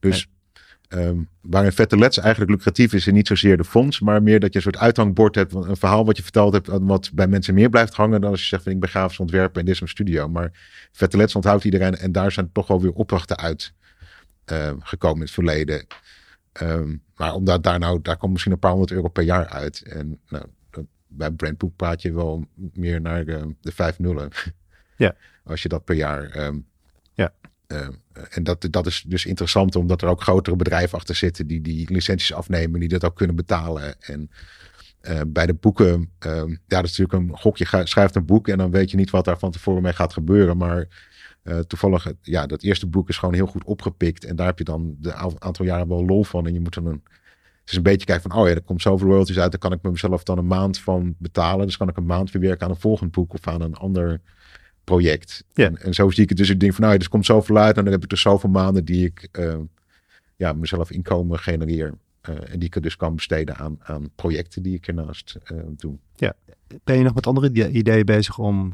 Dus 0.00 0.28
ehm, 0.88 1.18
waarin 1.40 1.72
Vette 1.72 1.98
Let's 1.98 2.18
eigenlijk 2.18 2.50
lucratief 2.50 2.92
is, 2.92 3.06
is 3.06 3.12
niet 3.12 3.26
zozeer 3.26 3.56
de 3.56 3.64
fonds, 3.64 4.00
maar 4.00 4.22
meer 4.22 4.40
dat 4.40 4.52
je 4.52 4.56
een 4.56 4.64
soort 4.64 4.76
uithangbord 4.76 5.34
hebt, 5.34 5.54
een 5.54 5.76
verhaal 5.76 6.04
wat 6.04 6.16
je 6.16 6.22
verteld 6.22 6.52
hebt, 6.52 6.68
wat 6.72 7.10
bij 7.14 7.26
mensen 7.26 7.54
meer 7.54 7.70
blijft 7.70 7.94
hangen 7.94 8.20
dan 8.20 8.30
als 8.30 8.40
je 8.40 8.46
zegt 8.46 8.62
van 8.62 8.72
ik 8.72 8.80
ben 8.80 8.88
grafisch 8.88 9.18
ontwerper 9.18 9.58
en 9.58 9.64
dit 9.64 9.74
is 9.74 9.80
mijn 9.80 9.92
studio. 9.92 10.28
Maar 10.28 10.50
Vette 10.92 11.16
Let's 11.16 11.34
onthoudt 11.34 11.64
iedereen 11.64 11.96
en 11.96 12.12
daar 12.12 12.32
zijn 12.32 12.52
toch 12.52 12.66
wel 12.66 12.80
weer 12.80 12.92
opdrachten 12.92 13.36
uit 13.36 13.72
eh, 14.44 14.72
gekomen 14.78 15.16
in 15.16 15.22
het 15.22 15.30
verleden. 15.30 15.86
Ehm, 16.58 16.96
maar 17.16 17.34
omdat 17.34 17.62
daar 17.62 17.78
nou, 17.78 18.02
daar 18.02 18.16
komt 18.16 18.32
misschien 18.32 18.52
een 18.52 18.58
paar 18.58 18.70
honderd 18.70 18.90
euro 18.92 19.08
per 19.08 19.22
jaar 19.24 19.46
uit. 19.48 19.82
En 19.82 20.20
nou, 20.28 20.44
bij 21.08 21.30
Brandboek 21.30 21.76
praat 21.76 22.02
je 22.02 22.12
wel 22.12 22.46
meer 22.72 23.00
naar 23.00 23.24
de, 23.24 23.54
de 23.60 23.72
vijf 23.72 23.98
nullen. 23.98 24.30
Ja. 24.98 25.14
Als 25.44 25.62
je 25.62 25.68
dat 25.68 25.84
per 25.84 25.94
jaar. 25.94 26.24
ehm, 26.30 26.58
Ja. 27.14 27.32
ehm, 27.66 27.92
en 28.30 28.42
dat, 28.42 28.66
dat 28.70 28.86
is 28.86 29.04
dus 29.06 29.26
interessant, 29.26 29.76
omdat 29.76 30.02
er 30.02 30.08
ook 30.08 30.22
grotere 30.22 30.56
bedrijven 30.56 30.98
achter 30.98 31.14
zitten 31.14 31.46
die 31.46 31.60
die 31.60 31.92
licenties 31.92 32.32
afnemen, 32.32 32.80
die 32.80 32.88
dat 32.88 33.04
ook 33.04 33.16
kunnen 33.16 33.36
betalen. 33.36 34.00
En 34.02 34.30
eh, 35.00 35.20
bij 35.26 35.46
de 35.46 35.54
boeken, 35.54 36.10
ja, 36.18 36.44
dat 36.66 36.84
is 36.84 36.96
natuurlijk 36.98 37.12
een 37.12 37.38
gok. 37.38 37.56
Je 37.56 37.64
ga- 37.66 37.86
schrijft 37.86 38.14
een 38.14 38.24
boek 38.24 38.48
en 38.48 38.58
dan 38.58 38.70
weet 38.70 38.90
je 38.90 38.96
niet 38.96 39.10
wat 39.10 39.24
daar 39.24 39.38
van 39.38 39.50
tevoren 39.50 39.82
mee 39.82 39.92
gaat 39.92 40.12
gebeuren. 40.12 40.56
Maar 40.56 40.86
eh, 41.46 41.58
toevallig, 41.58 42.12
ja, 42.22 42.46
dat 42.46 42.62
eerste 42.62 42.86
boek 42.86 43.08
is 43.08 43.18
gewoon 43.18 43.34
heel 43.34 43.46
goed 43.46 43.64
opgepikt. 43.64 44.24
En 44.24 44.36
daar 44.36 44.46
heb 44.46 44.58
je 44.58 44.64
dan 44.64 44.96
de 44.98 45.14
aantal 45.38 45.64
jaren 45.64 45.88
wel 45.88 46.04
lol 46.04 46.24
van. 46.24 46.46
En 46.46 46.52
je 46.52 46.60
moet 46.60 46.74
dan 46.74 46.86
een, 46.86 47.02
het 47.60 47.70
is 47.70 47.76
een 47.76 47.82
beetje 47.82 48.06
kijken 48.06 48.30
van, 48.30 48.40
oh 48.40 48.48
ja, 48.48 48.54
er 48.54 48.62
komt 48.62 48.82
zoveel 48.82 49.08
royalties 49.08 49.38
uit. 49.38 49.50
Daar 49.50 49.60
kan 49.60 49.72
ik 49.72 49.82
me 49.82 49.90
mezelf 49.90 50.22
dan 50.22 50.38
een 50.38 50.46
maand 50.46 50.78
van 50.78 51.14
betalen. 51.18 51.66
Dus 51.66 51.76
kan 51.76 51.88
ik 51.88 51.96
een 51.96 52.06
maand 52.06 52.30
weer 52.30 52.42
werken 52.42 52.66
aan 52.66 52.72
een 52.72 52.80
volgend 52.80 53.10
boek 53.10 53.32
of 53.32 53.46
aan 53.48 53.60
een 53.60 53.74
ander 53.74 54.20
project. 54.84 55.44
Ja. 55.52 55.66
En, 55.66 55.82
en 55.82 55.94
zo 55.94 56.10
zie 56.10 56.22
ik 56.22 56.28
het 56.28 56.38
dus. 56.38 56.50
Ik 56.50 56.60
denk 56.60 56.72
van, 56.72 56.82
nou 56.82 56.94
ja, 56.94 57.00
er 57.00 57.08
komt 57.08 57.26
zoveel 57.26 57.56
uit. 57.56 57.76
En 57.76 57.82
dan 57.84 57.92
heb 57.92 58.02
ik 58.02 58.08
dus 58.08 58.20
zoveel 58.20 58.50
maanden 58.50 58.84
die 58.84 59.04
ik 59.04 59.28
eh, 59.32 59.56
ja, 60.36 60.52
mezelf 60.52 60.90
inkomen 60.90 61.38
genereer. 61.38 61.94
Eh, 62.20 62.34
en 62.34 62.58
die 62.58 62.68
ik 62.68 62.74
er 62.74 62.82
dus 62.82 62.96
kan 62.96 63.14
besteden 63.14 63.56
aan, 63.56 63.76
aan 63.82 64.10
projecten 64.14 64.62
die 64.62 64.74
ik 64.74 64.86
ernaast 64.86 65.38
eh, 65.44 65.56
doe. 65.76 65.98
Ben 66.84 66.96
je 66.96 67.02
nog 67.02 67.14
met 67.14 67.26
andere 67.26 67.48
ide- 67.48 67.70
ideeën 67.70 68.04
bezig 68.04 68.38
om 68.38 68.72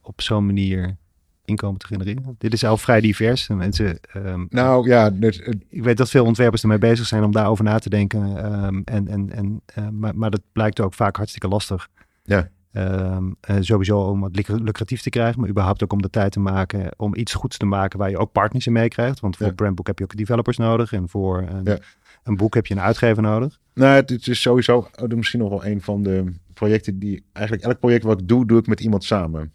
op 0.00 0.20
zo'n 0.20 0.46
manier 0.46 0.96
inkomen 1.44 1.78
te 1.78 1.86
genereren? 1.86 2.34
Dit 2.38 2.52
is 2.52 2.64
al 2.64 2.76
vrij 2.76 3.00
divers. 3.00 3.48
En 3.48 3.56
Mensen, 3.56 3.98
ehm, 4.12 4.44
Nou 4.48 4.88
ja, 4.88 5.10
dus, 5.10 5.40
eh, 5.40 5.52
ik 5.68 5.82
weet 5.82 5.96
dat 5.96 6.10
veel 6.10 6.24
ontwerpers 6.24 6.62
ermee 6.62 6.78
bezig 6.78 7.06
zijn 7.06 7.24
om 7.24 7.32
daarover 7.32 7.64
na 7.64 7.78
te 7.78 7.88
denken. 7.90 8.36
ehm, 8.44 8.80
en, 8.84 9.08
en, 9.08 9.30
en, 9.32 9.60
eh, 9.66 9.88
maar, 9.88 10.16
maar 10.16 10.30
dat 10.30 10.40
blijkt 10.52 10.80
ook 10.80 10.94
vaak 10.94 11.16
hartstikke 11.16 11.48
lastig. 11.48 11.88
Ja. 12.24 12.48
Ehm, 12.72 13.30
eh, 13.40 13.56
sowieso 13.60 13.98
om 14.00 14.22
het 14.22 14.36
luc- 14.36 14.60
lucratief 14.60 15.02
te 15.02 15.10
krijgen, 15.10 15.40
maar 15.40 15.48
überhaupt 15.50 15.82
ook 15.82 15.92
om 15.92 16.02
de 16.02 16.10
tijd 16.10 16.32
te 16.32 16.40
maken 16.40 16.94
om 16.96 17.14
iets 17.16 17.34
goeds 17.34 17.56
te 17.56 17.66
maken 17.66 17.98
waar 17.98 18.10
je 18.10 18.18
ook 18.18 18.32
partners 18.32 18.66
in 18.66 18.72
meekrijgt. 18.72 19.20
Want 19.20 19.34
voor 19.36 19.44
Ja. 19.44 19.50
een 19.50 19.56
brandboek 19.56 19.86
heb 19.86 19.98
je 19.98 20.04
ook 20.04 20.16
developers 20.16 20.56
nodig 20.56 20.92
en 20.92 21.08
voor 21.08 21.38
een, 21.48 21.64
Ja. 21.64 21.78
een 22.22 22.36
boek 22.36 22.54
heb 22.54 22.66
je 22.66 22.74
een 22.74 22.80
uitgever 22.80 23.22
nodig. 23.22 23.58
Nou, 23.74 23.94
het 23.94 24.10
het 24.10 24.26
is 24.28 24.40
sowieso 24.40 24.88
oh, 25.02 25.08
misschien 25.08 25.40
nog 25.40 25.48
wel 25.48 25.64
een 25.66 25.80
van 25.80 26.02
de 26.02 26.32
projecten 26.54 26.98
die 26.98 27.24
eigenlijk 27.32 27.66
elk 27.66 27.78
project 27.78 28.04
wat 28.04 28.20
ik 28.20 28.28
doe, 28.28 28.46
doe 28.46 28.58
ik 28.58 28.66
met 28.66 28.80
iemand 28.80 29.04
samen. 29.04 29.52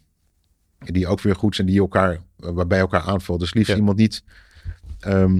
Die 0.84 1.06
ook 1.06 1.20
weer 1.20 1.36
goed 1.36 1.54
zijn, 1.54 1.66
die 1.66 1.78
elkaar, 1.80 2.18
waarbij 2.36 2.78
elkaar 2.78 3.00
aanvult. 3.02 3.40
Dus 3.40 3.54
liefst 3.54 3.70
Ja. 3.70 3.76
iemand 3.76 3.96
niet. 3.96 4.22
ehm, 5.00 5.38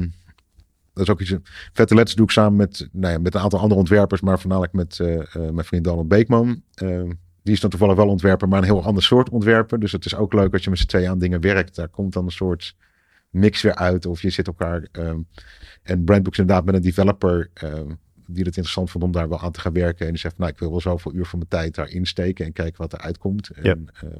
dat 0.93 1.07
is 1.07 1.11
ook 1.11 1.21
iets. 1.21 1.35
Vette 1.73 1.95
letters 1.95 2.17
doe 2.17 2.25
ik 2.25 2.31
samen 2.33 2.57
met, 2.57 2.89
nou 2.93 3.13
ja, 3.13 3.19
met 3.19 3.35
een 3.35 3.41
aantal 3.41 3.59
andere 3.61 3.81
ontwerpers, 3.81 4.21
maar 4.21 4.39
voornamelijk 4.41 4.73
met 4.73 5.01
eh, 5.01 5.15
eh, 5.21 5.25
mijn 5.35 5.65
vriend 5.67 5.85
Donald 5.85 6.09
Beekman. 6.09 6.63
Ehm, 6.75 7.11
die 7.43 7.55
is 7.55 7.61
dan 7.61 7.71
toevallig 7.71 7.97
wel 7.97 8.09
ontwerper, 8.09 8.49
maar 8.49 8.59
een 8.59 8.65
heel 8.65 8.85
ander 8.85 9.03
soort 9.03 9.29
ontwerper. 9.29 9.81
Dus 9.81 9.93
het 9.93 10.05
is 10.05 10.15
ook 10.15 10.33
leuk 10.33 10.53
als 10.53 10.65
je 10.65 10.71
met 10.71 10.79
z'n 10.79 10.87
tweeën 10.87 11.09
aan 11.11 11.19
dingen 11.19 11.41
werkt. 11.41 11.75
Daar 11.75 11.89
komt 11.89 12.13
dan 12.13 12.25
een 12.25 12.31
soort 12.31 12.77
mix 13.31 13.63
weer 13.63 13.75
uit. 13.75 14.07
Of 14.07 14.23
je 14.23 14.31
zit 14.31 14.47
elkaar. 14.47 14.89
ehm, 14.93 15.19
en 15.83 16.05
Brandbooks 16.05 16.39
inderdaad 16.39 16.65
met 16.65 16.75
een 16.75 16.81
developer 16.83 17.51
die 18.27 18.45
het 18.45 18.47
interessant 18.57 18.91
vond 18.91 19.05
om 19.05 19.13
daar 19.13 19.29
wel 19.29 19.41
aan 19.41 19.53
te 19.53 19.61
gaan 19.61 19.73
werken. 19.73 20.05
En 20.07 20.13
die 20.13 20.21
zegt, 20.21 20.39
nou, 20.39 20.51
ik 20.51 20.59
wil 20.59 20.71
wel 20.71 20.81
zoveel 20.81 21.15
uur 21.15 21.27
van 21.27 21.39
mijn 21.39 21.51
tijd 21.51 21.75
daarin 21.75 22.07
steken 22.07 22.45
en 22.45 22.53
kijken 22.53 22.79
wat 22.81 22.93
eruit 22.93 23.19
komt. 23.19 23.49
En, 23.51 23.63
Ja. 23.65 23.77
eh, 24.09 24.19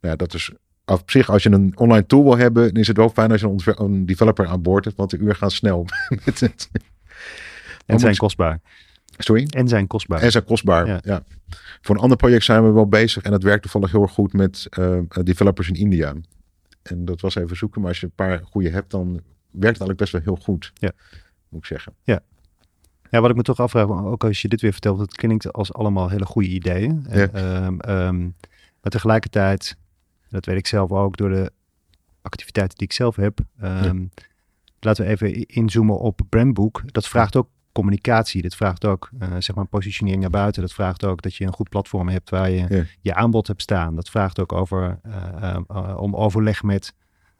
nou 0.00 0.12
ja, 0.12 0.16
dat 0.16 0.34
is 0.34 0.50
op 0.84 1.10
zich, 1.10 1.30
als 1.30 1.42
je 1.42 1.50
een 1.50 1.72
online 1.78 2.06
tool 2.06 2.22
wil 2.22 2.36
hebben, 2.36 2.66
dan 2.72 2.80
is 2.82 2.86
het 2.88 2.96
wel 2.96 3.08
fijn 3.08 3.30
als 3.30 3.40
je 3.40 3.46
een, 3.46 3.60
een 3.84 4.06
developer 4.06 4.46
aan 4.46 4.62
boord 4.62 4.84
hebt, 4.84 4.96
want 4.96 5.10
de 5.10 5.16
uur 5.18 5.34
gaan 5.34 5.50
snel. 5.50 5.86
Met 6.24 6.40
het- 6.40 6.70
En 7.86 7.98
zijn 7.98 8.16
kostbaar. 8.16 8.60
Sorry? 9.18 9.46
En 9.50 9.68
zijn 9.68 9.86
kostbaar. 9.86 10.22
En 10.22 10.30
zijn 10.30 10.44
kostbaar. 10.44 10.86
Ja. 10.86 11.00
Ja. 11.04 11.22
Voor 11.80 11.94
een 11.94 12.00
ander 12.00 12.16
project 12.16 12.44
zijn 12.44 12.64
we 12.64 12.70
wel 12.70 12.88
bezig 12.88 13.22
en 13.22 13.30
dat 13.30 13.42
werkt 13.42 13.62
toevallig 13.62 13.90
heel 13.90 14.02
erg 14.02 14.12
goed 14.12 14.32
met 14.32 14.66
eh, 14.70 14.98
developers 15.22 15.68
in 15.68 15.74
India. 15.74 16.14
En 16.82 17.04
dat 17.04 17.20
was 17.20 17.34
even 17.34 17.56
zoeken, 17.56 17.80
maar 17.80 17.90
als 17.90 18.00
je 18.00 18.06
een 18.06 18.12
paar 18.14 18.40
goede 18.44 18.70
hebt, 18.70 18.90
dan 18.90 19.06
werkt 19.10 19.22
het 19.50 19.62
eigenlijk 19.62 19.98
best 19.98 20.12
wel 20.12 20.20
heel 20.20 20.36
goed. 20.36 20.70
Ja. 20.74 20.90
Moet 21.48 21.60
ik 21.60 21.66
zeggen. 21.66 21.92
Ja, 23.10 23.20
wat 23.20 23.30
ik 23.30 23.36
me 23.36 23.42
toch 23.42 23.60
afvraag, 23.60 23.88
ook 23.88 24.24
als 24.24 24.42
je 24.42 24.48
dit 24.48 24.60
weer 24.60 24.72
vertelt, 24.72 24.98
het 24.98 25.14
klinkt 25.16 25.52
als 25.52 25.72
allemaal 25.72 26.08
hele 26.08 26.24
goede 26.26 26.48
ideeën. 26.48 27.06
Ja. 27.10 27.28
Ehm, 27.28 27.78
ehm, 27.80 28.20
maar 28.80 28.90
tegelijkertijd, 28.90 29.76
dat 30.30 30.44
weet 30.46 30.56
ik 30.58 30.66
zelf 30.66 30.90
ook 30.92 31.16
door 31.16 31.28
de 31.30 31.52
activiteiten 32.22 32.78
die 32.78 32.86
ik 32.86 32.92
zelf 32.92 33.16
heb. 33.16 33.38
ehm, 33.60 34.04
Laten 34.82 35.04
we 35.04 35.10
even 35.10 35.46
inzoomen 35.46 35.98
op 35.98 36.20
brandboek. 36.28 36.82
Dat 36.86 37.08
vraagt 37.08 37.36
ook 37.36 37.48
communicatie. 37.72 38.42
Dat 38.42 38.54
vraagt 38.54 38.84
ook 38.84 39.10
eh, 39.18 39.28
zeg 39.38 39.56
maar 39.56 39.66
positionering 39.66 40.20
naar 40.20 40.30
buiten. 40.30 40.62
Dat 40.62 40.72
vraagt 40.72 41.04
ook 41.04 41.22
dat 41.22 41.34
je 41.34 41.44
een 41.44 41.52
goed 41.52 41.68
platform 41.68 42.08
hebt 42.08 42.30
waar 42.30 42.50
je 42.50 42.66
Ja. 42.68 42.84
je 43.00 43.14
aanbod 43.14 43.46
hebt 43.46 43.62
staan. 43.62 43.94
Dat 43.94 44.10
vraagt 44.10 44.40
ook 44.40 44.52
over, 44.52 44.98
eh, 45.02 45.12
eh, 45.42 45.56
eh, 45.68 45.96
om 46.00 46.16
overleg 46.16 46.62
met 46.62 46.94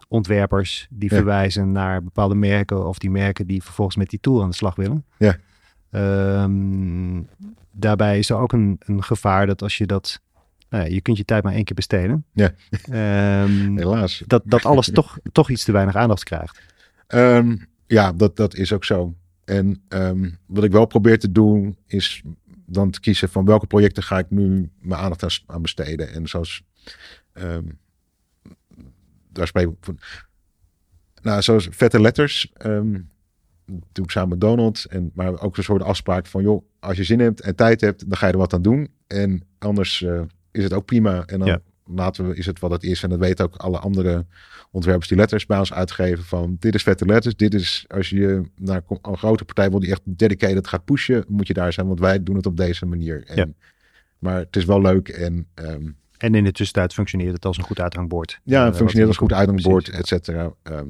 ontwerpers 0.09 0.87
die 0.91 1.11
Ja. 1.11 1.17
verwijzen 1.17 1.73
naar 1.73 2.03
bepaalde 2.03 2.35
merken 2.35 2.87
of 2.87 2.99
die 2.99 3.11
merken 3.11 3.47
die 3.47 3.63
vervolgens 3.63 3.97
met 3.97 4.11
die 4.11 4.21
tool 4.21 4.43
aan 4.43 4.49
de 4.49 4.55
slag 4.55 4.75
willen. 4.75 5.05
Ja. 5.19 5.37
Ehm, 5.91 7.23
daarbij 7.71 8.19
is 8.19 8.31
er 8.31 8.37
ook 8.37 8.53
een, 8.53 8.77
een 8.85 9.03
gevaar 9.03 9.47
dat 9.47 9.63
als 9.63 9.77
je 9.79 9.87
dat, 9.87 10.21
nou 10.71 10.85
ja, 10.85 10.91
je 10.91 11.01
kunt 11.01 11.17
je 11.17 11.25
tijd 11.25 11.43
maar 11.43 11.53
één 11.53 11.65
keer 11.65 11.77
besteden. 11.77 12.25
Ja. 12.33 12.53
Ehm, 12.83 13.77
Helaas. 13.79 14.23
dat, 14.27 14.43
dat 14.45 14.65
alles 14.65 14.91
toch, 14.91 15.19
toch 15.33 15.51
iets 15.51 15.65
te 15.65 15.73
weinig 15.73 15.97
aandacht 15.97 16.25
krijgt. 16.25 16.61
Ehm, 17.07 17.57
ja, 17.87 18.13
dat, 18.13 18.37
dat 18.37 18.55
is 18.55 18.73
ook 18.73 18.85
zo. 18.85 19.15
En 19.45 19.83
ehm, 19.89 20.31
wat 20.47 20.65
ik 20.65 20.73
wel 20.73 20.87
probeer 20.87 21.19
te 21.19 21.33
doen, 21.33 21.77
is 21.87 22.23
dan 22.67 22.91
te 22.91 23.01
kiezen 23.01 23.29
van 23.29 23.45
welke 23.45 23.67
projecten 23.67 24.03
ga 24.03 24.19
ik 24.19 24.31
nu 24.31 24.71
mijn 24.81 25.01
aandacht 25.01 25.23
aan, 25.23 25.31
aan 25.47 25.63
besteden. 25.63 26.13
En 26.13 26.29
zoals, 26.29 26.63
daar 29.33 29.47
spreek 29.47 29.69
ik 29.69 29.75
van, 29.81 29.99
nou, 31.23 31.43
zoals 31.43 31.69
vette 31.71 32.01
letters, 32.01 32.51
ehm, 32.55 32.99
doe 33.93 34.05
ik 34.05 34.11
samen 34.11 34.29
met 34.29 34.41
Donald. 34.41 34.85
En, 34.85 35.11
maar 35.15 35.41
ook 35.41 35.57
een 35.57 35.63
soort 35.63 35.83
afspraak 35.83 36.27
van, 36.27 36.43
joh, 36.43 36.65
als 36.79 36.97
je 36.97 37.05
zin 37.05 37.21
hebt 37.21 37.41
en 37.41 37.57
tijd 37.57 37.81
hebt, 37.81 38.09
dan 38.09 38.19
ga 38.19 38.27
je 38.27 38.33
er 38.33 38.39
wat 38.39 38.53
aan 38.53 38.63
doen. 38.63 38.89
En 39.07 39.43
anders 39.59 40.03
eh, 40.03 40.23
is 40.53 40.63
het 40.63 40.73
ook 40.73 40.85
prima. 40.85 41.25
En 41.27 41.39
dan 41.39 41.49
Ja. 41.49 41.61
laten 41.87 42.29
we, 42.29 42.35
is 42.37 42.47
het 42.47 42.59
wat 42.59 42.71
het 42.71 42.83
is. 42.83 43.03
En 43.03 43.09
dat 43.09 43.19
weten 43.19 43.45
ook 43.45 43.57
alle 43.57 43.79
andere 43.79 44.27
ontwerpers 44.71 45.09
die 45.09 45.17
letters 45.19 45.47
bij 45.47 45.59
ons 45.59 45.73
uitgeven 45.73 46.25
van 46.25 46.57
dit 46.59 46.75
is 46.75 46.83
vette 46.83 47.07
letters. 47.07 47.37
Dit 47.37 47.55
is 47.55 47.85
als 47.89 48.09
je 48.11 48.43
naar 48.57 48.83
een 49.03 49.17
grote 49.19 49.45
partij 49.45 49.71
wil 49.71 49.81
die 49.81 49.91
echt 49.91 50.01
dedicated 50.05 50.67
gaat 50.69 50.85
pushen, 50.85 51.25
moet 51.29 51.47
je 51.47 51.55
daar 51.55 51.73
zijn, 51.73 51.87
want 51.87 52.01
wij 52.01 52.23
doen 52.23 52.37
het 52.37 52.47
op 52.47 52.57
deze 52.57 52.87
manier. 52.87 53.25
En, 53.27 53.37
Ja. 53.37 53.47
Maar 54.19 54.37
het 54.37 54.57
is 54.57 54.65
wel 54.65 54.81
leuk 54.81 55.09
en 55.09 55.47
ehm, 55.55 55.89
En 56.19 56.35
in 56.35 56.45
de 56.45 56.53
tussentijd 56.53 56.93
functioneert 56.93 57.33
het 57.33 57.45
als 57.45 57.59
een 57.59 57.65
goed 57.65 57.81
uithangbord. 57.81 58.41
ja, 58.45 58.61
Eh, 58.61 58.67
het 58.67 58.77
functioneert 58.77 59.09
als 59.09 59.19
wat- 59.19 59.29
goed 59.29 59.39
uitgangsbord, 59.39 59.85
precies. 59.85 60.01
et 60.01 60.07
cetera. 60.09 60.53
Ehm, 60.63 60.89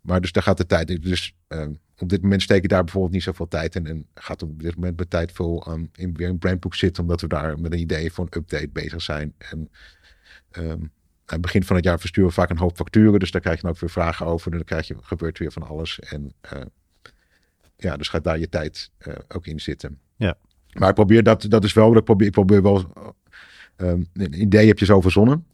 maar 0.00 0.20
dus 0.20 0.32
daar 0.32 0.42
gaat 0.42 0.56
de 0.56 0.66
tijd 0.66 0.90
in. 0.90 1.00
Dus 1.00 1.34
ehm, 1.48 1.72
op 2.02 2.08
dit 2.08 2.22
moment 2.22 2.42
steek 2.42 2.62
ik 2.62 2.68
daar 2.68 2.84
bijvoorbeeld 2.84 3.12
niet 3.12 3.22
zoveel 3.22 3.48
tijd 3.48 3.74
in. 3.74 3.86
En 3.86 4.06
gaat 4.14 4.42
op 4.42 4.62
dit 4.62 4.74
moment 4.74 4.96
mijn 4.96 5.08
tijd 5.08 5.32
veel 5.32 5.66
aan 5.66 5.88
in 5.94 6.14
weer 6.14 6.28
een 6.28 6.38
brandboek 6.38 6.74
zitten, 6.74 7.02
omdat 7.02 7.20
we 7.20 7.26
daar 7.26 7.60
met 7.60 7.72
een 7.72 7.78
idee 7.78 8.12
voor 8.12 8.24
een 8.24 8.40
update 8.40 8.68
bezig 8.68 9.02
zijn. 9.02 9.34
En 9.38 9.70
ehm, 10.50 10.70
aan 10.70 10.90
het 11.24 11.40
begin 11.40 11.64
van 11.64 11.76
het 11.76 11.84
jaar 11.84 12.00
versturen 12.00 12.28
we 12.28 12.34
vaak 12.34 12.50
een 12.50 12.58
hoop 12.58 12.76
facturen. 12.76 13.20
Dus 13.20 13.30
daar 13.30 13.40
krijg 13.40 13.56
je 13.56 13.62
dan 13.62 13.70
ook 13.70 13.78
weer 13.78 13.90
vragen 13.90 14.26
over. 14.26 14.50
En 14.50 14.56
dan 14.56 14.66
krijg 14.66 14.86
je, 14.86 14.96
gebeurt 15.00 15.38
weer 15.38 15.52
van 15.52 15.62
alles. 15.62 16.00
En 16.00 16.32
eh, 16.40 16.60
ja, 17.76 17.96
dus 17.96 18.08
gaat 18.08 18.24
daar 18.24 18.38
je 18.38 18.48
tijd 18.48 18.90
eh, 18.98 19.14
ook 19.28 19.46
in 19.46 19.60
zitten. 19.60 19.98
Ja. 20.16 20.36
Maar 20.72 20.88
ik 20.88 20.94
probeer 20.94 21.22
dat, 21.22 21.46
dat 21.48 21.64
is 21.64 21.72
wel, 21.72 21.96
ik 21.96 22.04
probeer, 22.04 22.26
ik 22.26 22.32
probeer 22.32 22.62
wel, 22.62 22.92
ehm, 23.76 24.02
een 24.12 24.40
idee 24.40 24.66
heb 24.66 24.78
je 24.78 24.84
zo 24.84 25.00
verzonnen. 25.00 25.46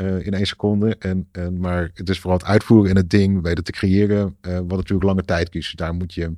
Eh, 0.00 0.26
in 0.26 0.34
één 0.34 0.46
seconde. 0.46 0.96
En, 0.98 1.28
en, 1.32 1.58
maar 1.58 1.90
het 1.94 2.08
is 2.08 2.20
vooral 2.20 2.38
het 2.38 2.48
uitvoeren 2.48 2.90
en 2.90 2.96
het 2.96 3.10
ding 3.10 3.42
weten 3.42 3.64
te 3.64 3.72
creëren. 3.72 4.36
eh, 4.40 4.54
wat 4.54 4.68
natuurlijk 4.68 5.02
lange 5.02 5.24
tijd 5.24 5.48
kiest. 5.48 5.76
Daar 5.76 5.94
moet 5.94 6.14
je, 6.14 6.32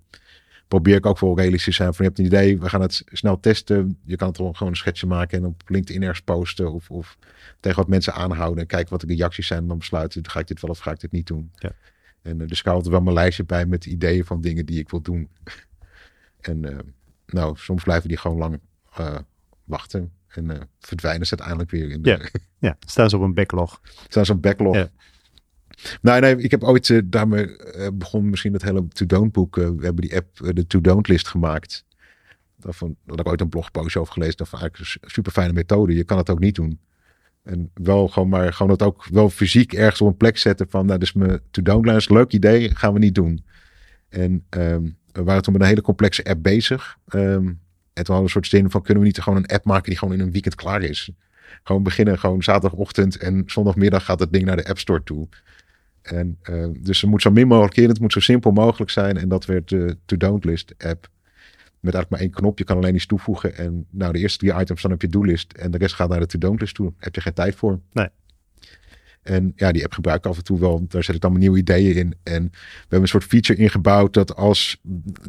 probeer 0.68 0.96
ik 0.96 1.06
ook 1.06 1.18
wel 1.18 1.36
realistisch 1.36 1.76
zijn. 1.76 1.94
Van 1.94 2.04
je 2.04 2.10
hebt 2.10 2.18
een 2.18 2.26
idee, 2.26 2.58
we 2.60 2.68
gaan 2.68 2.80
het 2.80 3.02
snel 3.06 3.40
testen. 3.40 3.98
Je 4.04 4.16
kan 4.16 4.28
het 4.28 4.36
gewoon 4.36 4.66
een 4.66 4.76
schetsje 4.76 5.06
maken 5.06 5.38
en 5.38 5.44
op 5.44 5.62
LinkedIn 5.66 6.02
ergens 6.02 6.20
posten. 6.20 6.72
Of, 6.72 6.90
of 6.90 7.18
tegen 7.60 7.78
wat 7.78 7.88
mensen 7.88 8.14
aanhouden. 8.14 8.60
En 8.60 8.66
kijken 8.66 8.90
wat 8.90 9.00
de 9.00 9.06
reacties 9.06 9.46
zijn. 9.46 9.60
En 9.60 9.68
dan 9.68 9.78
besluiten, 9.78 10.30
ga 10.30 10.40
ik 10.40 10.46
dit 10.46 10.60
wel 10.60 10.70
of 10.70 10.78
ga 10.78 10.90
ik 10.90 11.00
dit 11.00 11.12
niet 11.12 11.26
doen. 11.26 11.50
Ja. 11.54 11.72
En 12.22 12.40
uh, 12.40 12.48
dus 12.48 12.58
ik 12.58 12.64
hou 12.64 12.90
wel 12.90 13.00
mijn 13.00 13.14
lijstje 13.14 13.44
bij 13.44 13.66
met 13.66 13.86
ideeën 13.86 14.24
van 14.24 14.40
dingen 14.40 14.66
die 14.66 14.78
ik 14.78 14.90
wil 14.90 15.00
doen. 15.00 15.28
en 16.40 16.84
nou, 17.26 17.56
soms 17.56 17.82
blijven 17.82 18.08
die 18.08 18.18
gewoon 18.18 18.38
lang 18.38 18.60
wachten. 19.64 20.12
En 20.34 20.50
uh, 20.50 20.56
verdwijnen 20.80 21.26
ze 21.26 21.38
uiteindelijk 21.38 21.70
weer 21.70 21.90
in 21.90 22.02
de... 22.02 22.10
Ja, 22.10 22.40
ja 22.58 22.76
staan 22.86 23.10
ze 23.10 23.16
op 23.16 23.22
een 23.22 23.34
backlog. 23.34 23.80
Staan 24.08 24.24
ze 24.24 24.32
op 24.32 24.36
een 24.36 24.50
backlog. 24.50 24.74
Ja. 24.74 24.90
Nou, 26.00 26.20
nee, 26.20 26.36
ik 26.36 26.50
heb 26.50 26.62
ooit 26.62 26.88
uh, 26.88 27.00
daarmee 27.04 27.46
uh, 27.46 27.88
begon 27.92 28.30
misschien 28.30 28.52
het 28.52 28.62
hele 28.62 28.88
to-don't 28.88 29.32
boek. 29.32 29.56
Uh, 29.56 29.68
we 29.68 29.84
hebben 29.84 30.04
die 30.04 30.16
app 30.16 30.54
de 30.54 30.66
to-don't 30.66 31.08
list 31.08 31.28
gemaakt. 31.28 31.84
Daarvan 32.56 32.96
had 33.06 33.20
ik 33.20 33.28
ooit 33.28 33.40
een 33.40 33.48
blogpost 33.48 33.96
over 33.96 34.12
gelezen. 34.12 34.36
Dat 34.36 34.52
eigenlijk 34.52 34.78
een 35.02 35.10
super 35.10 35.32
fijne 35.32 35.52
methode. 35.52 35.94
Je 35.94 36.04
kan 36.04 36.18
het 36.18 36.30
ook 36.30 36.38
niet 36.38 36.54
doen. 36.54 36.80
En 37.42 37.70
wel 37.74 38.08
gewoon 38.08 38.28
maar 38.28 38.52
gewoon 38.52 38.76
dat 38.76 38.88
ook 38.88 39.04
wel 39.04 39.30
fysiek 39.30 39.72
ergens 39.72 40.00
op 40.00 40.08
een 40.08 40.16
plek 40.16 40.38
zetten 40.38 40.66
van, 40.70 40.86
nou, 40.86 40.98
dus 40.98 41.12
mijn 41.12 41.40
to-don't 41.50 41.86
lijst, 41.86 42.10
leuk 42.10 42.32
idee, 42.32 42.74
gaan 42.74 42.92
we 42.92 42.98
niet 42.98 43.14
doen. 43.14 43.44
En 44.08 44.46
um, 44.50 44.96
we 45.12 45.22
waren 45.22 45.42
toen 45.42 45.52
met 45.52 45.62
een 45.62 45.68
hele 45.68 45.82
complexe 45.82 46.24
app 46.24 46.42
bezig. 46.42 46.98
Um, 47.14 47.60
en 47.92 48.04
toen 48.04 48.14
hadden 48.14 48.16
we 48.16 48.22
een 48.22 48.42
soort 48.42 48.46
zin 48.46 48.70
van, 48.70 48.82
kunnen 48.82 49.02
we 49.02 49.08
niet 49.08 49.20
gewoon 49.20 49.38
een 49.38 49.46
app 49.46 49.64
maken 49.64 49.88
die 49.88 49.98
gewoon 49.98 50.14
in 50.14 50.20
een 50.20 50.32
weekend 50.32 50.54
klaar 50.54 50.82
is? 50.82 51.10
Gewoon 51.62 51.82
beginnen, 51.82 52.18
gewoon 52.18 52.42
zaterdagochtend 52.42 53.16
en 53.16 53.42
zondagmiddag 53.46 54.04
gaat 54.04 54.20
het 54.20 54.32
ding 54.32 54.44
naar 54.44 54.56
de 54.56 54.68
App 54.68 54.78
Store 54.78 55.02
toe. 55.02 55.28
En 56.02 56.38
uh, 56.50 56.66
dus 56.78 57.02
er 57.02 57.08
moet 57.08 57.22
zo 57.22 57.30
min 57.30 57.46
mogelijk 57.46 57.76
in, 57.76 57.88
het 57.88 58.00
moet 58.00 58.12
zo 58.12 58.20
simpel 58.20 58.50
mogelijk 58.50 58.90
zijn. 58.90 59.16
En 59.16 59.28
dat 59.28 59.44
werd 59.44 59.68
de 59.68 59.96
to-don't 60.04 60.44
list 60.44 60.74
app. 60.78 61.08
Met 61.80 61.94
eigenlijk 61.94 62.10
maar 62.10 62.20
één 62.20 62.30
knop, 62.30 62.58
je 62.58 62.64
kan 62.64 62.76
alleen 62.76 62.94
iets 62.94 63.06
toevoegen. 63.06 63.56
En 63.56 63.86
nou, 63.90 64.12
de 64.12 64.18
eerste 64.18 64.38
drie 64.38 64.60
items 64.60 64.78
staan 64.78 64.92
op 64.92 65.02
je 65.02 65.08
do-list. 65.08 65.52
En 65.52 65.70
de 65.70 65.78
rest 65.78 65.94
gaat 65.94 66.08
naar 66.08 66.20
de 66.20 66.26
to-don't 66.26 66.60
list 66.60 66.74
toe. 66.74 66.92
Heb 66.98 67.14
je 67.14 67.20
geen 67.20 67.32
tijd 67.32 67.54
voor. 67.54 67.80
Nee. 67.92 68.08
En 69.22 69.52
ja, 69.56 69.72
die 69.72 69.84
app 69.84 69.92
gebruik 69.92 70.18
ik 70.18 70.30
af 70.30 70.36
en 70.36 70.44
toe 70.44 70.60
wel. 70.60 70.84
Daar 70.88 71.04
zet 71.04 71.14
ik 71.14 71.20
dan 71.20 71.38
nieuwe 71.38 71.58
ideeën 71.58 71.96
in. 71.96 72.14
En 72.22 72.42
we 72.52 72.78
hebben 72.80 73.00
een 73.00 73.08
soort 73.08 73.24
feature 73.24 73.58
ingebouwd 73.58 74.12
dat 74.12 74.36
als 74.36 74.80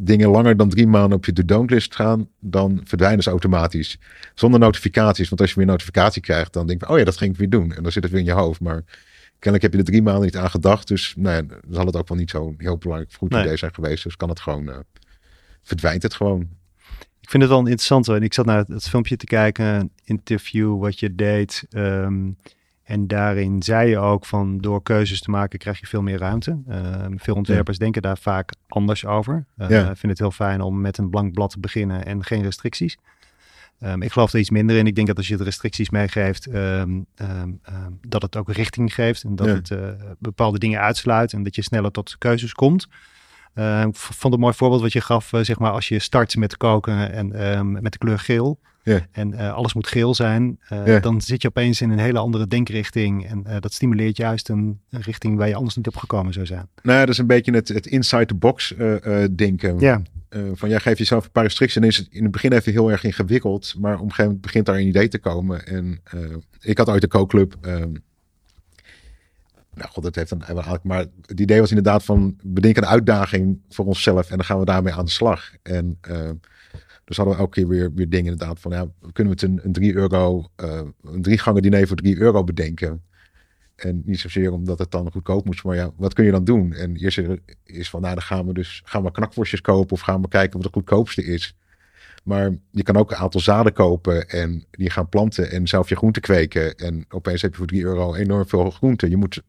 dingen 0.02 0.28
langer 0.28 0.56
dan 0.56 0.68
drie 0.68 0.86
maanden 0.86 1.16
op 1.16 1.24
je 1.24 1.32
to-don't 1.32 1.70
list 1.70 1.94
gaan, 1.94 2.28
dan 2.40 2.80
verdwijnen 2.84 3.22
ze 3.22 3.30
automatisch. 3.30 3.98
Zonder 4.34 4.60
notificaties. 4.60 5.28
Want 5.28 5.40
als 5.40 5.50
je 5.50 5.56
weer 5.56 5.64
een 5.64 5.70
notificatie 5.70 6.22
krijgt, 6.22 6.52
dan 6.52 6.66
denk 6.66 6.80
je, 6.80 6.88
oh 6.88 6.98
ja, 6.98 7.04
dat 7.04 7.16
ging 7.16 7.30
ik 7.30 7.38
weer 7.38 7.50
doen. 7.50 7.72
En 7.72 7.82
dan 7.82 7.92
zit 7.92 8.02
het 8.02 8.12
weer 8.12 8.20
in 8.20 8.26
je 8.26 8.32
hoofd. 8.32 8.60
Maar 8.60 8.84
kennelijk 9.38 9.62
heb 9.62 9.72
je 9.72 9.78
er 9.78 9.92
drie 9.92 10.02
maanden 10.02 10.24
niet 10.24 10.36
aan 10.36 10.50
gedacht. 10.50 10.88
Dus 10.88 11.14
nou 11.16 11.36
ja, 11.36 11.42
dan 11.42 11.74
zal 11.74 11.86
het 11.86 11.96
ook 11.96 12.08
wel 12.08 12.18
niet 12.18 12.30
zo'n 12.30 12.54
heel 12.58 12.78
belangrijk 12.78 13.12
goed 13.12 13.30
nee. 13.30 13.42
idee 13.42 13.56
zijn 13.56 13.74
geweest. 13.74 14.04
Dus 14.04 14.16
kan 14.16 14.28
het 14.28 14.40
gewoon, 14.40 14.68
uh, 14.68 14.76
verdwijnt 15.62 16.02
het 16.02 16.14
gewoon. 16.14 16.48
Ik 17.20 17.30
vind 17.30 17.42
het 17.42 17.52
wel 17.52 17.60
interessant. 17.60 18.08
En 18.08 18.22
ik 18.22 18.34
zat 18.34 18.46
naar 18.46 18.58
het, 18.58 18.68
het, 18.68 18.88
filmpje 18.88 19.16
te 19.16 19.26
kijken, 19.26 19.64
een 19.64 19.90
interview 20.04 20.80
wat 20.80 20.98
je 20.98 21.14
deed. 21.14 21.66
Um, 21.70 22.36
en 22.84 23.06
daarin 23.06 23.62
zei 23.62 23.88
je 23.88 23.98
ook 23.98 24.26
van 24.26 24.58
door 24.58 24.82
keuzes 24.82 25.20
te 25.20 25.30
maken 25.30 25.58
krijg 25.58 25.80
je 25.80 25.86
veel 25.86 26.02
meer 26.02 26.18
ruimte. 26.18 26.62
Uh, 26.68 27.04
veel 27.16 27.34
ontwerpers 27.34 27.76
ja. 27.76 27.82
denken 27.82 28.02
daar 28.02 28.18
vaak 28.18 28.52
anders 28.68 29.06
over. 29.06 29.46
Uh, 29.58 29.68
ja. 29.68 29.90
Ik 29.90 29.96
vind 29.96 30.12
het 30.12 30.18
heel 30.18 30.30
fijn 30.30 30.60
om 30.60 30.80
met 30.80 30.98
een 30.98 31.10
blank 31.10 31.32
blad 31.32 31.50
te 31.50 31.60
beginnen 31.60 32.06
en 32.06 32.24
geen 32.24 32.42
restricties. 32.42 32.96
Um, 33.80 34.02
ik 34.02 34.12
geloof 34.12 34.32
er 34.32 34.38
iets 34.38 34.50
minder 34.50 34.76
in. 34.76 34.86
Ik 34.86 34.94
denk 34.94 35.06
dat 35.06 35.16
als 35.16 35.28
je 35.28 35.36
de 35.36 35.44
restricties 35.44 35.90
meegeeft, 35.90 36.54
um, 36.54 37.06
um, 37.14 37.60
dat 38.08 38.22
het 38.22 38.36
ook 38.36 38.52
richting 38.52 38.94
geeft. 38.94 39.22
En 39.22 39.36
dat 39.36 39.46
ja. 39.46 39.52
het 39.54 39.70
uh, 39.70 39.88
bepaalde 40.18 40.58
dingen 40.58 40.80
uitsluit 40.80 41.32
en 41.32 41.42
dat 41.42 41.54
je 41.54 41.62
sneller 41.62 41.90
tot 41.90 42.18
keuzes 42.18 42.52
komt. 42.52 42.88
Ik 43.54 43.96
vond 43.96 44.22
het 44.22 44.32
een 44.32 44.40
mooi 44.40 44.54
voorbeeld 44.54 44.82
wat 44.82 44.92
je 44.92 45.00
gaf, 45.00 45.30
zeg 45.40 45.58
maar, 45.58 45.70
als 45.70 45.88
je 45.88 45.98
start 45.98 46.36
met 46.36 46.56
koken 46.56 47.12
en 47.32 47.72
met 47.82 47.92
de 47.92 47.98
kleur 47.98 48.18
geel. 48.18 48.58
Yeah. 48.84 49.00
En 49.10 49.32
uh, 49.32 49.52
alles 49.54 49.74
moet 49.74 49.86
geel 49.86 50.14
zijn. 50.14 50.60
Uh, 50.72 50.86
yeah. 50.86 51.02
Dan 51.02 51.20
zit 51.20 51.42
je 51.42 51.48
opeens 51.48 51.80
in 51.80 51.90
een 51.90 51.98
hele 51.98 52.18
andere 52.18 52.46
denkrichting. 52.46 53.26
En 53.26 53.44
uh, 53.46 53.56
dat 53.60 53.72
stimuleert 53.72 54.16
juist 54.16 54.48
een, 54.48 54.80
een, 54.90 55.00
richting 55.00 55.36
waar 55.36 55.48
je 55.48 55.54
anders 55.54 55.76
niet 55.76 55.86
op 55.86 55.96
gekomen 55.96 56.32
zou 56.32 56.46
zijn. 56.46 56.68
Nou 56.82 56.98
ja, 56.98 57.04
dat 57.04 57.14
is 57.14 57.18
een 57.18 57.26
beetje 57.26 57.52
het, 57.52 57.68
het 57.68 57.86
inside 57.86 58.26
the 58.26 58.34
box 58.34 58.74
denken. 59.30 59.78
Ja. 59.78 60.02
van 60.54 60.68
ja, 60.68 60.78
geef 60.78 60.98
jezelf 60.98 61.24
een 61.24 61.30
paar 61.30 61.42
restricties. 61.42 61.82
En 61.82 61.88
is 61.88 61.96
het 61.96 62.06
in 62.10 62.22
het 62.22 62.32
begin 62.32 62.52
even 62.52 62.72
heel 62.72 62.90
erg 62.90 63.04
ingewikkeld. 63.04 63.74
Maar 63.78 63.94
op 63.94 64.00
een 64.00 64.04
gegeven 64.04 64.24
moment 64.24 64.42
begint 64.42 64.66
daar 64.66 64.76
een 64.76 64.86
idee 64.86 65.08
te 65.08 65.18
komen. 65.18 65.66
En 65.66 66.00
ik 66.60 66.78
had 66.78 66.88
ooit 66.88 67.00
de 67.00 67.08
kookclub. 67.08 67.56
nou 69.74 69.90
god, 69.90 70.02
dat 70.02 70.14
heeft 70.14 70.30
dan 70.30 70.42
eigenlijk. 70.42 70.84
Maar 70.84 71.04
het 71.26 71.40
idee 71.40 71.60
was 71.60 71.68
inderdaad 71.68 72.04
van 72.04 72.36
bedenk 72.42 72.76
een 72.76 72.86
uitdaging 72.86 73.60
voor 73.68 73.86
onszelf. 73.86 74.30
En 74.30 74.36
dan 74.36 74.44
gaan 74.44 74.58
we 74.58 74.64
daarmee 74.64 74.92
aan 74.92 75.04
de 75.04 75.10
slag. 75.10 75.52
En 75.62 75.98
dus 77.04 77.16
hadden 77.16 77.34
we 77.34 77.40
elke 77.40 77.54
keer 77.54 77.68
weer, 77.68 77.92
weer 77.94 78.08
dingen 78.08 78.32
inderdaad 78.32 78.60
van, 78.60 78.72
ja, 78.72 78.86
kunnen 79.12 79.36
we 79.36 79.46
het 79.46 79.50
een, 79.50 79.60
een 79.62 79.72
3 79.72 79.94
euro, 79.94 80.46
uh, 80.64 80.80
een 81.02 81.22
drie 81.22 81.38
gangen 81.38 81.62
diner 81.62 81.86
voor 81.86 81.96
3 81.96 82.18
euro 82.18 82.44
bedenken? 82.44 83.02
En 83.76 84.02
niet 84.04 84.20
zozeer 84.20 84.52
omdat 84.52 84.78
het 84.78 84.90
dan 84.90 85.12
goedkoop 85.12 85.44
moest, 85.44 85.64
maar 85.64 85.76
ja, 85.76 85.90
wat 85.96 86.14
kun 86.14 86.24
je 86.24 86.30
dan 86.30 86.44
doen? 86.44 86.72
En 86.72 86.96
eerst 86.96 87.20
is 87.64 87.90
van, 87.90 88.00
nou 88.00 88.14
dan 88.14 88.22
gaan 88.22 88.46
we 88.46 88.52
dus, 88.52 88.82
gaan 88.84 89.02
we 89.02 89.10
knakworstjes 89.10 89.60
kopen 89.60 89.92
of 89.92 90.00
gaan 90.00 90.22
we 90.22 90.28
kijken 90.28 90.52
wat 90.52 90.64
het 90.64 90.72
goedkoopste 90.74 91.24
is. 91.24 91.56
Maar 92.24 92.56
je 92.70 92.82
kan 92.82 92.96
ook 92.96 93.10
een 93.10 93.16
aantal 93.16 93.40
zaden 93.40 93.72
kopen 93.72 94.28
en 94.28 94.64
die 94.70 94.90
gaan 94.90 95.08
planten 95.08 95.50
en 95.50 95.68
zelf 95.68 95.88
je 95.88 95.96
groenten 95.96 96.22
kweken. 96.22 96.74
En 96.74 97.04
opeens 97.08 97.42
heb 97.42 97.50
je 97.50 97.56
voor 97.56 97.66
3 97.66 97.82
euro 97.82 98.14
enorm 98.14 98.48
veel 98.48 98.70
groenten. 98.70 99.10
Je 99.10 99.16
moet, 99.16 99.42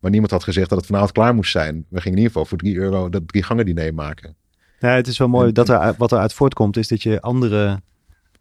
maar 0.00 0.10
niemand 0.10 0.30
had 0.30 0.44
gezegd 0.44 0.68
dat 0.68 0.78
het 0.78 0.86
vanavond 0.86 1.12
klaar 1.12 1.34
moest 1.34 1.50
zijn. 1.50 1.86
We 1.88 2.00
gingen 2.00 2.18
in 2.18 2.24
ieder 2.24 2.32
geval 2.32 2.44
voor 2.44 2.58
3 2.58 2.76
euro 2.76 3.08
dat 3.08 3.28
drie 3.28 3.42
gangen 3.42 3.64
diner 3.64 3.94
maken. 3.94 4.36
Ja, 4.78 4.88
het 4.88 5.06
is 5.06 5.18
wel 5.18 5.28
mooi 5.28 5.52
dat 5.52 5.68
er 5.68 5.94
wat 5.98 6.12
eruit 6.12 6.32
voortkomt, 6.32 6.76
is 6.76 6.88
dat 6.88 7.02
je 7.02 7.20
andere 7.20 7.80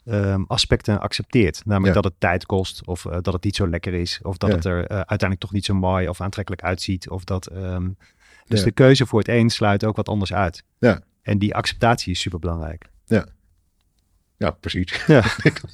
um, 0.05 0.45
aspecten 0.47 0.99
accepteert. 0.99 1.61
Namelijk 1.65 1.95
ja. 1.95 2.01
dat 2.01 2.11
het 2.11 2.19
tijd 2.19 2.45
kost, 2.45 2.85
of 2.85 3.05
uh, 3.05 3.17
dat 3.21 3.33
het 3.33 3.43
niet 3.43 3.55
zo 3.55 3.67
lekker 3.69 3.93
is, 3.93 4.19
of 4.21 4.37
dat 4.37 4.49
ja. 4.49 4.55
het 4.55 4.65
er 4.65 4.77
uh, 4.77 4.85
uiteindelijk 4.87 5.39
toch 5.39 5.51
niet 5.51 5.65
zo 5.65 5.73
mooi 5.73 6.09
of 6.09 6.21
aantrekkelijk 6.21 6.63
uitziet. 6.63 7.09
Of 7.09 7.23
dat, 7.23 7.51
um, 7.51 7.97
dus 8.45 8.63
de 8.63 8.71
keuze 8.71 9.05
voor 9.05 9.19
het 9.19 9.27
een 9.27 9.49
sluit 9.49 9.85
ook 9.85 9.95
wat 9.95 10.09
anders 10.09 10.33
uit. 10.33 10.63
Ja. 10.79 11.01
En 11.21 11.37
die 11.37 11.55
acceptatie 11.55 12.11
is 12.11 12.19
super 12.19 12.39
belangrijk. 12.39 12.89
Ja. 13.05 13.25
Ja, 14.37 14.51
precies. 14.51 15.03
Ja. 15.07 15.23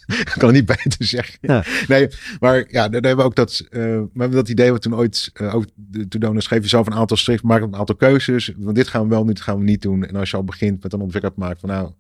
ik 0.08 0.34
kan 0.38 0.48
er 0.48 0.54
niet 0.54 0.66
bij 0.66 0.86
te 0.98 1.04
zeggen. 1.04 1.38
Ja. 1.42 1.64
Nee, 1.88 2.08
maar 2.40 2.58
ja, 2.58 2.90
daar 2.90 3.02
hebben 3.02 3.18
we 3.18 3.24
ook 3.24 3.36
dat, 3.36 3.68
uh, 3.70 4.02
maar 4.14 4.30
dat 4.30 4.50
idee 4.50 4.72
wat 4.72 4.82
toen 4.82 4.96
ooit, 4.96 5.32
uh, 5.42 5.56
ook 5.56 5.66
toen 6.10 6.22
dan 6.22 6.42
schreef 6.42 6.62
je 6.62 6.70
zelf 6.70 6.88
een 6.88 6.94
aantal 6.94 7.18
schrift, 7.18 7.44
maak 7.44 7.62
een 7.62 7.76
aantal 7.76 7.96
keuzes. 7.96 8.54
Want 8.58 8.76
dit 8.76 8.88
gaan 8.88 9.04
we 9.04 9.10
wel, 9.10 9.26
dit 9.26 9.42
gaan 9.42 9.58
we 9.58 9.64
niet 9.64 9.82
doen. 9.82 10.06
En 10.06 10.16
als 10.16 10.32
je 10.32 10.38
al 10.38 10.44
begint 10.44 10.84
met 10.84 10.94
een 10.94 11.02
ontwerp 11.02 11.36
maken 11.36 11.60
van 11.60 11.70
nou, 11.70 11.92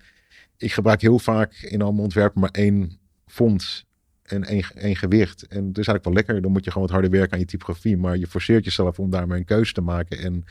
ik 0.57 0.73
gebruik 0.73 1.01
heel 1.01 1.19
vaak 1.19 1.53
in 1.53 1.81
al 1.81 1.91
mijn 1.91 2.03
ontwerpen 2.03 2.41
maar 2.41 2.51
één 2.51 2.97
font 3.27 3.85
en 4.23 4.43
één, 4.43 4.63
één 4.75 4.95
gewicht. 4.95 5.41
En 5.41 5.67
het 5.67 5.77
is 5.77 5.87
eigenlijk 5.87 6.03
wel 6.03 6.13
lekker. 6.13 6.41
Dan 6.41 6.51
moet 6.51 6.63
je 6.63 6.71
gewoon 6.71 6.87
wat 6.87 6.95
harder 6.95 7.11
werken 7.11 7.33
aan 7.33 7.39
je 7.39 7.45
typografie. 7.45 7.97
Maar 7.97 8.17
je 8.17 8.27
forceert 8.27 8.65
jezelf 8.65 8.99
om 8.99 9.09
daarmee 9.09 9.39
een 9.39 9.45
keuze 9.45 9.73
te 9.73 9.81
maken 9.81 10.19
en 10.19 10.45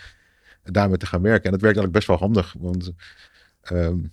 daarmee 0.62 0.96
te 0.96 1.06
gaan 1.06 1.22
werken. 1.22 1.44
En 1.44 1.50
dat 1.50 1.60
werkt 1.60 1.76
eigenlijk 1.78 1.92
best 1.92 2.06
wel 2.06 2.16
handig. 2.16 2.54
Want 2.58 2.92
um, 3.72 4.12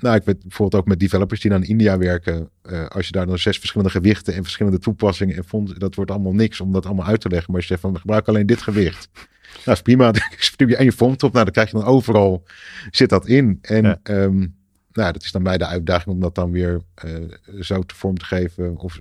nou, 0.00 0.16
ik 0.16 0.24
weet 0.24 0.42
bijvoorbeeld 0.42 0.82
ook 0.82 0.88
met 0.88 1.00
developers 1.00 1.40
die 1.40 1.50
naar 1.50 1.62
India 1.62 1.98
werken. 1.98 2.50
Uh, 2.70 2.86
als 2.86 3.06
je 3.06 3.12
daar 3.12 3.26
dan 3.26 3.38
zes 3.38 3.58
verschillende 3.58 3.92
gewichten 3.92 4.34
en 4.34 4.42
verschillende 4.42 4.78
toepassingen 4.78 5.36
en 5.36 5.44
vond, 5.44 5.80
dat 5.80 5.94
wordt 5.94 6.10
allemaal 6.10 6.34
niks 6.34 6.60
om 6.60 6.72
dat 6.72 6.86
allemaal 6.86 7.06
uit 7.06 7.20
te 7.20 7.28
leggen. 7.28 7.46
Maar 7.46 7.60
als 7.60 7.68
je 7.68 7.74
zegt 7.74 7.86
van 7.86 8.00
gebruik 8.00 8.28
alleen 8.28 8.46
dit 8.46 8.62
gewicht. 8.62 9.08
Nou, 9.64 9.76
is 9.76 9.82
prima. 9.82 10.12
Dan 10.12 10.22
stuur 10.36 10.68
je 10.68 10.76
één 10.76 10.92
font 10.92 11.22
op. 11.22 11.32
Nou, 11.32 11.44
dan 11.44 11.52
krijg 11.52 11.70
je 11.70 11.76
dan 11.76 11.86
overal 11.86 12.44
zit 12.90 13.08
dat 13.08 13.26
in. 13.26 13.58
En 13.62 13.82
ja. 13.82 13.98
um, 14.02 14.56
nou, 14.92 15.12
dat 15.12 15.22
is 15.22 15.32
dan 15.32 15.42
bij 15.42 15.58
de 15.58 15.66
uitdaging 15.66 16.14
om 16.14 16.20
dat 16.20 16.34
dan 16.34 16.50
weer 16.50 16.80
uh, 17.04 17.14
zo 17.60 17.82
te 17.82 17.94
vorm 17.94 18.18
te 18.18 18.24
geven. 18.24 18.76
Of, 18.76 19.00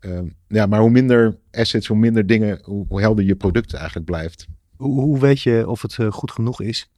uh, 0.00 0.20
ja, 0.48 0.66
maar 0.66 0.80
hoe 0.80 0.90
minder 0.90 1.38
assets, 1.50 1.86
hoe 1.86 1.96
minder 1.96 2.26
dingen, 2.26 2.60
hoe, 2.62 2.86
hoe 2.88 3.00
helder 3.00 3.24
je 3.24 3.36
product 3.36 3.74
eigenlijk 3.74 4.06
blijft. 4.06 4.46
Hoe, 4.76 5.00
hoe 5.00 5.18
weet 5.18 5.40
je 5.40 5.68
of 5.68 5.82
het 5.82 5.96
uh, 5.98 6.12
goed 6.12 6.30
genoeg 6.30 6.60
is? 6.60 6.90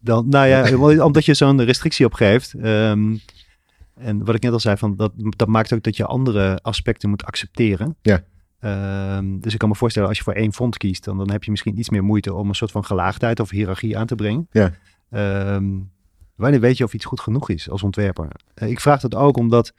Dan, 0.00 0.28
nou 0.28 0.46
ja, 0.46 0.76
omdat 1.06 1.24
je 1.24 1.34
zo'n 1.34 1.64
restrictie 1.64 2.06
opgeeft. 2.06 2.54
Um, 2.54 3.20
en 3.94 4.24
wat 4.24 4.34
ik 4.34 4.42
net 4.42 4.52
al 4.52 4.60
zei, 4.60 4.76
van 4.76 4.96
dat, 4.96 5.12
dat 5.16 5.48
maakt 5.48 5.72
ook 5.72 5.82
dat 5.82 5.96
je 5.96 6.06
andere 6.06 6.58
aspecten 6.62 7.08
moet 7.08 7.24
accepteren. 7.24 7.96
Ja. 8.02 8.24
Um, 9.16 9.40
dus 9.40 9.52
ik 9.52 9.58
kan 9.58 9.68
me 9.68 9.74
voorstellen, 9.74 10.08
als 10.08 10.18
je 10.18 10.24
voor 10.24 10.32
één 10.32 10.52
font 10.52 10.76
kiest, 10.76 11.04
dan, 11.04 11.18
dan 11.18 11.30
heb 11.30 11.44
je 11.44 11.50
misschien 11.50 11.78
iets 11.78 11.90
meer 11.90 12.04
moeite 12.04 12.34
om 12.34 12.48
een 12.48 12.54
soort 12.54 12.70
van 12.70 12.84
gelaagdheid 12.84 13.40
of 13.40 13.50
hiërarchie 13.50 13.98
aan 13.98 14.06
te 14.06 14.14
brengen. 14.14 14.48
Ja. 14.50 14.72
Um, 15.54 15.90
wanneer 16.34 16.60
weet 16.60 16.76
je 16.76 16.84
of 16.84 16.94
iets 16.94 17.04
goed 17.04 17.20
genoeg 17.20 17.50
is 17.50 17.70
als 17.70 17.82
ontwerper? 17.82 18.28
Uh, 18.54 18.70
ik 18.70 18.80
vraag 18.80 19.00
dat 19.00 19.14
ook 19.14 19.36
omdat 19.36 19.72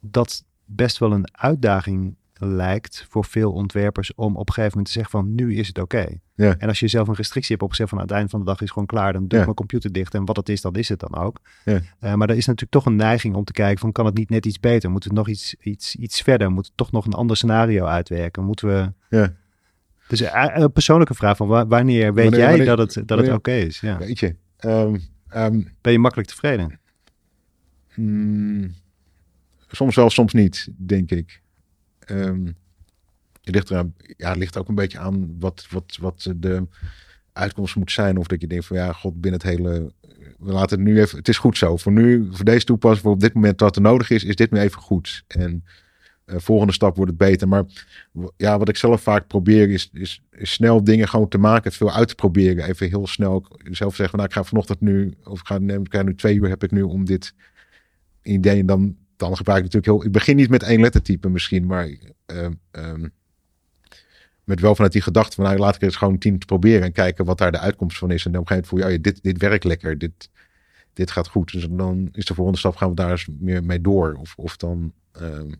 dat 0.00 0.44
best 0.64 0.98
wel 0.98 1.12
een 1.12 1.28
uitdaging 1.32 2.16
lijkt 2.38 3.06
voor 3.08 3.24
veel 3.24 3.52
ontwerpers 3.52 4.14
om 4.14 4.36
op 4.36 4.48
een 4.48 4.54
gegeven 4.54 4.68
moment 4.76 4.86
te 4.86 4.92
zeggen 4.92 5.10
van 5.10 5.34
nu 5.34 5.54
is 5.56 5.66
het 5.68 5.78
oké. 5.78 6.06
Ja. 6.34 6.54
En 6.58 6.68
als 6.68 6.80
je 6.80 6.88
zelf 6.88 7.08
een 7.08 7.14
restrictie 7.14 7.50
hebt 7.50 7.62
opgezet 7.62 7.88
van 7.88 7.98
aan 7.98 8.04
het 8.04 8.12
einde 8.12 8.28
van 8.30 8.38
de 8.40 8.46
dag 8.46 8.60
is 8.60 8.70
gewoon 8.70 8.86
klaar, 8.86 9.12
dan 9.12 9.20
doe 9.20 9.30
ik 9.30 9.36
Ja. 9.38 9.42
mijn 9.42 9.54
computer 9.54 9.92
dicht 9.92 10.14
en 10.14 10.24
wat 10.24 10.36
het 10.36 10.48
is, 10.48 10.60
dan 10.60 10.74
is 10.74 10.88
het 10.88 11.00
dan 11.00 11.14
ook. 11.16 11.40
Ja. 11.64 11.80
Eh, 12.00 12.14
maar 12.14 12.28
er 12.30 12.36
is 12.36 12.46
natuurlijk 12.46 12.72
toch 12.72 12.86
een 12.86 12.96
neiging 12.96 13.34
om 13.34 13.44
te 13.44 13.52
kijken 13.52 13.78
van 13.78 13.92
kan 13.92 14.06
het 14.06 14.14
niet 14.16 14.30
net 14.30 14.46
iets 14.46 14.60
beter? 14.60 14.90
Moeten 14.90 15.10
we 15.10 15.16
nog 15.16 15.28
iets, 15.28 15.54
iets, 15.54 15.96
iets 15.96 16.20
verder? 16.22 16.50
Moeten 16.50 16.72
we 16.72 16.78
toch 16.82 16.92
nog 16.92 17.06
een 17.06 17.12
ander 17.12 17.36
scenario 17.36 17.84
uitwerken? 17.84 18.44
Moeten 18.44 18.68
we... 18.68 18.92
Ja. 19.16 19.34
Dus 20.08 20.20
eh, 20.20 20.46
een 20.54 20.72
persoonlijke 20.72 21.14
vraag 21.14 21.36
van 21.36 21.48
wa- 21.48 21.66
wanneer 21.66 22.14
weet 22.14 22.22
Wanneer- 22.24 22.40
jij 22.40 22.48
wanneer- 22.48 22.76
dat 22.76 22.94
het, 22.94 23.08
dat 23.08 23.18
het 23.18 23.32
oké 23.32 23.52
is? 23.52 23.80
Ja. 23.80 23.98
Weet 23.98 24.18
je. 24.18 24.36
ehm, 24.56 24.96
ehm, 25.28 25.62
Ben 25.80 25.92
je 25.92 25.98
makkelijk 25.98 26.28
tevreden? 26.28 26.80
Hmm, 27.94 28.74
soms 29.68 29.94
wel, 29.96 30.10
soms 30.10 30.32
niet, 30.32 30.68
denk 30.76 31.10
ik. 31.10 31.42
Ehm, 32.06 32.46
het, 33.42 33.54
ligt 33.54 33.70
eraan, 33.70 33.94
ja, 34.16 34.28
het 34.28 34.38
ligt 34.38 34.56
ook 34.56 34.68
een 34.68 34.74
beetje 34.74 34.98
aan 34.98 35.36
wat, 35.38 35.66
wat, 35.70 35.96
wat 36.00 36.32
de 36.36 36.66
uitkomst 37.32 37.76
moet 37.76 37.92
zijn. 37.92 38.16
Of 38.16 38.26
dat 38.26 38.40
je 38.40 38.46
denkt 38.46 38.66
van 38.66 38.76
ja, 38.76 38.92
god, 38.92 39.20
binnen 39.20 39.40
het 39.40 39.50
hele... 39.50 39.92
We 40.38 40.52
laten 40.52 40.78
het 40.78 40.86
nu 40.86 41.00
even... 41.00 41.18
Het 41.18 41.28
is 41.28 41.38
goed 41.38 41.58
zo. 41.58 41.76
Voor 41.76 41.92
nu, 41.92 42.28
voor 42.30 42.44
deze 42.44 42.64
toepassing, 42.64 43.02
voor 43.02 43.12
op 43.12 43.20
dit 43.20 43.34
moment 43.34 43.60
wat 43.60 43.76
er 43.76 43.82
nodig 43.82 44.10
is, 44.10 44.24
is 44.24 44.36
dit 44.36 44.50
nu 44.50 44.58
even 44.58 44.80
goed. 44.80 45.24
En 45.26 45.64
eh, 46.24 46.36
volgende 46.38 46.72
stap 46.72 46.96
wordt 46.96 47.10
het 47.10 47.20
beter. 47.20 47.48
Maar 47.48 47.64
ja, 48.36 48.58
wat 48.58 48.68
ik 48.68 48.76
zelf 48.76 49.02
vaak 49.02 49.26
probeer 49.26 49.70
is, 49.70 49.90
is, 49.92 50.22
is 50.30 50.52
snel 50.52 50.84
dingen 50.84 51.08
gewoon 51.08 51.28
te 51.28 51.38
maken. 51.38 51.72
Veel 51.72 51.92
uit 51.92 52.08
te 52.08 52.14
proberen. 52.14 52.64
Even 52.64 52.88
heel 52.88 53.06
snel 53.06 53.46
zelf 53.70 53.94
zeggen 53.94 54.08
van 54.08 54.18
nou, 54.18 54.28
ik 54.28 54.34
ga 54.34 54.44
vanochtend 54.44 54.80
nu... 54.80 55.14
Of 55.24 55.40
ik 55.40 55.46
ga, 55.46 55.58
neem, 55.58 55.82
ik 55.82 56.04
nu 56.04 56.14
twee 56.14 56.34
uur 56.36 56.48
heb 56.48 56.62
ik 56.62 56.70
nu 56.70 56.82
om 56.82 57.04
dit 57.04 57.34
idee. 58.22 58.64
Dan, 58.64 58.96
dan 59.16 59.36
gebruik 59.36 59.64
ik 59.64 59.72
natuurlijk 59.72 59.92
heel. 59.92 60.04
Ik 60.04 60.12
begin 60.12 60.36
niet 60.36 60.50
met 60.50 60.62
één 60.62 60.80
lettertype 60.80 61.28
misschien, 61.28 61.66
maar 61.66 61.88
ehm, 62.26 62.52
ehm, 62.70 63.08
met 64.44 64.60
wel 64.60 64.74
vanuit 64.74 64.92
die 64.92 65.02
gedachte 65.02 65.34
van 65.34 65.44
nou, 65.44 65.58
laat 65.58 65.74
ik 65.74 65.80
het 65.80 65.82
eens 65.82 65.98
gewoon 65.98 66.18
tien 66.18 66.38
proberen 66.38 66.82
en 66.82 66.92
kijken 66.92 67.24
wat 67.24 67.38
daar 67.38 67.52
de 67.52 67.58
uitkomst 67.58 67.98
van 67.98 68.10
is. 68.10 68.24
En 68.24 68.32
dan 68.32 68.40
op 68.40 68.50
een 68.50 68.56
gegeven 68.56 68.76
moment 68.76 68.92
voel 68.92 69.00
je, 69.00 69.10
oh 69.10 69.12
ja, 69.12 69.22
dit, 69.22 69.22
dit 69.22 69.50
werkt 69.50 69.64
lekker, 69.64 69.98
dit, 69.98 70.30
dit 70.92 71.10
gaat 71.10 71.28
goed. 71.28 71.52
Dus 71.52 71.66
dan 71.70 72.08
is 72.12 72.24
de 72.24 72.34
volgende 72.34 72.58
stap, 72.58 72.76
gaan 72.76 72.88
we 72.88 72.94
daar 72.94 73.10
eens 73.10 73.28
meer 73.38 73.64
mee 73.64 73.80
door. 73.80 74.16
Of, 74.20 74.34
of 74.36 74.56
dan 74.56 74.92
ehm, 75.12 75.50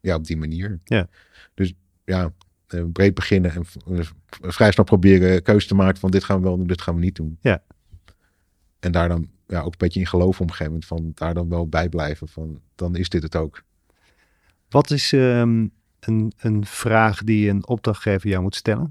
ja, 0.00 0.14
op 0.14 0.24
die 0.24 0.36
manier. 0.36 0.80
Ja. 0.84 1.08
Dus 1.54 1.72
ja, 2.04 2.32
eh, 2.66 2.82
breed 2.92 3.14
beginnen 3.14 3.50
en 3.50 3.64
eh, 3.96 4.06
vrij 4.40 4.72
snel 4.72 4.84
proberen 4.84 5.42
keuze 5.42 5.66
te 5.66 5.74
maken 5.74 6.00
van 6.00 6.10
dit 6.10 6.24
gaan 6.24 6.36
we 6.36 6.42
wel 6.42 6.56
doen, 6.56 6.66
dit 6.66 6.82
gaan 6.82 6.94
we 6.94 7.00
niet 7.00 7.16
doen. 7.16 7.38
Ja. 7.40 7.62
En 8.86 8.92
daar 8.92 9.08
dan 9.08 9.28
ja, 9.46 9.60
ook 9.60 9.72
een 9.72 9.78
beetje 9.78 10.00
in 10.00 10.06
geloven 10.06 10.42
op 10.42 10.48
een 10.50 10.54
gegeven 10.56 10.72
moment 10.72 10.86
van 10.86 11.12
daar 11.14 11.34
dan 11.34 11.48
wel 11.48 11.68
bij 11.68 11.88
blijven 11.88 12.28
van 12.28 12.60
dan 12.74 12.96
is 12.96 13.08
dit 13.08 13.22
het 13.22 13.36
ook. 13.36 13.62
Wat 14.68 14.90
is 14.90 15.12
ehm, 15.12 15.66
een, 16.00 16.32
een 16.36 16.66
vraag 16.66 17.24
die 17.24 17.48
een 17.50 17.66
opdrachtgever 17.66 18.28
jou 18.28 18.42
moet 18.42 18.54
stellen? 18.54 18.90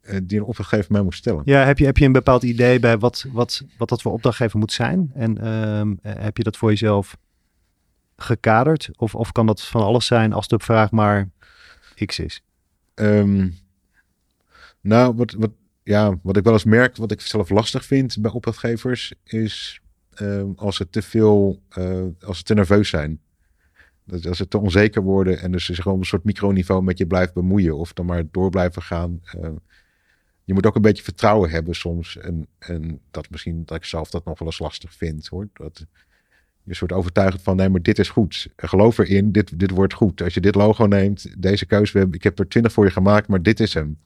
Eh, 0.00 0.18
die 0.22 0.38
een 0.38 0.44
opdrachtgever 0.44 0.92
mij 0.92 1.02
moet 1.02 1.14
stellen. 1.14 1.42
Ja, 1.44 1.64
heb 1.64 1.78
je, 1.78 1.84
heb 1.84 1.96
je 1.96 2.04
een 2.04 2.12
bepaald 2.12 2.42
idee 2.42 2.80
bij 2.80 2.98
wat, 2.98 3.26
wat, 3.32 3.62
wat 3.78 3.88
dat 3.88 4.02
voor 4.02 4.12
opdrachtgever 4.12 4.58
moet 4.58 4.72
zijn? 4.72 5.10
En 5.14 5.38
ehm, 5.38 5.94
eh, 6.02 6.22
heb 6.22 6.36
je 6.36 6.42
dat 6.42 6.56
voor 6.56 6.70
jezelf 6.70 7.16
gekaderd? 8.16 8.90
Of, 8.96 9.14
of 9.14 9.32
kan 9.32 9.46
dat 9.46 9.62
van 9.62 9.82
alles 9.82 10.06
zijn 10.06 10.32
als 10.32 10.48
de 10.48 10.58
vraag 10.58 10.90
maar 10.90 11.28
X 12.06 12.18
is? 12.18 12.42
Ehm, 12.94 13.48
nou, 14.80 15.14
wat, 15.14 15.32
wat, 15.32 15.50
ja, 15.90 16.18
wat 16.22 16.36
ik 16.36 16.44
wel 16.44 16.52
eens 16.52 16.64
merk, 16.64 16.96
wat 16.96 17.10
ik 17.10 17.20
zelf 17.20 17.48
lastig 17.48 17.84
vind 17.84 18.20
bij 18.20 18.30
opdrachtgevers, 18.30 19.14
is 19.24 19.80
ehm, 20.14 20.50
als 20.56 20.76
ze 20.76 20.90
te 20.90 21.02
veel, 21.02 21.62
eh, 21.68 22.04
als 22.20 22.38
ze 22.38 22.44
te 22.44 22.54
nerveus 22.54 22.88
zijn. 22.88 23.20
Dat 24.04 24.26
als 24.26 24.36
ze 24.36 24.48
te 24.48 24.58
onzeker 24.58 25.02
worden 25.02 25.40
en 25.40 25.52
dus 25.52 25.64
ze 25.64 25.82
gewoon 25.82 25.98
een 25.98 26.04
soort 26.04 26.24
microniveau 26.24 26.82
met 26.82 26.98
je 26.98 27.06
blijft 27.06 27.34
bemoeien 27.34 27.76
of 27.76 27.92
dan 27.92 28.06
maar 28.06 28.24
door 28.30 28.50
blijven 28.50 28.82
gaan. 28.82 29.20
Ehm, 29.24 29.54
je 30.44 30.54
moet 30.54 30.66
ook 30.66 30.74
een 30.74 30.82
beetje 30.82 31.02
vertrouwen 31.02 31.50
hebben 31.50 31.74
soms. 31.74 32.16
En, 32.16 32.46
en 32.58 33.00
dat 33.10 33.30
misschien 33.30 33.62
dat 33.64 33.76
ik 33.76 33.84
zelf 33.84 34.10
dat 34.10 34.24
nog 34.24 34.38
wel 34.38 34.48
eens 34.48 34.58
lastig 34.58 34.94
vind 34.94 35.28
hoor. 35.28 35.48
Dat 35.52 35.86
je 36.62 36.74
soort 36.74 36.92
overtuigend 36.92 37.42
van 37.42 37.56
nee, 37.56 37.68
maar 37.68 37.82
dit 37.82 37.98
is 37.98 38.08
goed. 38.08 38.48
Geloof 38.56 38.98
erin, 38.98 39.32
dit, 39.32 39.58
dit 39.58 39.70
wordt 39.70 39.94
goed. 39.94 40.22
Als 40.22 40.34
je 40.34 40.40
dit 40.40 40.54
logo 40.54 40.86
neemt, 40.86 41.42
deze 41.42 41.66
keuze, 41.66 42.08
ik 42.10 42.22
heb 42.22 42.38
er 42.38 42.48
twintig 42.48 42.72
voor 42.72 42.84
je 42.84 42.90
gemaakt, 42.90 43.28
maar 43.28 43.42
dit 43.42 43.60
is 43.60 43.74
hem. 43.74 43.98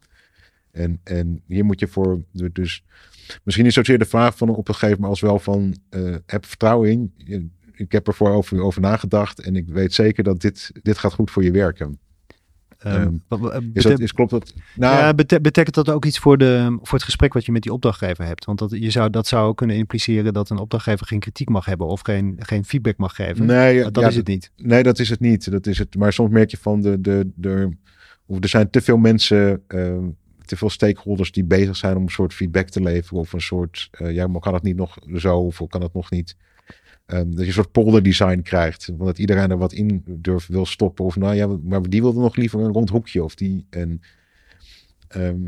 En, 0.74 1.00
en 1.04 1.42
hier 1.46 1.64
moet 1.64 1.80
je 1.80 1.86
voor, 1.88 2.20
dus 2.52 2.84
misschien 3.42 3.64
niet 3.64 3.74
zozeer 3.74 3.98
de 3.98 4.04
vraag 4.04 4.36
van 4.36 4.48
een 4.48 4.54
opdrachtgever, 4.54 5.00
maar 5.00 5.08
als 5.08 5.20
wel 5.20 5.38
van 5.38 5.76
eh, 5.90 6.14
heb 6.26 6.46
vertrouwen 6.46 6.90
in. 6.90 7.52
Ik 7.76 7.92
heb 7.92 8.06
er 8.06 8.14
voor 8.14 8.30
over, 8.30 8.60
over 8.60 8.80
nagedacht 8.80 9.40
en 9.40 9.56
ik 9.56 9.68
weet 9.68 9.92
zeker 9.94 10.24
dat 10.24 10.40
dit, 10.40 10.70
dit 10.82 10.98
gaat 10.98 11.12
goed 11.12 11.30
voor 11.30 11.44
je 11.44 11.50
werken. 11.50 11.98
Ehm, 12.78 12.94
Ehm, 13.02 13.12
wat- 13.28 13.62
Is 13.72 13.82
dat, 13.82 14.00
is, 14.00 14.12
klopt 14.12 14.30
dat? 14.30 14.54
Nou, 14.76 14.96
ja, 14.98 15.14
bete- 15.14 15.40
betekent 15.40 15.74
dat 15.74 15.90
ook 15.90 16.04
iets 16.04 16.18
voor, 16.18 16.38
de, 16.38 16.78
voor 16.82 16.92
het 16.98 17.02
gesprek 17.02 17.32
wat 17.32 17.44
je 17.44 17.52
met 17.52 17.62
die 17.62 17.72
opdrachtgever 17.72 18.24
hebt? 18.24 18.44
Want 18.44 18.58
dat, 18.58 18.70
je 18.70 18.90
zou, 18.90 19.10
dat 19.10 19.26
zou 19.26 19.54
kunnen 19.54 19.76
impliceren 19.76 20.32
dat 20.32 20.50
een 20.50 20.58
opdrachtgever 20.58 21.06
geen 21.06 21.18
kritiek 21.18 21.48
mag 21.48 21.64
hebben 21.64 21.86
of 21.86 22.00
geen, 22.00 22.36
geen 22.38 22.64
feedback 22.64 22.96
mag 22.96 23.14
geven. 23.14 23.46
nee, 23.46 23.82
dat 23.90 24.02
ja, 24.02 24.08
is 24.08 24.16
het 24.16 24.26
niet. 24.26 24.50
Nee, 24.56 24.82
dat 24.82 24.98
is 24.98 25.08
het 25.10 25.20
niet. 25.20 25.50
Dat 25.50 25.66
is 25.66 25.78
het. 25.78 25.96
Maar 25.96 26.12
soms 26.12 26.30
merk 26.30 26.50
je 26.50 26.56
van 26.56 26.80
de, 26.80 27.00
de, 27.00 27.30
de 27.34 27.68
of 28.26 28.42
er 28.42 28.48
zijn 28.48 28.70
te 28.70 28.80
veel 28.80 28.96
mensen, 28.96 29.62
te 30.46 30.56
veel 30.56 30.70
stakeholders 30.70 31.32
die 31.32 31.44
bezig 31.44 31.76
zijn 31.76 31.96
om 31.96 32.02
een 32.02 32.08
soort 32.08 32.34
feedback 32.34 32.68
te 32.68 32.80
leveren 32.82 33.18
of 33.18 33.32
een 33.32 33.40
soort, 33.40 33.88
eh, 33.90 34.12
ja, 34.14 34.26
maar 34.26 34.40
kan 34.40 34.54
het 34.54 34.62
niet 34.62 34.76
nog 34.76 34.96
zo 35.16 35.38
of 35.38 35.60
kan 35.68 35.82
het 35.82 35.92
nog 35.94 36.10
niet? 36.10 36.36
Ehm, 37.06 37.30
dat 37.30 37.40
je 37.40 37.46
een 37.46 37.52
soort 37.52 37.72
polder 37.72 38.02
design 38.02 38.40
krijgt, 38.42 38.86
want 38.86 39.04
dat 39.04 39.18
iedereen 39.18 39.50
er 39.50 39.58
wat 39.58 39.72
in 39.72 40.02
durft 40.06 40.48
wil 40.48 40.66
stoppen 40.66 41.04
of 41.04 41.16
nou 41.16 41.34
ja, 41.34 41.46
maar 41.62 41.82
die 41.82 42.00
wilde 42.02 42.20
nog 42.20 42.36
liever 42.36 42.60
een 42.60 42.72
rond 42.72 42.88
hoekje 42.90 43.24
of 43.24 43.34
die 43.34 43.66
en 43.70 44.00
ehm, 45.08 45.42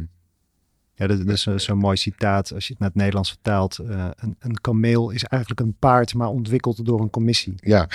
Ja, 0.94 1.06
dat, 1.06 1.26
is 1.26 1.42
zo- 1.42 1.59
zo'n 1.59 1.78
mooi 1.78 1.96
citaat 1.96 2.52
als 2.52 2.66
je 2.66 2.70
het 2.72 2.78
naar 2.80 2.88
het 2.88 2.98
Nederlands 2.98 3.30
vertaalt. 3.30 3.78
Eh, 3.78 4.09
een, 4.16 4.37
een 4.38 4.61
kameel 4.61 5.11
is 5.11 5.24
eigenlijk 5.24 5.61
een 5.61 5.76
paard, 5.78 6.14
maar 6.14 6.28
ontwikkeld 6.28 6.85
door 6.87 7.00
een 7.00 7.11
commissie. 7.11 7.54
ja, 7.61 7.88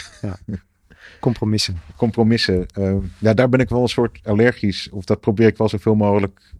Compromissen. 1.19 1.79
compromissen. 1.95 2.65
eh, 2.67 2.95
ja, 3.19 3.33
daar 3.33 3.49
ben 3.49 3.59
ik 3.59 3.69
wel 3.69 3.81
een 3.81 3.87
soort 3.87 4.19
allergisch. 4.23 4.89
Of 4.89 5.05
dat 5.05 5.19
probeer 5.19 5.47
ik 5.47 5.57
wel 5.57 5.69
zoveel 5.69 5.95
mogelijk 5.95 6.53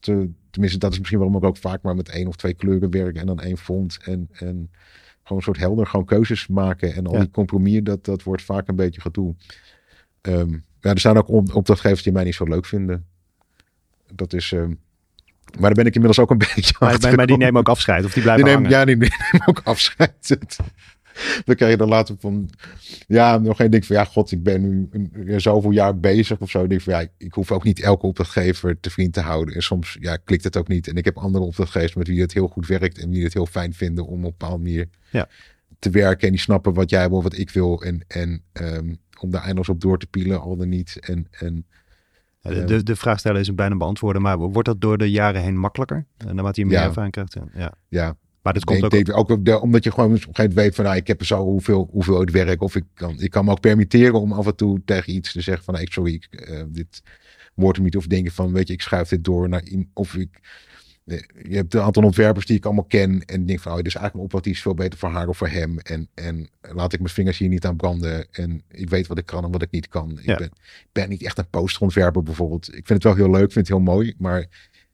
te. 0.00 0.28
Tenminste, 0.50 0.78
dat 0.78 0.92
is 0.92 0.98
misschien 0.98 1.18
waarom 1.18 1.36
ik 1.36 1.44
ook 1.44 1.56
vaak 1.56 1.82
maar 1.82 1.94
met 1.94 2.08
één 2.08 2.26
of 2.26 2.36
twee 2.36 2.54
kleuren 2.54 2.90
werk 2.90 3.16
en 3.16 3.26
dan 3.26 3.40
één 3.40 3.58
font. 3.58 3.98
En, 4.02 4.28
en 4.32 4.70
gewoon 5.22 5.38
een 5.38 5.42
soort 5.44 5.58
helder, 5.58 5.86
gewoon 5.86 6.06
keuzes 6.06 6.46
maken. 6.46 6.94
En 6.94 7.06
al 7.06 7.12
Ja. 7.14 7.18
die 7.20 7.30
compromissen, 7.30 7.84
dat, 7.84 8.04
dat 8.04 8.22
wordt 8.22 8.42
vaak 8.42 8.68
een 8.68 8.76
beetje 8.76 9.00
gedoe. 9.00 9.34
Ehm, 10.20 10.50
ja, 10.80 10.90
er 10.90 10.98
zijn 11.00 11.16
ook 11.16 11.28
op- 11.28 11.54
opdrachtgevers 11.54 12.02
die 12.02 12.12
mij 12.12 12.24
niet 12.24 12.34
zo 12.34 12.44
leuk 12.44 12.66
vinden. 12.66 13.06
Dat 14.14 14.32
is. 14.32 14.52
ehm, 14.52 14.68
maar 15.52 15.60
daar 15.60 15.72
ben 15.72 15.86
ik 15.86 15.94
inmiddels 15.94 16.18
ook 16.18 16.30
een 16.30 16.38
beetje 16.54 16.74
Maar, 16.78 17.14
maar, 17.16 17.26
die 17.26 17.36
nemen 17.36 17.60
ook 17.60 17.68
afscheid 17.68 18.04
of 18.04 18.12
die 18.12 18.22
Die 18.22 18.22
blijven 18.22 18.44
nemen, 18.44 18.62
hangen. 18.62 18.78
ja, 18.78 18.84
die 18.84 18.96
nemen 19.32 19.48
ook 19.48 19.60
afscheid. 19.64 20.58
Dan 21.44 21.54
krijg 21.56 21.70
je 21.72 21.76
dan 21.78 21.88
later 21.88 22.16
van, 22.18 22.50
ja, 23.06 23.38
nog 23.38 23.56
geen 23.56 23.70
ding 23.70 23.86
van, 23.86 23.96
ja, 23.96 24.04
god, 24.04 24.30
ik 24.32 24.42
ben 24.42 24.60
nu 24.60 24.88
een, 24.92 25.40
zoveel 25.40 25.70
jaar 25.70 25.98
bezig 25.98 26.38
of 26.40 26.50
zo. 26.50 26.62
Ik 26.62 26.68
denk 26.68 26.80
van, 26.80 26.92
ja, 26.92 27.06
ik 27.18 27.32
hoef 27.32 27.52
ook 27.52 27.64
niet 27.64 27.80
elke 27.80 28.06
opdrachtgever 28.06 28.80
te 28.80 28.90
vriend 28.90 29.12
te 29.12 29.20
houden. 29.20 29.54
En 29.54 29.62
soms, 29.62 29.96
ja, 30.00 30.16
klikt 30.16 30.44
het 30.44 30.56
ook 30.56 30.68
niet. 30.68 30.88
En 30.88 30.96
ik 30.96 31.04
heb 31.04 31.16
andere 31.16 31.44
opdrachtgevers 31.44 31.94
met 31.94 32.08
wie 32.08 32.20
het 32.20 32.32
heel 32.32 32.48
goed 32.48 32.66
werkt 32.66 32.98
en 32.98 33.10
die 33.10 33.24
het 33.24 33.34
heel 33.34 33.46
fijn 33.46 33.74
vinden 33.74 34.06
om 34.06 34.10
op 34.12 34.16
een 34.24 34.30
bepaalde 34.38 34.62
manier 34.62 34.88
Ja. 35.10 35.28
te 35.78 35.90
werken. 35.90 36.26
En 36.26 36.32
die 36.32 36.42
snappen 36.42 36.74
wat 36.74 36.90
jij 36.90 37.08
wil, 37.08 37.22
wat 37.22 37.36
ik 37.38 37.50
wil. 37.50 37.82
En, 37.82 38.04
en 38.08 38.42
ehm, 38.52 38.94
om 39.20 39.30
daar 39.30 39.40
eindeloos 39.42 39.68
op 39.68 39.80
door 39.80 39.98
te 39.98 40.06
pielen, 40.06 40.40
al 40.40 40.56
dan 40.56 40.68
niet. 40.68 40.96
En, 41.00 41.26
en 41.30 41.66
Ja, 42.40 42.50
de, 42.50 42.64
de, 42.64 42.82
de 42.82 42.96
vraag 42.96 43.18
stellen 43.18 43.40
is 43.40 43.48
een 43.48 43.54
bijna 43.54 43.76
beantwoorden, 43.76 44.22
maar 44.22 44.38
wordt 44.38 44.68
dat 44.68 44.80
door 44.80 44.98
de 44.98 45.10
jaren 45.10 45.42
heen 45.42 45.56
makkelijker? 45.58 46.06
Eh, 46.16 46.26
Naarmate 46.26 46.60
je 46.60 46.66
meer 46.66 46.78
Ja. 46.78 46.84
ervaring 46.84 47.12
krijgt. 47.12 47.36
Ja. 47.54 47.72
ja, 47.88 48.16
Maar 48.52 48.90
dit 48.90 49.10
komt 49.10 49.12
ook... 49.30 49.44
de- 49.44 49.60
omdat 49.60 49.84
je 49.84 49.90
gewoon 49.90 50.06
op 50.08 50.14
een 50.14 50.20
gegeven 50.20 50.42
moment 50.48 50.54
weet 50.60 50.74
van, 50.74 50.84
nou, 50.84 50.96
ik 50.96 51.06
heb 51.06 51.24
zo 51.24 51.44
hoeveel, 51.44 51.88
hoeveel 51.90 52.20
het 52.20 52.30
werk. 52.30 52.62
Of 52.62 52.74
ik 52.76 52.84
kan, 52.94 53.20
ik 53.20 53.30
kan 53.30 53.44
me 53.44 53.50
ook 53.50 53.60
permitteren 53.60 54.20
om 54.20 54.32
af 54.32 54.46
en 54.46 54.56
toe 54.56 54.82
tegen 54.84 55.12
iets 55.14 55.32
te 55.32 55.40
zeggen 55.40 55.64
van, 55.64 55.74
nee, 55.74 55.86
sorry, 55.90 56.14
ik, 56.14 56.26
eh, 56.40 56.62
dit 56.68 57.02
wordt 57.54 57.76
hem 57.76 57.84
niet. 57.84 57.96
Of 57.96 58.06
denken 58.06 58.32
van, 58.32 58.52
weet 58.52 58.66
je, 58.68 58.72
ik 58.74 58.82
schuif 58.82 59.08
dit 59.08 59.24
door 59.24 59.48
naar, 59.48 59.64
in- 59.64 59.90
of 59.94 60.14
ik, 60.14 60.40
eh, 61.04 61.18
je 61.48 61.56
hebt 61.56 61.74
een 61.74 61.80
aantal 61.80 62.02
ontwerpers 62.02 62.46
die 62.46 62.56
ik 62.56 62.64
allemaal 62.64 62.84
ken 62.84 63.24
en 63.24 63.46
denk 63.46 63.60
van, 63.60 63.70
oh, 63.72 63.76
dit 63.78 63.86
is 63.86 63.94
eigenlijk 63.94 64.14
een 64.14 64.20
opdracht 64.24 64.44
die 64.44 64.52
is 64.52 64.62
veel 64.62 64.74
beter 64.74 64.98
voor 64.98 65.08
haar 65.08 65.28
of 65.28 65.36
voor 65.36 65.48
hem. 65.48 65.78
En, 65.78 66.08
en 66.14 66.48
laat 66.60 66.92
ik 66.92 67.00
mijn 67.00 67.12
vingers 67.14 67.38
hier 67.38 67.48
niet 67.48 67.66
aan 67.66 67.76
branden. 67.76 68.26
En 68.30 68.62
ik 68.70 68.88
weet 68.88 69.06
wat 69.06 69.18
ik 69.18 69.26
kan 69.26 69.44
en 69.44 69.50
wat 69.50 69.62
ik 69.62 69.70
niet 69.70 69.88
kan. 69.88 70.18
Ja. 70.22 70.32
Ik 70.32 70.38
ben, 70.38 70.50
ben 70.92 71.08
niet 71.08 71.22
echt 71.22 71.38
een 71.38 71.50
posterontwerper 71.50 72.22
bijvoorbeeld. 72.22 72.68
Ik 72.68 72.86
vind 72.86 72.88
het 72.88 73.02
wel 73.02 73.14
heel 73.14 73.30
leuk, 73.30 73.44
ik 73.46 73.52
vind 73.52 73.68
het 73.68 73.76
heel 73.76 73.84
mooi, 73.94 74.14
maar 74.18 74.46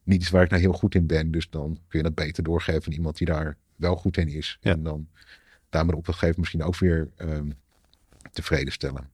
niet 0.04 0.20
iets 0.20 0.30
waar 0.30 0.42
ik 0.42 0.50
nou 0.50 0.62
heel 0.62 0.72
goed 0.72 0.94
in 0.94 1.06
ben. 1.06 1.30
Dus 1.30 1.50
dan 1.50 1.78
kun 1.88 1.98
je 1.98 2.04
dat 2.04 2.14
beter 2.14 2.42
doorgeven 2.42 2.86
aan 2.86 2.92
iemand 2.92 3.16
die 3.16 3.26
daar 3.26 3.56
wel 3.76 3.96
goed 3.96 4.16
in 4.16 4.28
is. 4.28 4.58
Ja. 4.60 4.70
En 4.72 4.82
dan 4.82 5.06
daarmee 5.68 5.90
de 5.90 5.96
opdrachtgever 5.96 6.38
misschien 6.38 6.62
ook 6.62 6.78
weer 6.78 7.08
ehm, 7.16 7.50
tevreden 8.32 8.72
stellen. 8.72 9.08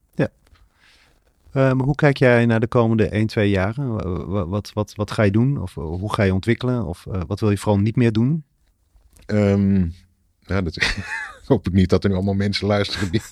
Ehm, 1.53 1.79
hoe 1.79 1.95
kijk 1.95 2.17
jij 2.17 2.47
naar 2.47 2.61
de 2.61 2.67
komende 2.67 3.09
1, 3.09 3.27
2 3.27 3.51
jaren? 3.51 3.93
Wa- 3.93 4.27
wa- 4.27 4.47
Wat, 4.47 4.73
wat, 4.73 4.95
wat 4.95 5.11
ga 5.11 5.23
je 5.23 5.31
doen? 5.31 5.63
Of 5.63 5.77
eh, 5.77 5.83
hoe 5.83 6.13
ga 6.15 6.23
je 6.23 6.35
ontwikkelen? 6.35 6.85
Of 6.87 7.07
eh, 7.07 7.21
wat 7.27 7.41
wil 7.41 7.51
je 7.51 7.59
vooral 7.59 7.81
niet 7.81 7.97
meer 7.97 8.13
doen? 8.13 8.45
Ehm, 9.27 9.89
ja, 10.39 10.61
dat, 10.63 10.79
hoop 11.47 11.67
ik 11.67 11.73
niet 11.73 11.89
dat 11.91 12.05
er 12.05 12.11
nu 12.11 12.17
allemaal 12.17 12.35
mensen 12.35 12.67
luisteren 12.67 13.11
die... 13.11 13.23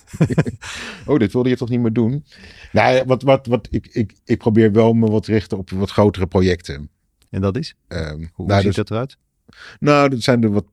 oh, 1.05 1.19
dit 1.19 1.33
wilde 1.33 1.49
je 1.49 1.57
toch 1.57 1.69
niet 1.69 1.79
meer 1.79 1.93
doen? 1.93 2.25
Nou, 2.71 3.03
wat, 3.05 3.21
wat, 3.21 3.45
wat, 3.45 3.67
ik, 3.71 3.87
ik, 3.87 4.13
ik 4.25 4.37
probeer 4.37 4.71
wel 4.71 4.93
me 4.93 5.09
wat 5.11 5.25
richten 5.25 5.57
op 5.57 5.69
wat 5.69 5.91
grotere 5.91 6.27
projecten. 6.27 6.89
En 7.29 7.41
dat 7.41 7.57
is? 7.57 7.75
Um, 7.87 8.29
Hoe 8.33 8.45
nou, 8.47 8.57
ziet 8.57 8.67
dus, 8.67 8.75
dat 8.75 8.89
eruit? 8.91 9.17
Nou, 9.79 10.09
dat 10.09 10.21
zijn 10.21 10.41
de 10.41 10.49
wat, 10.49 10.65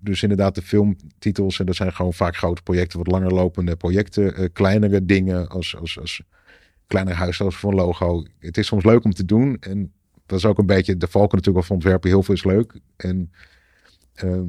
dus 0.00 0.22
inderdaad 0.22 0.54
de 0.54 0.62
filmtitels. 0.62 1.60
En 1.60 1.66
dat 1.66 1.74
zijn 1.74 1.92
gewoon 1.92 2.12
vaak 2.12 2.36
grote 2.36 2.62
projecten, 2.62 2.98
wat 2.98 3.06
langer 3.06 3.34
lopende 3.34 3.76
projecten. 3.76 4.40
Uh, 4.40 4.48
kleinere 4.52 5.04
dingen 5.04 5.48
als, 5.48 5.76
als, 5.76 5.98
als 5.98 6.22
kleinere 6.86 7.16
huishoudens 7.16 7.60
voor 7.60 7.70
een 7.70 7.76
logo. 7.76 8.24
Het 8.38 8.58
is 8.58 8.66
soms 8.66 8.84
leuk 8.84 9.04
om 9.04 9.12
te 9.12 9.24
doen. 9.24 9.56
En 9.60 9.92
dat 10.26 10.38
is 10.38 10.44
ook 10.44 10.58
een 10.58 10.66
beetje 10.66 10.96
de 10.96 11.08
valken 11.08 11.36
natuurlijk 11.36 11.66
van 11.66 11.76
ontwerpen. 11.76 12.10
Heel 12.10 12.22
veel 12.22 12.34
is 12.34 12.44
leuk. 12.44 12.80
En 12.96 13.32
uh, 14.24 14.40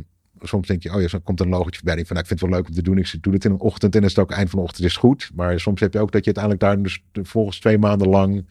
soms 0.41 0.67
denk 0.67 0.83
je, 0.83 0.93
oh 0.93 1.01
ja, 1.01 1.07
zo 1.07 1.19
komt 1.19 1.39
een 1.39 1.49
logootje 1.49 1.79
voorbij. 1.79 2.05
Van, 2.05 2.15
nou, 2.15 2.19
ik 2.19 2.27
vind 2.27 2.39
het 2.39 2.49
wel 2.49 2.59
leuk 2.59 2.67
om 2.67 2.73
te 2.75 2.81
doen. 2.81 2.97
Ik 2.97 3.23
doe 3.23 3.33
het 3.33 3.45
in 3.45 3.51
een 3.51 3.59
ochtend 3.59 3.95
en 3.95 4.03
is 4.03 4.09
het 4.09 4.19
ook 4.19 4.31
eind 4.31 4.49
van 4.49 4.59
de 4.59 4.65
ochtend 4.65 4.85
is 4.85 4.97
goed. 4.97 5.31
Maar 5.33 5.59
soms 5.59 5.79
heb 5.79 5.93
je 5.93 5.99
ook 5.99 6.11
dat 6.11 6.25
je 6.25 6.33
uiteindelijk 6.33 6.63
daar 6.63 6.83
dus 6.83 7.03
volgens 7.27 7.59
twee 7.59 7.77
maanden 7.77 8.07
lang 8.07 8.45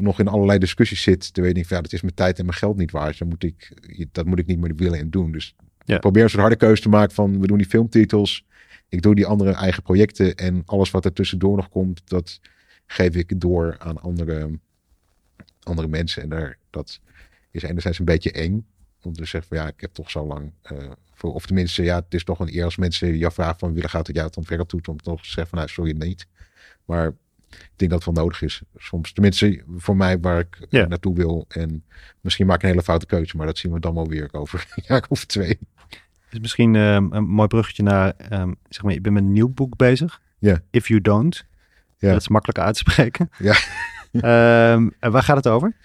nog 0.00 0.20
in 0.20 0.28
allerlei 0.28 0.58
discussies 0.58 1.02
zit. 1.02 1.34
Toen 1.34 1.44
weet 1.44 1.56
ik 1.56 1.66
van, 1.66 1.76
ja, 1.76 1.82
dat 1.82 1.92
is 1.92 2.00
mijn 2.00 2.14
tijd 2.14 2.38
en 2.38 2.44
mijn 2.44 2.56
geld 2.56 2.76
niet 2.76 2.90
waard. 2.90 3.18
Dan 3.18 3.28
moet 3.28 3.42
ik, 3.42 3.72
dat 4.12 4.26
moet 4.26 4.38
ik 4.38 4.46
niet 4.46 4.60
meer 4.60 4.74
willen 4.74 4.98
en 4.98 5.10
doen. 5.10 5.32
Dus 5.32 5.54
ja. 5.84 5.94
ik 5.94 6.00
probeer 6.00 6.22
een 6.22 6.30
soort 6.30 6.40
harde 6.40 6.56
keuze 6.56 6.82
te 6.82 6.88
maken 6.88 7.14
van, 7.14 7.40
we 7.40 7.46
doen 7.46 7.58
die 7.58 7.66
filmtitels. 7.66 8.44
Ik 8.88 9.02
doe 9.02 9.14
die 9.14 9.26
andere 9.26 9.52
eigen 9.52 9.82
projecten. 9.82 10.34
En 10.34 10.62
alles 10.66 10.90
wat 10.90 11.04
er 11.04 11.12
tussendoor 11.12 11.56
nog 11.56 11.68
komt, 11.68 12.02
dat 12.04 12.40
geef 12.86 13.14
ik 13.14 13.40
door 13.40 13.76
aan 13.78 14.00
andere, 14.00 14.58
andere 15.62 15.88
mensen. 15.88 16.22
En 16.22 16.28
daar, 16.28 16.58
dat 16.70 17.00
is 17.50 17.62
enerzijds 17.62 17.98
een 17.98 18.04
beetje 18.04 18.32
eng. 18.32 18.66
Om 19.02 19.12
te 19.12 19.24
zeggen 19.24 19.48
van 19.48 19.58
ja, 19.58 19.68
ik 19.68 19.80
heb 19.80 19.92
toch 19.92 20.10
zo 20.10 20.26
lang. 20.26 20.52
Uh, 20.72 20.90
voor, 21.14 21.34
of 21.34 21.46
tenminste, 21.46 21.82
ja, 21.82 21.96
het 21.96 22.14
is 22.14 22.24
toch 22.24 22.40
een 22.40 22.54
eer 22.54 22.64
als 22.64 22.76
mensen 22.76 23.18
je 23.18 23.30
vragen 23.30 23.58
van 23.58 23.74
willen 23.74 23.90
gaat 23.90 24.06
het 24.06 24.16
jou 24.16 24.28
het 24.28 24.36
ontwerp 24.36 24.68
doet. 24.68 24.88
Om 24.88 24.96
toch 24.96 25.22
te 25.22 25.28
zeggen 25.28 25.46
van 25.46 25.58
nou, 25.58 25.70
sorry, 25.70 25.92
niet. 25.96 26.26
Maar 26.84 27.14
ik 27.50 27.72
denk 27.76 27.90
dat 27.90 28.04
het 28.04 28.14
wel 28.14 28.24
nodig 28.24 28.42
is. 28.42 28.62
Soms, 28.76 29.12
tenminste, 29.12 29.62
voor 29.76 29.96
mij 29.96 30.20
waar 30.20 30.38
ik 30.38 30.66
ja. 30.68 30.86
naartoe 30.86 31.14
wil. 31.14 31.44
En 31.48 31.84
misschien 32.20 32.46
maak 32.46 32.56
ik 32.56 32.62
een 32.62 32.68
hele 32.68 32.82
foute 32.82 33.06
keuze, 33.06 33.36
maar 33.36 33.46
dat 33.46 33.58
zien 33.58 33.72
we 33.72 33.80
dan 33.80 33.94
wel 33.94 34.08
weer 34.08 34.28
over 34.32 34.66
een 34.76 34.82
jaar 34.86 35.04
of 35.08 35.24
twee. 35.24 35.58
Is 36.30 36.40
misschien 36.40 36.74
um, 36.74 37.12
een 37.12 37.24
mooi 37.24 37.48
bruggetje 37.48 37.82
naar, 37.82 38.14
um, 38.32 38.56
zeg 38.68 38.82
maar, 38.82 38.92
ik 38.92 39.02
ben 39.02 39.12
met 39.12 39.22
een 39.22 39.32
nieuw 39.32 39.48
boek 39.48 39.76
bezig. 39.76 40.20
Ja. 40.38 40.62
If 40.70 40.88
You 40.88 41.00
Don't. 41.00 41.44
Ja. 41.98 42.12
Dat 42.12 42.20
is 42.20 42.28
makkelijk 42.28 42.58
uit 42.58 42.74
te 42.74 42.90
spreken. 42.90 43.30
Ja. 43.38 43.56
um, 44.72 44.92
en 45.00 45.12
waar 45.12 45.22
gaat 45.22 45.36
het 45.36 45.46
over? 45.46 45.76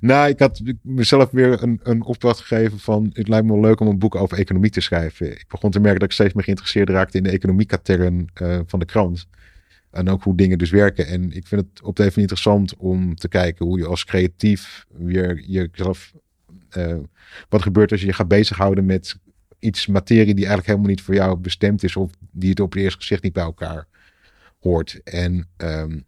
Nou, 0.00 0.28
ik 0.28 0.38
had 0.38 0.62
mezelf 0.82 1.30
weer 1.30 1.62
een, 1.62 1.80
een 1.82 2.02
opdracht 2.02 2.40
gegeven 2.40 2.78
van... 2.78 3.10
het 3.12 3.28
lijkt 3.28 3.46
me 3.46 3.52
wel 3.52 3.60
leuk 3.60 3.80
om 3.80 3.86
een 3.86 3.98
boek 3.98 4.14
over 4.14 4.38
economie 4.38 4.70
te 4.70 4.80
schrijven. 4.80 5.30
Ik 5.30 5.44
begon 5.48 5.70
te 5.70 5.80
merken 5.80 6.00
dat 6.00 6.08
ik 6.08 6.14
steeds 6.14 6.34
meer 6.34 6.44
geïnteresseerd 6.44 6.88
raakte... 6.88 7.16
in 7.16 7.22
de 7.22 7.30
economiekatern 7.30 8.28
uh, 8.42 8.60
van 8.66 8.78
de 8.78 8.84
krant. 8.84 9.26
En 9.94 10.08
ook 10.08 10.22
hoe 10.22 10.36
dingen 10.36 10.58
dus 10.58 10.70
werken. 10.70 11.06
En 11.06 11.32
ik 11.32 11.46
vind 11.46 11.60
het 11.60 11.82
op 11.82 11.96
de 11.96 12.04
even 12.04 12.20
interessant 12.20 12.76
om 12.76 13.14
te 13.14 13.28
kijken... 13.28 13.66
hoe 13.66 13.78
je 13.78 13.86
als 13.86 14.04
creatief 14.04 14.86
weer 14.88 15.40
jezelf... 15.40 16.12
Uh, 16.76 16.96
wat 17.48 17.62
gebeurt 17.62 17.90
als 17.90 18.00
je 18.00 18.06
je 18.06 18.12
gaat 18.12 18.28
bezighouden 18.28 18.86
met 18.86 19.16
iets 19.58 19.86
materie... 19.86 20.24
die 20.24 20.46
eigenlijk 20.46 20.66
helemaal 20.66 20.88
niet 20.88 21.02
voor 21.02 21.14
jou 21.14 21.36
bestemd 21.36 21.82
is... 21.82 21.96
of 21.96 22.10
die 22.30 22.50
het 22.50 22.60
op 22.60 22.72
het 22.72 22.82
eerste 22.82 22.98
gezicht 22.98 23.22
niet 23.22 23.32
bij 23.32 23.44
elkaar 23.44 23.86
hoort. 24.60 25.00
En... 25.04 25.48
Um, 25.56 26.04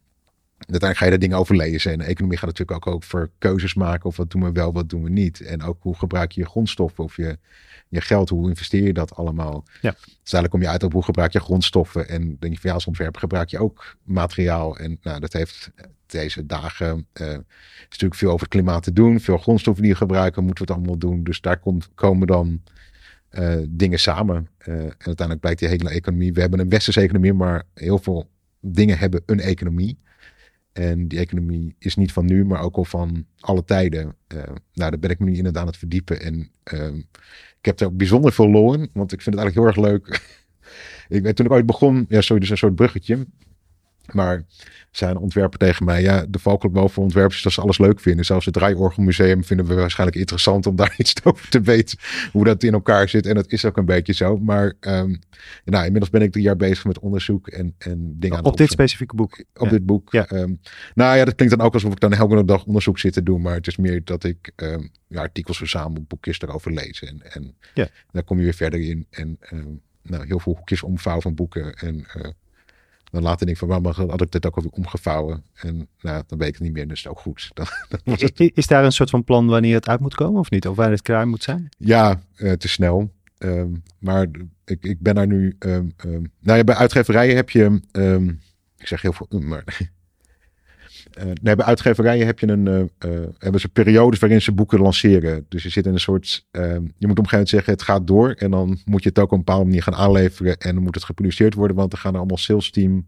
uiteindelijk 0.67 0.99
ga 0.99 1.05
je 1.05 1.11
daar 1.11 1.21
dingen 1.21 1.39
over 1.39 1.57
lezen. 1.57 1.93
En 1.93 1.99
de 1.99 2.05
economie 2.05 2.39
gaat 2.39 2.49
natuurlijk 2.49 2.87
ook 2.87 2.95
over 2.95 3.31
keuzes 3.39 3.75
maken. 3.75 4.05
Of 4.05 4.17
wat 4.17 4.31
doen 4.31 4.45
we 4.45 4.53
wel, 4.53 4.73
wat 4.73 4.89
doen 4.89 5.03
we 5.03 5.11
niet. 5.11 5.41
En 5.41 5.63
ook 5.63 5.77
hoe 5.81 5.97
gebruik 5.97 6.33
je 6.33 6.41
je 6.41 6.47
grondstoffen 6.47 7.05
of 7.05 7.17
je, 7.17 7.39
je 7.89 8.01
geld. 8.01 8.29
Hoe 8.29 8.49
investeer 8.49 8.83
je 8.83 8.93
dat 8.93 9.15
allemaal? 9.15 9.65
Ja. 9.81 9.91
Dus 9.91 10.33
eigenlijk 10.33 10.51
kom 10.51 10.63
je 10.63 10.69
uit 10.69 10.83
op 10.83 10.93
hoe 10.93 11.05
gebruik 11.05 11.33
je 11.33 11.41
grondstoffen. 11.41 12.09
En 12.09 12.37
denk 12.39 12.53
je 12.53 12.61
van 12.61 12.69
ja, 12.71 12.75
als 12.75 12.87
ontwerper 12.87 13.21
gebruik 13.21 13.49
je 13.49 13.59
ook 13.59 13.97
materiaal. 14.03 14.79
En 14.79 14.99
nou, 15.03 15.21
dat 15.21 15.33
heeft 15.33 15.71
deze 16.07 16.47
dagen 16.47 17.07
uh, 17.21 17.27
is 17.29 17.37
natuurlijk 17.89 18.21
veel 18.21 18.31
over 18.31 18.41
het 18.41 18.49
klimaat 18.49 18.83
te 18.83 18.93
doen. 18.93 19.21
Veel 19.21 19.39
grondstoffen 19.39 19.83
die 19.83 19.93
je 19.93 19.99
gebruiken, 19.99 20.45
moeten 20.45 20.67
we 20.67 20.73
het 20.73 20.81
allemaal 20.81 20.99
doen. 20.99 21.25
Dus 21.25 21.41
daar 21.41 21.59
komt, 21.59 21.89
komen 21.95 22.27
dan 22.27 22.63
uh, 23.33 23.55
dingen 23.69 23.99
samen. 23.99 24.49
Uh, 24.59 24.75
en 24.75 24.81
uiteindelijk 24.83 25.41
blijkt 25.41 25.59
die 25.59 25.69
hele 25.69 25.91
economie. 25.91 26.33
We 26.33 26.41
hebben 26.41 26.61
een 26.61 26.69
westerse 26.69 27.01
economie, 27.01 27.33
maar 27.33 27.63
heel 27.75 27.99
veel 27.99 28.29
dingen 28.61 28.99
hebben 28.99 29.23
een 29.27 29.41
economie. 29.41 29.99
En 30.77 31.09
die 31.09 31.19
economie 31.19 31.75
is 31.79 31.97
niet 31.97 32.13
van 32.13 32.25
nu, 32.25 32.45
maar 32.45 32.61
ook 32.61 32.77
al 32.77 32.85
van 32.85 33.27
alle 33.41 33.65
tijden. 33.65 34.15
Uh, 34.35 34.43
nou, 34.73 34.91
daar 34.91 34.99
ben 34.99 35.11
ik 35.11 35.19
me 35.19 35.25
nu 35.25 35.37
inderdaad 35.37 35.63
aan 35.63 35.69
het 35.69 35.77
verdiepen. 35.77 36.21
En 36.21 36.51
uh, 36.75 36.95
ik 37.59 37.65
heb 37.65 37.81
er 37.81 37.87
ook 37.87 37.97
bijzonder 37.97 38.33
veel 38.33 38.49
lol 38.49 38.87
want 38.93 39.13
ik 39.13 39.23
vind 39.23 39.37
het 39.37 39.45
eigenlijk 39.45 39.55
heel 39.55 39.67
erg 39.67 39.77
leuk. 39.77 40.21
ik 41.27 41.35
toen 41.35 41.47
ik 41.47 41.53
ooit 41.53 41.67
begon, 41.67 42.07
ja, 42.09 42.21
sorry, 42.21 42.41
dus 42.41 42.51
een 42.51 42.57
soort 42.57 42.75
bruggetje. 42.75 43.27
Maar 44.13 44.45
zijn 44.91 45.17
ontwerper 45.17 45.59
tegen 45.59 45.85
mij, 45.85 46.03
ja, 46.03 46.27
de 46.29 46.39
valkuil 46.39 46.89
voor 46.89 47.03
ontwerpers 47.03 47.37
is 47.37 47.43
dat 47.43 47.53
ze 47.53 47.61
alles 47.61 47.79
leuk 47.79 48.01
vinden. 48.01 48.25
Zelfs 48.25 48.45
het 48.45 48.55
Draaiorgelmuseum 48.55 49.45
vinden 49.45 49.67
we 49.67 49.75
waarschijnlijk 49.75 50.19
interessant 50.19 50.67
om 50.67 50.77
daar 50.83 50.95
iets 50.97 51.15
over 51.23 51.49
te 51.49 51.61
weten. 51.61 51.99
Hoe 52.33 52.45
dat 52.45 52.63
in 52.63 52.73
elkaar 52.73 53.09
zit. 53.09 53.27
En 53.27 53.35
dat 53.35 53.53
is 53.53 53.65
ook 53.65 53.77
een 53.77 53.85
beetje 53.85 54.13
zo. 54.13 54.39
Maar 54.39 54.73
um, 54.81 55.19
nou, 55.65 55.85
inmiddels 55.85 56.11
ben 56.11 56.23
ik 56.23 56.33
drie 56.33 56.45
jaar 56.45 56.57
bezig 56.57 56.85
met 56.85 56.99
onderzoek 56.99 57.49
en, 57.49 57.75
en 57.79 58.15
dingen 58.19 58.39
aan 58.39 58.45
Op 58.45 58.57
dit 58.57 58.71
specifieke 58.71 59.15
boek? 59.15 59.45
Op 59.55 59.71
dit 59.71 59.87
boek. 59.87 60.13
Ja. 60.13 60.31
Um, 60.33 60.61
nou 60.95 61.17
ja, 61.17 61.25
dat 61.25 61.35
klinkt 61.35 61.57
dan 61.57 61.67
ook 61.67 61.75
alsof 61.75 61.93
ik 61.93 62.01
dan 62.01 62.13
elke 62.13 62.45
dag 62.45 62.65
onderzoek 62.65 62.99
zit 62.99 63.13
te 63.13 63.23
doen. 63.23 63.43
Maar 63.43 63.55
het 63.55 63.67
is 63.67 63.77
meer 63.77 64.01
dat 64.05 64.25
ik 64.25 64.53
um, 64.57 64.91
ja, 65.09 65.21
artikels 65.21 65.59
verzamel, 65.59 66.05
boekjes 66.09 66.41
erover 66.41 66.73
lezen. 66.73 67.09
En, 67.09 67.33
en 67.33 67.55
ja. 67.75 67.89
daar 68.11 68.25
kom 68.25 68.39
je 68.39 68.45
weer 68.45 68.55
verder 68.55 68.81
in. 68.81 69.07
En 69.11 69.39
nou, 70.03 70.27
heel 70.27 70.41
veel 70.41 70.55
hoekjes 70.55 70.83
omvouwen 70.83 71.23
van 71.23 71.35
boeken. 71.35 71.75
En 71.75 72.07
uh, 72.17 72.27
dan 73.11 73.23
later 73.23 73.47
denk 73.47 73.59
ik 73.61 73.69
van, 73.69 73.83
waarom 73.83 74.11
had 74.11 74.21
ik 74.21 74.31
dit 74.31 74.47
ook 74.47 74.57
alweer 74.57 74.73
omgevouwen? 74.73 75.45
En 75.55 75.89
nou, 76.01 76.23
dan 76.27 76.39
weet 76.39 76.49
ik 76.49 76.55
het 76.55 76.63
niet 76.63 76.73
meer, 76.73 76.89
dus 76.89 77.03
het 77.03 77.13
ook 77.13 77.19
goed. 77.19 77.51
Dan, 77.55 77.67
dan 77.89 78.17
is, 78.17 78.51
is, 78.55 78.67
daar 78.67 78.85
een 78.85 78.93
soort 78.93 79.11
van 79.11 79.25
plan 79.25 79.47
wanneer 79.47 79.75
het 79.75 79.89
uit 79.89 80.01
moet 80.01 80.15
komen 80.15 80.41
of 80.41 80.51
niet? 80.51 80.69
Of 80.69 80.77
waar 80.77 80.91
het 80.91 81.03
klaar 81.03 81.29
moet 81.29 81.43
zijn? 81.43 81.69
Ja, 81.79 82.21
uh, 82.37 82.53
te 82.53 82.69
snel. 82.69 83.11
Um, 83.39 83.83
maar 83.99 84.27
ik, 84.65 84.85
ik 84.85 85.01
ben 85.01 85.15
daar 85.15 85.27
nu... 85.27 85.57
Um, 85.59 85.95
um, 86.05 86.33
nou 86.41 86.59
ja, 86.59 86.65
bij 86.65 86.75
uitgeverijen 86.75 87.37
heb 87.37 87.51
je... 87.51 87.81
ik 88.77 88.87
zeg 88.87 89.03
heel 89.03 89.13
veel... 89.13 89.27
Maar, 89.41 89.91
nee, 91.43 91.57
bij 91.57 91.65
uitgeverijen 91.65 92.27
heb 92.27 92.39
je 92.39 92.49
een, 92.49 92.67
uh, 92.67 92.79
uh, 93.13 93.27
hebben 93.39 93.61
ze 93.61 93.69
periodes 93.69 94.19
waarin 94.19 94.43
ze 94.43 94.53
boeken 94.53 94.81
lanceren. 94.81 95.47
Dus 95.49 95.63
je 95.63 95.69
zit 95.69 95.87
in 95.87 95.93
een 95.93 96.01
soort, 96.01 96.47
je 96.51 96.61
moet 96.81 96.85
op 96.91 97.03
een 97.03 97.09
gegeven 97.09 97.31
moment 97.31 97.49
zeggen 97.49 97.73
het 97.73 97.83
gaat 97.83 98.07
door. 98.07 98.31
En 98.31 98.51
dan 98.51 98.79
moet 98.85 99.03
je 99.03 99.09
het 99.09 99.19
ook 99.19 99.25
op 99.25 99.33
een 99.33 99.39
bepaalde 99.39 99.65
manier 99.65 99.83
gaan 99.83 99.95
aanleveren. 99.95 100.59
En 100.59 100.75
dan 100.75 100.83
moet 100.83 100.95
het 100.95 101.05
geproduceerd 101.05 101.55
worden, 101.55 101.77
want 101.77 101.93
er 101.93 101.99
gaan 101.99 102.13
er 102.13 102.19
allemaal 102.19 102.37
sales 102.37 102.71
team 102.71 103.07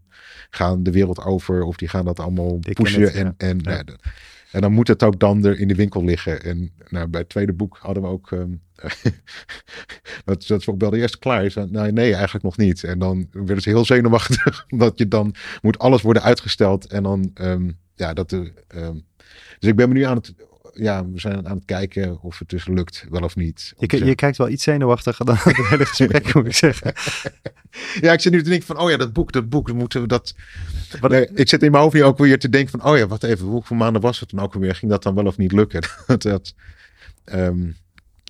gaan 0.49 0.83
de 0.83 0.91
wereld 0.91 1.23
over. 1.23 1.63
Of 1.63 1.75
die 1.75 1.87
gaan 1.87 2.05
dat 2.05 2.19
allemaal 2.19 2.59
pushen. 2.59 3.01
Het, 3.01 3.13
en, 3.13 3.25
ja. 3.25 3.33
en, 3.37 3.59
ja. 3.61 3.83
en 4.51 4.61
dan 4.61 4.71
moet 4.71 4.87
het 4.87 5.03
ook 5.03 5.19
dan 5.19 5.45
er 5.45 5.59
in 5.59 5.67
de 5.67 5.75
winkel 5.75 6.03
liggen. 6.03 6.43
En 6.43 6.71
nou, 6.89 7.07
bij 7.07 7.19
het 7.19 7.29
tweede 7.29 7.53
boek 7.53 7.77
hadden 7.81 8.03
we 8.03 8.09
ook... 8.09 8.31
Um, 8.31 8.61
dat, 10.25 10.47
dat 10.47 10.59
is 10.59 10.67
ook 10.67 10.81
wel 10.81 10.89
de 10.89 10.97
eerste 10.97 11.19
klaar 11.19 11.45
is. 11.45 11.55
Nou, 11.55 11.91
nee, 11.91 12.13
eigenlijk 12.13 12.43
nog 12.43 12.57
niet. 12.57 12.83
En 12.83 12.99
dan 12.99 13.27
werden 13.31 13.61
ze 13.61 13.69
heel 13.69 13.85
zenuwachtig. 13.85 14.65
omdat 14.69 14.97
je 14.97 15.07
dan 15.07 15.35
moet 15.61 15.79
alles 15.79 16.01
worden 16.01 16.23
uitgesteld. 16.23 16.87
En 16.87 17.03
dan... 17.03 17.31
Um, 17.41 17.77
ja, 17.99 18.13
dat 18.13 18.31
er. 18.31 18.51
Um, 18.75 19.05
dus 19.59 19.69
ik 19.69 19.75
ben 19.75 19.87
me 19.87 19.93
nu 19.93 20.03
aan 20.03 20.15
het. 20.15 20.33
Ja, 20.73 21.09
we 21.09 21.19
zijn 21.19 21.47
aan 21.47 21.55
het 21.55 21.65
kijken 21.65 22.21
of 22.21 22.39
het 22.39 22.49
dus 22.49 22.67
lukt, 22.67 23.05
wel 23.09 23.21
of 23.21 23.35
niet. 23.35 23.73
Je, 23.77 24.05
je 24.05 24.15
kijkt 24.15 24.37
wel 24.37 24.49
iets 24.49 24.63
zenuwachtiger 24.63 25.25
dan 25.25 25.35
het 25.39 25.67
hele 25.67 25.85
gesprek, 25.95 26.33
moet 26.33 26.45
ik 26.45 26.55
zeggen. 26.55 26.93
ja, 28.05 28.13
ik 28.13 28.19
zit 28.19 28.31
nu 28.31 28.43
te 28.43 28.49
denken 28.49 28.67
van, 28.67 28.77
oh 28.77 28.89
ja, 28.89 28.97
dat 28.97 29.13
boek, 29.13 29.31
dat 29.31 29.49
boek, 29.49 29.73
moeten 29.73 30.01
we 30.01 30.07
dat... 30.07 30.35
Wat, 30.99 31.11
nee, 31.11 31.29
ik 31.33 31.49
zit 31.49 31.63
in 31.63 31.71
mijn 31.71 31.83
hoofd 31.83 31.95
nu 31.95 32.03
ook 32.03 32.17
weer 32.17 32.39
te 32.39 32.49
denken 32.49 32.79
van, 32.79 32.91
oh 32.91 32.97
ja, 32.97 33.07
wat 33.07 33.23
even, 33.23 33.45
hoeveel 33.45 33.75
maanden 33.75 34.01
was 34.01 34.19
het 34.19 34.29
dan 34.29 34.39
ook 34.39 34.53
weer? 34.53 34.75
Ging 34.75 34.91
dat 34.91 35.03
dan 35.03 35.15
wel 35.15 35.25
of 35.25 35.37
niet 35.37 35.51
lukken? 35.51 35.81
dat, 36.17 36.53
um, 37.25 37.75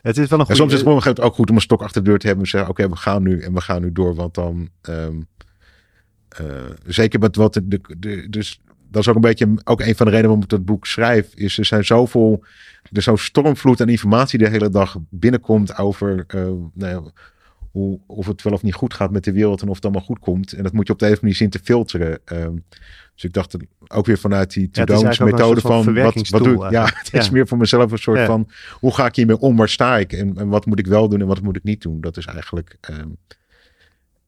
het 0.01 0.17
is 0.17 0.29
wel 0.29 0.39
een 0.39 0.45
goede... 0.45 0.59
soms 0.59 0.73
is 0.73 0.79
het 0.79 0.87
gewoon 0.87 1.17
ook 1.27 1.35
goed 1.35 1.49
om 1.49 1.55
een 1.55 1.61
stok 1.61 1.81
achter 1.81 2.03
de 2.03 2.09
deur 2.09 2.19
te 2.19 2.27
hebben 2.27 2.43
en 2.45 2.49
zeggen, 2.49 2.69
oké, 2.69 2.81
okay, 2.81 2.93
we 2.95 3.01
gaan 3.01 3.23
nu 3.23 3.41
en 3.41 3.53
we 3.53 3.61
gaan 3.61 3.81
nu 3.81 3.91
door, 3.91 4.15
want 4.15 4.33
dan... 4.33 4.69
Um, 4.89 5.27
uh, 6.41 6.47
zeker 6.85 7.19
met 7.19 7.35
wat 7.35 7.53
de, 7.53 7.67
de, 7.67 7.81
de, 7.97 8.29
dus 8.29 8.61
dat 8.91 9.01
is 9.01 9.07
ook 9.07 9.15
een 9.15 9.21
beetje 9.21 9.47
ook 9.63 9.81
een 9.81 9.95
van 9.95 10.05
de 10.05 10.11
redenen 10.11 10.21
waarom 10.21 10.43
ik 10.43 10.49
dat 10.49 10.65
boek 10.65 10.85
schrijf. 10.85 11.33
Is 11.35 11.57
er 11.57 11.65
zijn 11.65 11.85
zoveel, 11.85 12.43
er 12.91 13.01
zo'n 13.01 13.17
stormvloed 13.17 13.81
aan 13.81 13.89
informatie 13.89 14.39
de 14.39 14.49
hele 14.49 14.69
dag 14.69 14.97
binnenkomt 15.09 15.77
over 15.77 16.25
uh, 16.35 16.41
nou 16.73 16.73
ja, 16.73 17.11
hoe, 17.71 17.99
of 18.07 18.25
het 18.25 18.41
wel 18.41 18.53
of 18.53 18.63
niet 18.63 18.73
goed 18.73 18.93
gaat 18.93 19.11
met 19.11 19.23
de 19.23 19.31
wereld 19.31 19.61
en 19.61 19.67
of 19.67 19.75
het 19.75 19.83
allemaal 19.83 20.03
goed 20.03 20.19
komt. 20.19 20.53
En 20.53 20.63
dat 20.63 20.73
moet 20.73 20.87
je 20.87 20.93
op 20.93 20.99
de 20.99 21.07
een 21.07 21.17
manier 21.21 21.35
zien 21.35 21.49
te 21.49 21.59
filteren. 21.63 22.19
Um, 22.25 22.63
dus 23.13 23.23
ik 23.23 23.33
dacht 23.33 23.55
ook 23.87 24.05
weer 24.05 24.17
vanuit 24.17 24.53
die 24.53 24.69
to-don'ts 24.69 25.17
ja, 25.17 25.25
methode 25.25 25.61
van, 25.61 25.93
wat, 25.93 26.29
wat 26.29 26.43
doe 26.43 26.65
ik? 26.65 26.71
Ja, 26.71 26.85
het 26.93 27.09
ja. 27.11 27.19
is 27.19 27.29
meer 27.29 27.47
voor 27.47 27.57
mezelf 27.57 27.91
een 27.91 27.97
soort 27.97 28.25
van, 28.25 28.49
hoe 28.79 28.93
ga 28.93 29.05
ik 29.05 29.15
hiermee 29.15 29.39
om? 29.39 29.55
Waar 29.55 29.69
sta 29.69 29.97
ik? 29.97 30.13
En, 30.13 30.37
en, 30.37 30.47
wat 30.47 30.65
moet 30.65 30.79
ik 30.79 30.87
wel 30.87 31.09
doen 31.09 31.21
en 31.21 31.27
wat 31.27 31.41
moet 31.41 31.55
ik 31.55 31.63
niet 31.63 31.81
doen? 31.81 32.01
Dat 32.01 32.17
is 32.17 32.25
eigenlijk... 32.25 32.77
Um, 32.89 33.17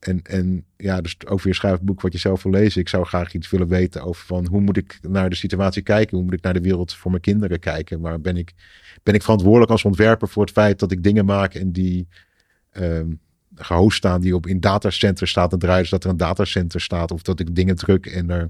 en, 0.01 0.21
en 0.21 0.65
ja, 0.77 1.01
dus 1.01 1.15
ook 1.25 1.41
weer 1.41 1.55
schrijf 1.55 1.73
het 1.73 1.81
boek 1.81 2.01
wat 2.01 2.13
je 2.13 2.19
zelf 2.19 2.43
wil 2.43 2.51
lezen. 2.51 2.81
Ik 2.81 2.89
zou 2.89 3.05
graag 3.05 3.33
iets 3.33 3.49
willen 3.49 3.67
weten 3.67 4.03
over 4.03 4.25
van 4.25 4.47
hoe 4.47 4.61
moet 4.61 4.77
ik 4.77 4.99
naar 5.01 5.29
de 5.29 5.35
situatie 5.35 5.81
kijken? 5.81 6.15
Hoe 6.15 6.25
moet 6.25 6.33
ik 6.33 6.41
naar 6.41 6.53
de 6.53 6.61
wereld 6.61 6.93
voor 6.93 7.11
mijn 7.11 7.23
kinderen 7.23 7.59
kijken? 7.59 7.99
Waar 7.99 8.21
ben 8.21 8.37
ik, 8.37 8.53
ben 9.03 9.13
ik 9.13 9.21
verantwoordelijk 9.21 9.71
als 9.71 9.85
ontwerper 9.85 10.27
voor 10.27 10.43
het 10.43 10.51
feit 10.51 10.79
dat 10.79 10.91
ik 10.91 11.03
dingen 11.03 11.25
maak 11.25 11.53
en 11.53 11.71
die, 11.71 12.07
um, 12.73 13.19
gehost 13.55 13.97
staan 13.97 14.21
die 14.21 14.35
op 14.35 14.47
in 14.47 14.59
datacenter 14.59 15.27
staat 15.27 15.53
en 15.53 15.59
draaien, 15.59 15.89
dat 15.89 16.03
er 16.03 16.09
een 16.09 16.17
datacenter 16.17 16.81
staat 16.81 17.11
of 17.11 17.21
dat 17.21 17.39
ik 17.39 17.55
dingen 17.55 17.75
druk 17.75 18.05
en 18.05 18.29
er, 18.29 18.49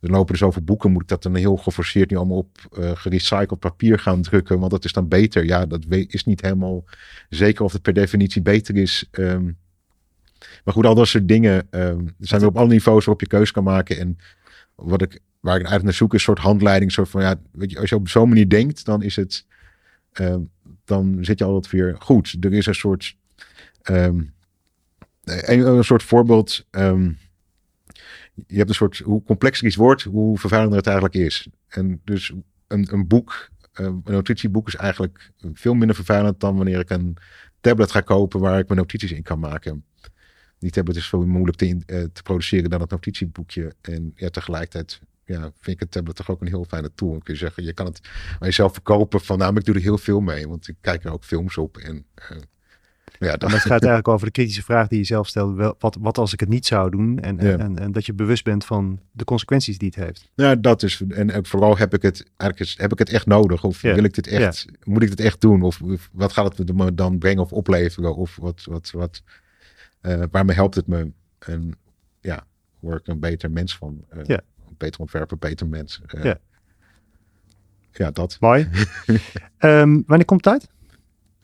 er 0.00 0.10
lopen 0.10 0.32
dus 0.32 0.42
over 0.42 0.64
boeken, 0.64 0.92
moet 0.92 1.02
ik 1.02 1.08
dat 1.08 1.22
dan 1.22 1.34
heel 1.34 1.56
geforceerd 1.56 2.10
nu 2.10 2.16
allemaal 2.16 2.36
op 2.36 2.78
uh, 2.78 2.90
gerecycled 2.94 3.58
papier 3.58 3.98
gaan 3.98 4.22
drukken, 4.22 4.58
want 4.58 4.70
dat 4.70 4.84
is 4.84 4.92
dan 4.92 5.08
beter. 5.08 5.44
Ja, 5.44 5.66
dat 5.66 5.84
is 5.88 6.24
niet 6.24 6.40
helemaal 6.40 6.84
zeker 7.28 7.64
of 7.64 7.72
het 7.72 7.82
per 7.82 7.92
definitie 7.92 8.42
beter 8.42 8.76
is. 8.76 9.08
Ehm, 9.10 9.50
maar 10.64 10.74
goed, 10.74 10.86
al 10.86 10.94
dat 10.94 11.08
soort 11.08 11.28
dingen 11.28 11.66
um, 11.70 12.14
zijn 12.18 12.40
we 12.40 12.46
op 12.46 12.56
alle 12.56 12.68
niveaus 12.68 13.04
waarop 13.04 13.20
je 13.20 13.26
keus 13.26 13.50
kan 13.50 13.64
maken. 13.64 13.98
En 13.98 14.18
wat 14.74 15.02
ik, 15.02 15.20
waar 15.40 15.54
ik 15.54 15.66
eigenlijk 15.66 15.84
naar 15.84 15.92
zoek 15.92 16.14
is 16.14 16.18
een 16.18 16.24
soort 16.24 16.38
handleiding. 16.38 16.92
Soort 16.92 17.08
van, 17.08 17.22
ja, 17.22 17.34
weet 17.52 17.70
je, 17.70 17.78
als 17.78 17.88
je 17.88 17.96
op 17.96 18.08
zo'n 18.08 18.28
manier 18.28 18.48
denkt, 18.48 18.84
dan 18.84 19.02
is 19.02 19.16
het, 19.16 19.46
um, 20.20 20.50
dan 20.84 21.18
zit 21.20 21.38
je 21.38 21.44
altijd 21.44 21.72
weer 21.72 21.96
goed. 21.98 22.36
Er 22.40 22.52
is 22.52 22.66
een 22.66 22.74
soort, 22.74 23.16
een, 23.82 24.32
een, 25.24 25.84
soort 25.84 26.02
voorbeeld. 26.02 26.66
je 28.46 28.56
hebt 28.56 28.68
een 28.68 28.74
soort, 28.74 28.98
hoe 28.98 29.22
complexer 29.22 29.66
iets 29.66 29.76
wordt, 29.76 30.02
hoe 30.02 30.38
vervuilender 30.38 30.78
het 30.78 30.86
eigenlijk 30.86 31.16
is. 31.16 31.48
En 31.68 32.00
dus 32.04 32.32
een, 32.66 32.88
een 32.92 33.06
boek, 33.06 33.48
een 33.72 34.02
notitieboek 34.04 34.66
is 34.66 34.76
eigenlijk 34.76 35.30
veel 35.52 35.74
minder 35.74 35.96
vervuilend 35.96 36.40
dan 36.40 36.56
wanneer 36.56 36.78
ik 36.78 36.90
een 36.90 37.16
tablet 37.60 37.90
ga 37.90 38.00
kopen 38.00 38.40
waar 38.40 38.58
ik 38.58 38.68
mijn 38.68 38.80
notities 38.80 39.12
in 39.12 39.22
kan 39.22 39.38
maken 39.38 39.84
die 40.58 40.70
tablet 40.70 40.96
is 40.96 41.08
veel 41.08 41.26
moeilijk 41.26 41.56
te, 41.56 41.66
uh, 41.66 41.80
te 41.86 42.22
produceren 42.22 42.70
dan 42.70 42.80
het 42.80 42.90
notitieboekje. 42.90 43.74
En 43.80 44.12
ja, 44.14 44.28
tegelijkertijd 44.28 45.00
ja, 45.24 45.40
vind 45.40 45.76
ik 45.76 45.80
het 45.80 45.90
tablet 45.90 46.16
toch 46.16 46.30
ook 46.30 46.40
een 46.40 46.46
heel 46.46 46.64
fijne 46.64 46.90
tool. 46.94 47.10
Dan 47.10 47.22
kun 47.22 47.34
je 47.34 47.40
zeggen, 47.40 47.64
je 47.64 47.72
kan 47.72 47.86
het 47.86 48.00
maar 48.02 48.48
jezelf 48.48 48.72
verkopen 48.72 49.20
van, 49.20 49.38
nou, 49.38 49.56
ik 49.56 49.64
doe 49.64 49.74
er 49.74 49.80
heel 49.80 49.98
veel 49.98 50.20
mee, 50.20 50.48
want 50.48 50.68
ik 50.68 50.76
kijk 50.80 51.04
er 51.04 51.12
ook 51.12 51.24
films 51.24 51.58
op. 51.58 51.76
En, 51.76 52.04
uh, 52.32 52.38
ja, 53.18 53.36
dat... 53.36 53.50
het 53.50 53.60
gaat 53.60 53.70
eigenlijk 53.90 54.08
over 54.08 54.26
de 54.26 54.32
kritische 54.32 54.62
vraag 54.62 54.88
die 54.88 54.98
je 54.98 55.04
zelf 55.04 55.26
stelt. 55.26 55.74
Wat, 55.78 55.96
wat 56.00 56.18
als 56.18 56.32
ik 56.32 56.40
het 56.40 56.48
niet 56.48 56.66
zou 56.66 56.90
doen? 56.90 57.18
En, 57.18 57.38
en, 57.38 57.78
en, 57.78 57.92
dat 57.92 58.06
je 58.06 58.14
bewust 58.14 58.44
bent 58.44 58.64
van 58.64 59.00
de 59.12 59.24
consequenties 59.24 59.78
die 59.78 59.92
het 59.94 60.04
heeft. 60.04 60.30
Ja, 60.34 60.54
dat 60.54 60.82
is. 60.82 61.02
En, 61.08 61.46
vooral 61.46 61.76
heb 61.76 61.94
ik 61.94 62.02
het 62.02 62.24
eigenlijk 62.36 62.78
heb 62.78 62.92
ik 62.92 62.98
het 62.98 63.08
echt 63.08 63.26
nodig? 63.26 63.64
Of 63.64 63.80
wil 63.80 64.04
ik 64.04 64.14
dit 64.14 64.26
echt? 64.26 64.66
Moet 64.84 65.02
ik 65.02 65.08
dit 65.08 65.20
echt 65.20 65.40
doen? 65.40 65.62
Of, 65.62 65.80
of 65.82 66.10
wat 66.12 66.32
gaat 66.32 66.56
het 66.56 66.74
me 66.74 66.94
dan 66.94 67.18
brengen 67.18 67.42
of 67.42 67.52
opleveren? 67.52 68.16
Of 68.16 68.36
wat, 68.36 68.64
wat, 68.64 68.90
wat, 68.90 69.22
uh, 70.02 70.22
waarmee 70.30 70.56
helpt 70.56 70.74
het 70.74 70.86
me? 70.86 71.12
En 71.38 71.72
ja, 72.20 72.46
word 72.80 73.00
ik 73.00 73.06
een 73.06 73.20
beter 73.20 73.50
mens 73.50 73.76
van. 73.76 74.04
Uh, 74.16 74.24
ja. 74.24 74.40
Beter 74.76 75.00
ontwerper, 75.00 75.38
beter 75.38 75.66
mens. 75.66 76.00
Uh, 76.14 76.24
ja. 76.24 76.38
ja, 77.92 78.10
dat. 78.10 78.36
Mooi. 78.40 78.68
um, 79.58 80.02
wanneer 80.06 80.26
komt 80.26 80.44
het 80.44 80.52
uit? 80.52 80.68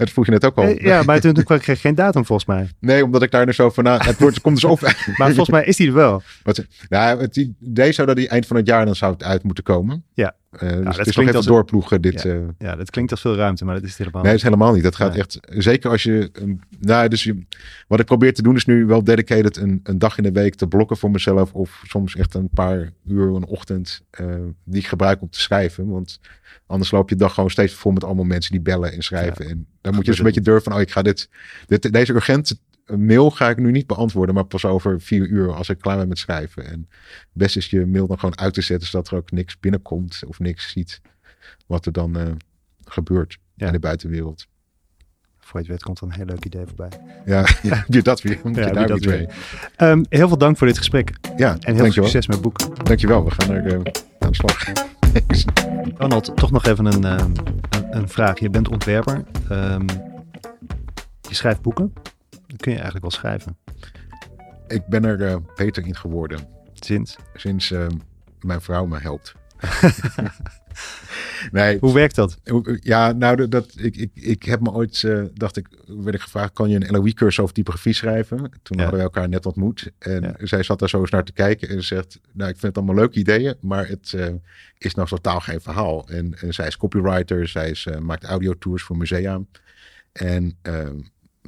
Dat 0.03 0.11
vroeg 0.11 0.24
je 0.24 0.30
net 0.30 0.44
ook 0.44 0.57
al. 0.57 0.68
Ja, 0.68 1.03
maar 1.03 1.20
toen 1.20 1.32
kreeg 1.32 1.68
ik 1.68 1.78
geen 1.78 1.94
datum 1.94 2.24
volgens 2.24 2.48
mij. 2.48 2.68
Nee, 2.78 3.05
omdat 3.05 3.22
ik 3.22 3.30
daar 3.30 3.46
dus 3.46 3.61
over 3.61 3.82
na... 3.82 3.98
Het 3.98 4.18
wordt, 4.18 4.40
komt 4.40 4.55
dus 4.55 4.64
op. 4.64 4.80
maar 5.18 5.26
volgens 5.26 5.50
mij 5.50 5.64
is 5.64 5.76
die 5.76 5.86
er 5.86 5.94
wel. 5.94 6.22
Wat, 6.42 6.66
nou, 6.88 7.20
het 7.20 7.36
idee 7.61 7.92
zou 7.92 8.07
dat 8.07 8.16
die 8.16 8.28
eind 8.28 8.46
van 8.46 8.57
het 8.57 8.66
jaar 8.66 8.84
dan 8.84 8.94
zou 8.94 9.12
het 9.12 9.22
uit 9.22 9.42
moeten 9.42 9.64
komen. 9.64 10.05
Ja. 10.14 10.34
Uh, 10.52 10.60
dus 10.60 10.84
dat 10.84 10.96
het 10.96 11.06
is 11.06 11.16
nog 11.16 11.28
even 11.28 11.42
doorploegen. 11.42 12.00
Dit, 12.00 12.22
ja. 12.22 12.34
Uh, 12.34 12.48
ja, 12.58 12.76
dat 12.76 12.90
klinkt 12.90 13.10
als 13.10 13.20
veel 13.20 13.34
ruimte, 13.34 13.64
maar 13.64 13.74
dat 13.74 13.82
is 13.82 13.88
het 13.88 13.98
helemaal 13.98 14.22
nee, 14.22 14.32
niet. 14.32 14.42
Nee, 14.42 14.50
is 14.50 14.56
helemaal 14.56 14.74
niet. 14.74 14.82
Dat 14.82 14.96
gaat 14.96 15.16
echt... 15.16 15.40
Zeker 15.62 15.90
als 15.90 16.02
je... 16.02 16.30
nou, 16.78 17.08
dus 17.08 17.24
je, 17.24 17.44
wat 17.88 18.00
ik 18.00 18.06
probeer 18.06 18.34
te 18.34 18.42
doen 18.42 18.56
is 18.56 18.64
nu 18.64 18.86
wel 18.86 19.04
dedicated 19.04 19.56
een, 19.56 19.80
een 19.82 19.98
dag 19.98 20.16
in 20.16 20.22
de 20.22 20.32
week 20.32 20.54
te 20.54 20.66
blokken 20.66 20.96
voor 20.96 21.10
mezelf. 21.10 21.52
Of 21.52 21.82
soms 21.86 22.16
echt 22.16 22.34
een 22.34 22.48
paar 22.48 22.92
uur, 23.06 23.34
een 23.34 23.46
ochtend, 23.46 24.02
uh, 24.20 24.34
die 24.64 24.80
ik 24.80 24.86
gebruik 24.86 25.22
om 25.22 25.30
te 25.30 25.40
schrijven. 25.40 25.88
Want 25.88 26.20
Anders 26.66 26.90
loop 26.90 27.08
je 27.08 27.16
dag 27.16 27.34
gewoon 27.34 27.50
steeds 27.50 27.74
vol 27.74 27.92
met 27.92 28.04
allemaal 28.04 28.24
mensen 28.24 28.52
die 28.52 28.60
bellen 28.60 28.92
en 28.92 29.02
schrijven. 29.02 29.48
en 29.48 29.66
dan 29.80 29.94
moet 29.94 30.04
je 30.04 30.10
dus 30.10 30.18
een 30.18 30.24
beetje 30.24 30.40
durven 30.40 30.62
van, 30.62 30.72
oh, 30.74 30.80
ik 30.80 30.90
ga 30.90 31.02
dit, 31.02 31.28
dit 31.66 31.92
deze 31.92 32.12
urgente 32.12 32.58
mail 32.87 33.30
ga 33.30 33.49
ik 33.49 33.57
nu 33.57 33.70
niet 33.70 33.87
beantwoorden, 33.87 34.35
maar 34.35 34.45
pas 34.45 34.64
over 34.64 35.01
vier 35.01 35.26
uur 35.26 35.55
als 35.55 35.68
ik 35.68 35.78
klaar 35.78 35.97
ben 35.97 36.09
met 36.09 36.18
schrijven. 36.18 36.70
En 36.70 36.89
best 37.33 37.57
is 37.57 37.70
je 37.70 37.87
mail 37.87 38.07
dan 38.07 38.18
gewoon 38.18 38.39
uit 38.39 38.55
te 38.55 38.62
zetten, 38.62 38.89
zodat 38.89 39.11
er 39.11 39.16
ook 39.16 39.30
niks 39.30 39.61
binnenkomt 39.61 40.22
of 40.26 40.39
niks 40.39 40.70
ziet 40.70 41.01
wat 41.66 41.87
er 41.87 41.93
dan 41.93 42.18
uh, 42.18 42.26
gebeurt 42.85 43.39
ja. 43.55 43.66
in 43.66 43.72
de 43.72 43.78
buitenwereld. 43.78 44.47
Voor 45.39 45.61
je 45.61 45.66
het 45.66 45.76
weet 45.76 45.83
komt 45.83 46.01
er 46.01 46.07
een 46.07 46.12
heel 46.12 46.24
leuk 46.24 46.45
idee 46.45 46.66
voorbij. 46.66 46.89
Ja, 47.24 47.47
je 47.89 48.03
dat 48.03 48.22
weer. 48.22 48.41
Moet 48.45 48.57
ja, 48.57 48.66
je 48.66 48.72
daar 48.72 48.87
dat 48.87 49.05
weer. 49.05 49.35
Um, 49.78 50.05
heel 50.09 50.28
veel 50.28 50.39
dank 50.39 50.57
voor 50.57 50.66
dit 50.66 50.78
gesprek. 50.78 51.12
Ja, 51.37 51.57
en 51.61 51.74
heel 51.74 51.85
veel 51.85 51.93
succes 51.93 52.26
met 52.26 52.37
het 52.37 52.45
boek. 52.45 52.87
Dankjewel, 52.87 53.24
we 53.24 53.30
gaan 53.30 53.51
er 53.51 53.66
uh, 53.66 53.80
aan 54.18 54.30
de 54.30 54.35
slag. 54.35 54.72
Ronald, 55.99 56.37
toch 56.37 56.51
nog 56.51 56.64
even 56.64 56.85
een, 56.85 57.05
een, 57.05 57.37
een, 57.91 58.09
vraag. 58.09 58.39
Je 58.39 58.51
bent 58.51 58.68
ontwerper. 58.68 59.24
Um, 59.51 59.87
je 61.20 61.35
schrijft 61.35 61.62
boeken. 61.62 61.93
Dat 62.53 62.61
kun 62.61 62.72
je 62.72 62.78
eigenlijk 62.80 63.00
wel 63.00 63.20
schrijven. 63.20 63.57
Ik 64.66 64.86
ben 64.86 65.05
er 65.05 65.20
uh, 65.20 65.36
beter 65.57 65.86
in 65.86 65.96
geworden. 65.96 66.48
Sinds? 66.74 67.16
Sinds 67.34 67.70
uh, 67.70 67.86
mijn 68.40 68.61
vrouw 68.61 68.86
me 68.86 68.98
helpt. 68.98 69.34
nee. 71.53 71.78
Hoe 71.78 71.94
werkt 71.94 72.14
dat? 72.14 72.38
Ja, 72.80 73.12
nou, 73.12 73.48
dat, 73.48 73.72
ik, 73.76 73.96
ik, 73.96 74.11
ik 74.14 74.42
heb 74.42 74.61
me 74.61 74.72
ooit, 74.72 75.03
uh, 75.03 75.24
dacht 75.34 75.57
ik, 75.57 75.68
werd 75.86 76.14
ik 76.14 76.20
gevraagd, 76.20 76.53
kan 76.53 76.70
je 76.70 76.76
een 76.76 76.90
LOE-cursus 76.90 77.40
over 77.40 77.55
typografie 77.55 77.92
schrijven? 77.92 78.50
Toen 78.62 78.78
hadden 78.78 78.98
we 78.98 79.05
elkaar 79.05 79.28
net 79.28 79.46
ontmoet. 79.46 79.92
En 79.98 80.34
zij 80.38 80.62
zat 80.62 80.78
daar 80.78 80.88
zo 80.88 81.00
eens 81.00 81.11
naar 81.11 81.24
te 81.24 81.32
kijken 81.32 81.68
en 81.68 81.84
zegt, 81.84 82.20
nou, 82.32 82.50
ik 82.50 82.57
vind 82.59 82.74
het 82.74 82.76
allemaal 82.76 82.94
leuke 82.94 83.18
ideeën, 83.18 83.55
maar 83.61 83.88
het 83.88 84.12
uh, 84.16 84.26
is 84.78 84.94
nog 84.94 85.09
totaal 85.09 85.40
geen 85.40 85.61
verhaal. 85.61 86.09
En, 86.09 86.34
en 86.38 86.55
zij 86.55 86.66
is 86.66 86.76
copywriter, 86.76 87.48
zij 87.48 87.70
is, 87.70 87.86
uh, 87.86 87.98
maakt 87.98 88.24
audiotours 88.24 88.82
voor 88.82 88.96
musea. 88.96 89.40
En 90.12 90.59
ehm, 90.62 90.96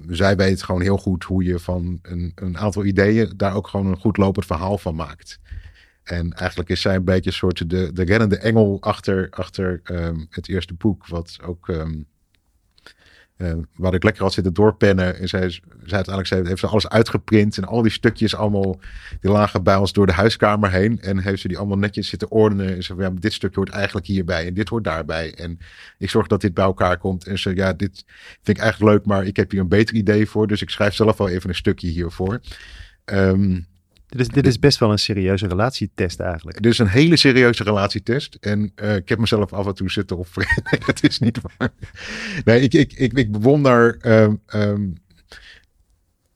zij 0.08 0.36
weet 0.36 0.62
gewoon 0.62 0.80
heel 0.80 0.98
goed 0.98 1.24
hoe 1.24 1.44
je 1.44 1.58
van 1.58 1.98
een, 2.02 2.32
een 2.34 2.58
aantal 2.58 2.84
ideeën 2.84 3.32
daar 3.36 3.54
ook 3.54 3.68
gewoon 3.68 3.86
een 3.86 3.96
goed 3.96 4.16
lopend 4.16 4.46
verhaal 4.46 4.78
van 4.78 4.94
maakt. 4.94 5.38
En 6.02 6.32
eigenlijk 6.32 6.70
is 6.70 6.80
zij 6.80 6.94
een 6.94 7.04
beetje 7.04 7.30
een 7.30 7.36
soort 7.36 7.70
de, 7.70 7.92
de 7.92 8.02
rennende 8.02 8.38
engel 8.38 8.76
achter, 8.80 9.30
achter 9.30 9.80
um, 9.84 10.26
het 10.30 10.48
eerste 10.48 10.74
boek. 10.74 11.06
Wat 11.06 11.38
ook 11.44 11.68
um, 11.68 12.06
uh, 13.38 13.52
waar 13.76 13.94
ik 13.94 14.02
lekker 14.02 14.22
had 14.22 14.32
zitten 14.32 14.54
doorpennen. 14.54 15.18
En 15.18 15.28
zij, 15.28 15.50
zij 15.84 15.96
uiteindelijk 15.96 16.46
heeft 16.48 16.60
ze 16.60 16.66
alles 16.66 16.88
uitgeprint. 16.88 17.56
En 17.56 17.64
al 17.64 17.82
die 17.82 17.90
stukjes 17.90 18.34
allemaal, 18.34 18.80
die 19.20 19.30
lagen 19.30 19.62
bij 19.62 19.76
ons 19.76 19.92
door 19.92 20.06
de 20.06 20.12
huiskamer 20.12 20.70
heen. 20.70 21.00
En 21.00 21.18
heeft 21.18 21.40
ze 21.40 21.48
die 21.48 21.58
allemaal 21.58 21.78
netjes 21.78 22.08
zitten 22.08 22.30
ordenen. 22.30 22.74
En 22.74 22.82
ze 22.82 22.94
ja, 22.98 23.10
dit 23.10 23.32
stukje 23.32 23.56
hoort 23.56 23.68
eigenlijk 23.68 24.06
hierbij. 24.06 24.46
En 24.46 24.54
dit 24.54 24.68
hoort 24.68 24.84
daarbij. 24.84 25.34
En 25.34 25.58
ik 25.98 26.10
zorg 26.10 26.26
dat 26.26 26.40
dit 26.40 26.54
bij 26.54 26.64
elkaar 26.64 26.98
komt. 26.98 27.26
En 27.26 27.38
ze, 27.38 27.54
ja, 27.54 27.72
dit 27.72 28.04
vind 28.42 28.56
ik 28.56 28.62
eigenlijk 28.62 28.92
leuk. 28.92 29.06
Maar 29.06 29.26
ik 29.26 29.36
heb 29.36 29.50
hier 29.50 29.60
een 29.60 29.68
beter 29.68 29.94
idee 29.94 30.28
voor. 30.28 30.46
Dus 30.46 30.62
ik 30.62 30.70
schrijf 30.70 30.94
zelf 30.94 31.16
wel 31.16 31.28
even 31.28 31.48
een 31.48 31.54
stukje 31.54 31.88
hiervoor. 31.88 32.40
Um, 33.04 33.66
dit 34.16 34.26
is, 34.26 34.28
dit 34.28 34.46
is 34.46 34.58
best 34.58 34.78
wel 34.78 34.90
een 34.90 34.98
serieuze 34.98 35.46
relatietest 35.46 36.20
eigenlijk. 36.20 36.62
Dit 36.62 36.72
is 36.72 36.78
een 36.78 36.88
hele 36.88 37.16
serieuze 37.16 37.62
relatietest. 37.62 38.36
En 38.40 38.72
uh, 38.82 38.96
ik 38.96 39.08
heb 39.08 39.18
mezelf 39.18 39.52
af 39.52 39.66
en 39.66 39.74
toe 39.74 39.90
zitten 39.90 40.16
op. 40.18 40.26
nee, 40.70 40.80
dat 40.86 41.02
is 41.02 41.18
niet 41.18 41.38
waar. 41.42 41.72
Nee, 42.44 42.60
ik, 42.60 42.74
ik, 42.74 42.92
ik, 42.92 43.12
ik 43.12 43.32
bewonder. 43.32 43.98
Um, 44.56 45.02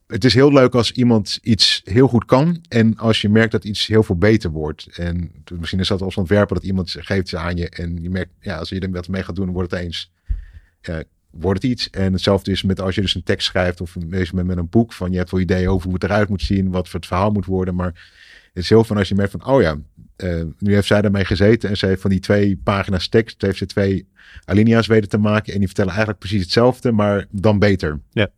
het 0.06 0.24
is 0.24 0.34
heel 0.34 0.52
leuk 0.52 0.74
als 0.74 0.92
iemand 0.92 1.38
iets 1.42 1.80
heel 1.84 2.08
goed 2.08 2.24
kan. 2.24 2.62
En 2.68 2.96
als 2.96 3.20
je 3.20 3.28
merkt 3.28 3.52
dat 3.52 3.64
iets 3.64 3.86
heel 3.86 4.02
veel 4.02 4.16
beter 4.16 4.50
wordt. 4.50 4.86
En 4.92 5.30
misschien 5.58 5.80
is 5.80 5.88
dat 5.88 6.02
als 6.02 6.16
ontwerper 6.16 6.54
dat 6.54 6.64
iemand 6.64 6.96
geeft 6.98 7.28
ze 7.28 7.36
aan 7.38 7.56
je. 7.56 7.68
En 7.68 8.02
je 8.02 8.10
merkt, 8.10 8.32
ja, 8.40 8.56
als 8.56 8.68
je 8.68 8.80
er 8.80 8.90
wat 8.90 9.08
mee 9.08 9.24
gaat 9.24 9.36
doen, 9.36 9.52
wordt 9.52 9.70
het 9.70 9.80
eens. 9.80 10.12
Uh, 10.88 10.96
wordt 11.40 11.62
het 11.62 11.70
iets. 11.70 11.90
En 11.90 12.12
hetzelfde 12.12 12.50
is 12.50 12.62
met 12.62 12.80
als 12.80 12.94
je 12.94 13.00
dus 13.00 13.14
een 13.14 13.22
tekst 13.22 13.46
schrijft 13.46 13.80
of 13.80 13.96
met, 13.96 14.32
met 14.32 14.56
een 14.56 14.68
boek. 14.68 14.92
Van 14.92 15.10
je 15.10 15.18
hebt 15.18 15.30
wel 15.30 15.40
ideeën 15.40 15.68
over 15.68 15.84
hoe 15.84 15.94
het 15.94 16.04
eruit 16.04 16.28
moet 16.28 16.42
zien, 16.42 16.70
wat 16.70 16.88
voor 16.88 17.00
het 17.00 17.08
verhaal 17.08 17.30
moet 17.30 17.46
worden. 17.46 17.74
Maar 17.74 17.92
het 18.52 18.62
is 18.62 18.68
heel 18.68 18.84
van 18.84 18.96
als 18.96 19.08
je 19.08 19.14
merkt 19.14 19.30
van, 19.30 19.46
oh 19.46 19.62
ja, 19.62 19.76
uh, 20.16 20.42
nu 20.58 20.74
heeft 20.74 20.86
zij 20.86 21.02
daarmee 21.02 21.24
gezeten 21.24 21.68
en 21.68 21.76
ze 21.76 21.86
heeft 21.86 22.00
van 22.00 22.10
die 22.10 22.20
twee 22.20 22.56
pagina's 22.56 23.08
tekst, 23.08 23.42
heeft 23.42 23.58
ze 23.58 23.66
twee 23.66 24.08
alinea's 24.44 24.86
weten 24.86 25.08
te 25.08 25.18
maken. 25.18 25.52
En 25.52 25.58
die 25.58 25.66
vertellen 25.66 25.90
eigenlijk 25.90 26.20
precies 26.20 26.42
hetzelfde, 26.42 26.92
maar 26.92 27.26
dan 27.30 27.58
beter. 27.58 28.00
Ja. 28.10 28.28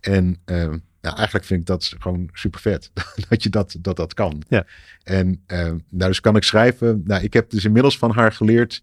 En 0.00 0.40
uh, 0.46 0.74
ja, 1.00 1.16
eigenlijk 1.16 1.44
vind 1.44 1.60
ik 1.60 1.66
dat 1.66 1.94
gewoon 1.98 2.28
super 2.32 2.60
vet. 2.60 2.90
dat 3.28 3.42
je 3.42 3.48
dat, 3.48 3.76
dat, 3.80 3.96
dat 3.96 4.14
kan. 4.14 4.42
Ja. 4.48 4.66
En 5.02 5.42
uh, 5.46 5.58
nou, 5.58 5.80
dus 5.88 6.20
kan 6.20 6.36
ik 6.36 6.42
schrijven. 6.42 7.02
Nou, 7.04 7.22
ik 7.22 7.32
heb 7.32 7.50
dus 7.50 7.64
inmiddels 7.64 7.98
van 7.98 8.10
haar 8.10 8.32
geleerd. 8.32 8.82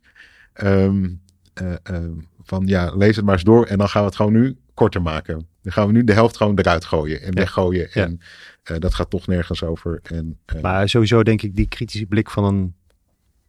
Um, 0.63 1.21
van 2.45 2.67
ja, 2.67 2.91
lees 2.95 3.15
het 3.15 3.25
maar 3.25 3.33
eens 3.33 3.43
door 3.43 3.65
en 3.65 3.77
dan 3.77 3.89
gaan 3.89 4.01
we 4.01 4.07
het 4.07 4.15
gewoon 4.15 4.33
nu 4.33 4.57
korter 4.73 5.01
maken. 5.01 5.47
Dan 5.61 5.73
gaan 5.73 5.87
we 5.87 5.93
nu 5.93 6.03
de 6.03 6.13
helft 6.13 6.37
gewoon 6.37 6.59
eruit 6.59 6.85
gooien 6.85 7.21
en 7.21 7.33
weggooien. 7.33 7.91
En 7.91 8.19
uh, 8.71 8.77
dat 8.79 8.93
gaat 8.93 9.09
toch 9.09 9.27
nergens 9.27 9.63
over. 9.63 9.99
En, 10.03 10.37
uh, 10.55 10.61
maar 10.61 10.89
sowieso 10.89 11.23
denk 11.23 11.41
ik 11.41 11.55
die 11.55 11.67
kritische 11.67 12.05
blik 12.05 12.29
van 12.29 12.43
een, 12.43 12.73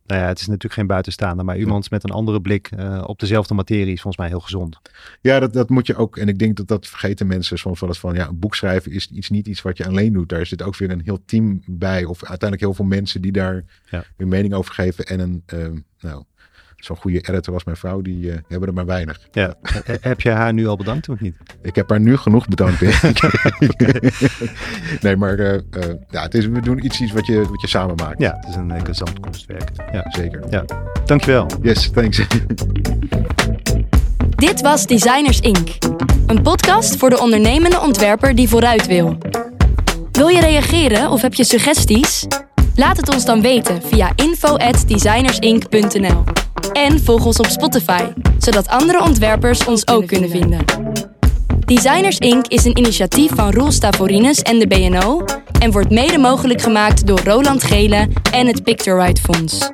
nou 0.07 0.21
ja, 0.21 0.27
het 0.27 0.41
is 0.41 0.47
natuurlijk 0.47 0.75
geen 0.75 0.87
buitenstaander, 0.87 1.45
maar 1.45 1.59
iemand 1.59 1.91
met 1.91 2.05
een 2.05 2.11
andere 2.11 2.41
blik 2.41 2.71
uh, 2.79 3.05
op 3.07 3.19
dezelfde 3.19 3.55
materie 3.55 3.93
is 3.93 4.01
volgens 4.01 4.17
mij 4.17 4.29
heel 4.29 4.41
gezond. 4.41 4.81
Ja, 5.21 5.41
dat, 5.41 5.53
dat 5.53 5.69
moet 5.69 5.87
je 5.87 5.97
ook. 5.97 6.17
En 6.17 6.29
ik 6.29 6.39
denk 6.39 6.57
dat 6.57 6.69
dat 6.69 6.87
vergeten 6.87 7.27
mensen 7.27 7.59
soms 7.59 7.81
wel 7.81 7.89
eens 7.89 7.99
van, 7.99 8.15
ja, 8.15 8.29
een 8.29 8.39
boek 8.39 8.55
schrijven 8.55 8.93
is 8.93 9.11
iets, 9.11 9.31
niet 9.31 9.47
iets 9.47 9.63
wat 9.63 9.77
je 9.77 9.87
alleen 9.87 10.13
doet. 10.13 10.29
Daar 10.29 10.47
zit 10.47 10.63
ook 10.63 10.77
weer 10.77 10.91
een 10.91 11.03
heel 11.05 11.23
team 11.25 11.63
bij 11.67 12.05
of 12.05 12.25
uiteindelijk 12.25 12.61
heel 12.61 12.75
veel 12.75 12.85
mensen 12.85 13.23
die 13.23 13.33
daar 13.33 13.65
hun 14.17 14.29
mening 14.29 14.55
over 14.55 14.75
geven 14.75 15.05
en 15.05 15.21
een, 15.21 15.85
nou 16.01 16.25
Zo'n 16.77 16.97
goede 16.97 17.21
editor 17.21 17.55
als 17.55 17.65
mijn 17.65 17.77
vrouw, 17.77 18.01
die 18.01 18.31
eh, 18.31 18.39
hebben 18.49 18.69
er 18.69 18.75
maar 18.75 18.87
weinig. 18.87 19.19
Ja. 19.33 19.55
Heb 20.01 20.21
je 20.21 20.31
haar 20.31 20.53
nu 20.53 20.67
al 20.67 20.77
bedankt 20.77 21.09
of 21.09 21.21
niet? 21.21 21.37
Ik 21.63 21.75
heb 21.75 21.91
haar 21.91 22.01
nu 22.01 22.17
genoeg 22.17 22.49
bedankt. 22.49 22.81
nee, 25.03 25.17
maar 25.17 25.39
eh, 25.39 25.55
eh, 25.55 25.63
ja, 26.11 26.23
het 26.23 26.35
is, 26.35 26.47
we 26.47 26.61
doen 26.61 26.85
iets, 26.85 27.01
iets 27.01 27.13
wat, 27.13 27.27
je, 27.27 27.45
wat 27.49 27.61
je 27.61 27.67
samen 27.67 27.95
maakt. 27.95 28.21
Ja, 28.21 28.37
het 28.41 28.49
is 28.49 28.55
een 28.55 28.71
uh, 28.71 28.77
gezamtkunstwerk. 28.85 29.71
Ja. 29.93 30.05
Zeker. 30.09 30.45
Ja. 30.51 30.65
Dankjewel. 31.05 31.47
Yes, 31.63 31.91
thanks. 31.91 32.27
Dit 34.29 34.61
was 34.61 34.87
Designers 34.87 35.41
Inc. 35.41 35.69
Een 36.27 36.43
podcast 36.43 36.97
voor 36.97 37.11
de 37.11 37.21
ondernemende 37.21 37.81
ontwerper 37.81 38.35
die 38.35 38.49
vooruit 38.49 38.87
wil. 38.87 39.19
Wil 40.13 40.29
je 40.29 40.41
reageren 40.41 41.11
of 41.11 41.23
heb 41.23 41.35
je 41.35 41.45
suggesties? 41.45 42.27
Laat 42.77 42.97
het 42.97 43.15
ons 43.15 43.25
dan 43.25 43.41
weten 43.41 43.83
via 43.83 44.13
info@designersinc.nl. 44.15 46.46
En 46.73 47.01
volg 47.01 47.25
ons 47.25 47.39
op 47.39 47.47
Spotify, 47.47 48.05
zodat 48.39 48.69
andere 48.69 49.03
ontwerpers 49.03 49.65
ons 49.65 49.89
ook 49.89 50.07
kunnen 50.07 50.31
vinden. 50.31 50.65
Designers 51.59 52.19
Inc. 52.19 52.47
is 52.47 52.65
een 52.65 52.79
initiatief 52.79 53.31
van 53.35 53.51
Roel 53.51 53.73
Stavorines 53.73 54.43
en 54.43 54.59
de 54.59 54.67
BNO 54.67 55.25
en 55.59 55.71
wordt 55.71 55.91
mede 55.91 56.19
mogelijk 56.19 56.63
gemaakt 56.63 57.07
door 57.07 57.21
Roland 57.25 57.65
Gele 57.65 58.09
en 58.33 58.47
het 58.47 58.63
Pictorite 58.63 59.21
Fonds. 59.21 59.71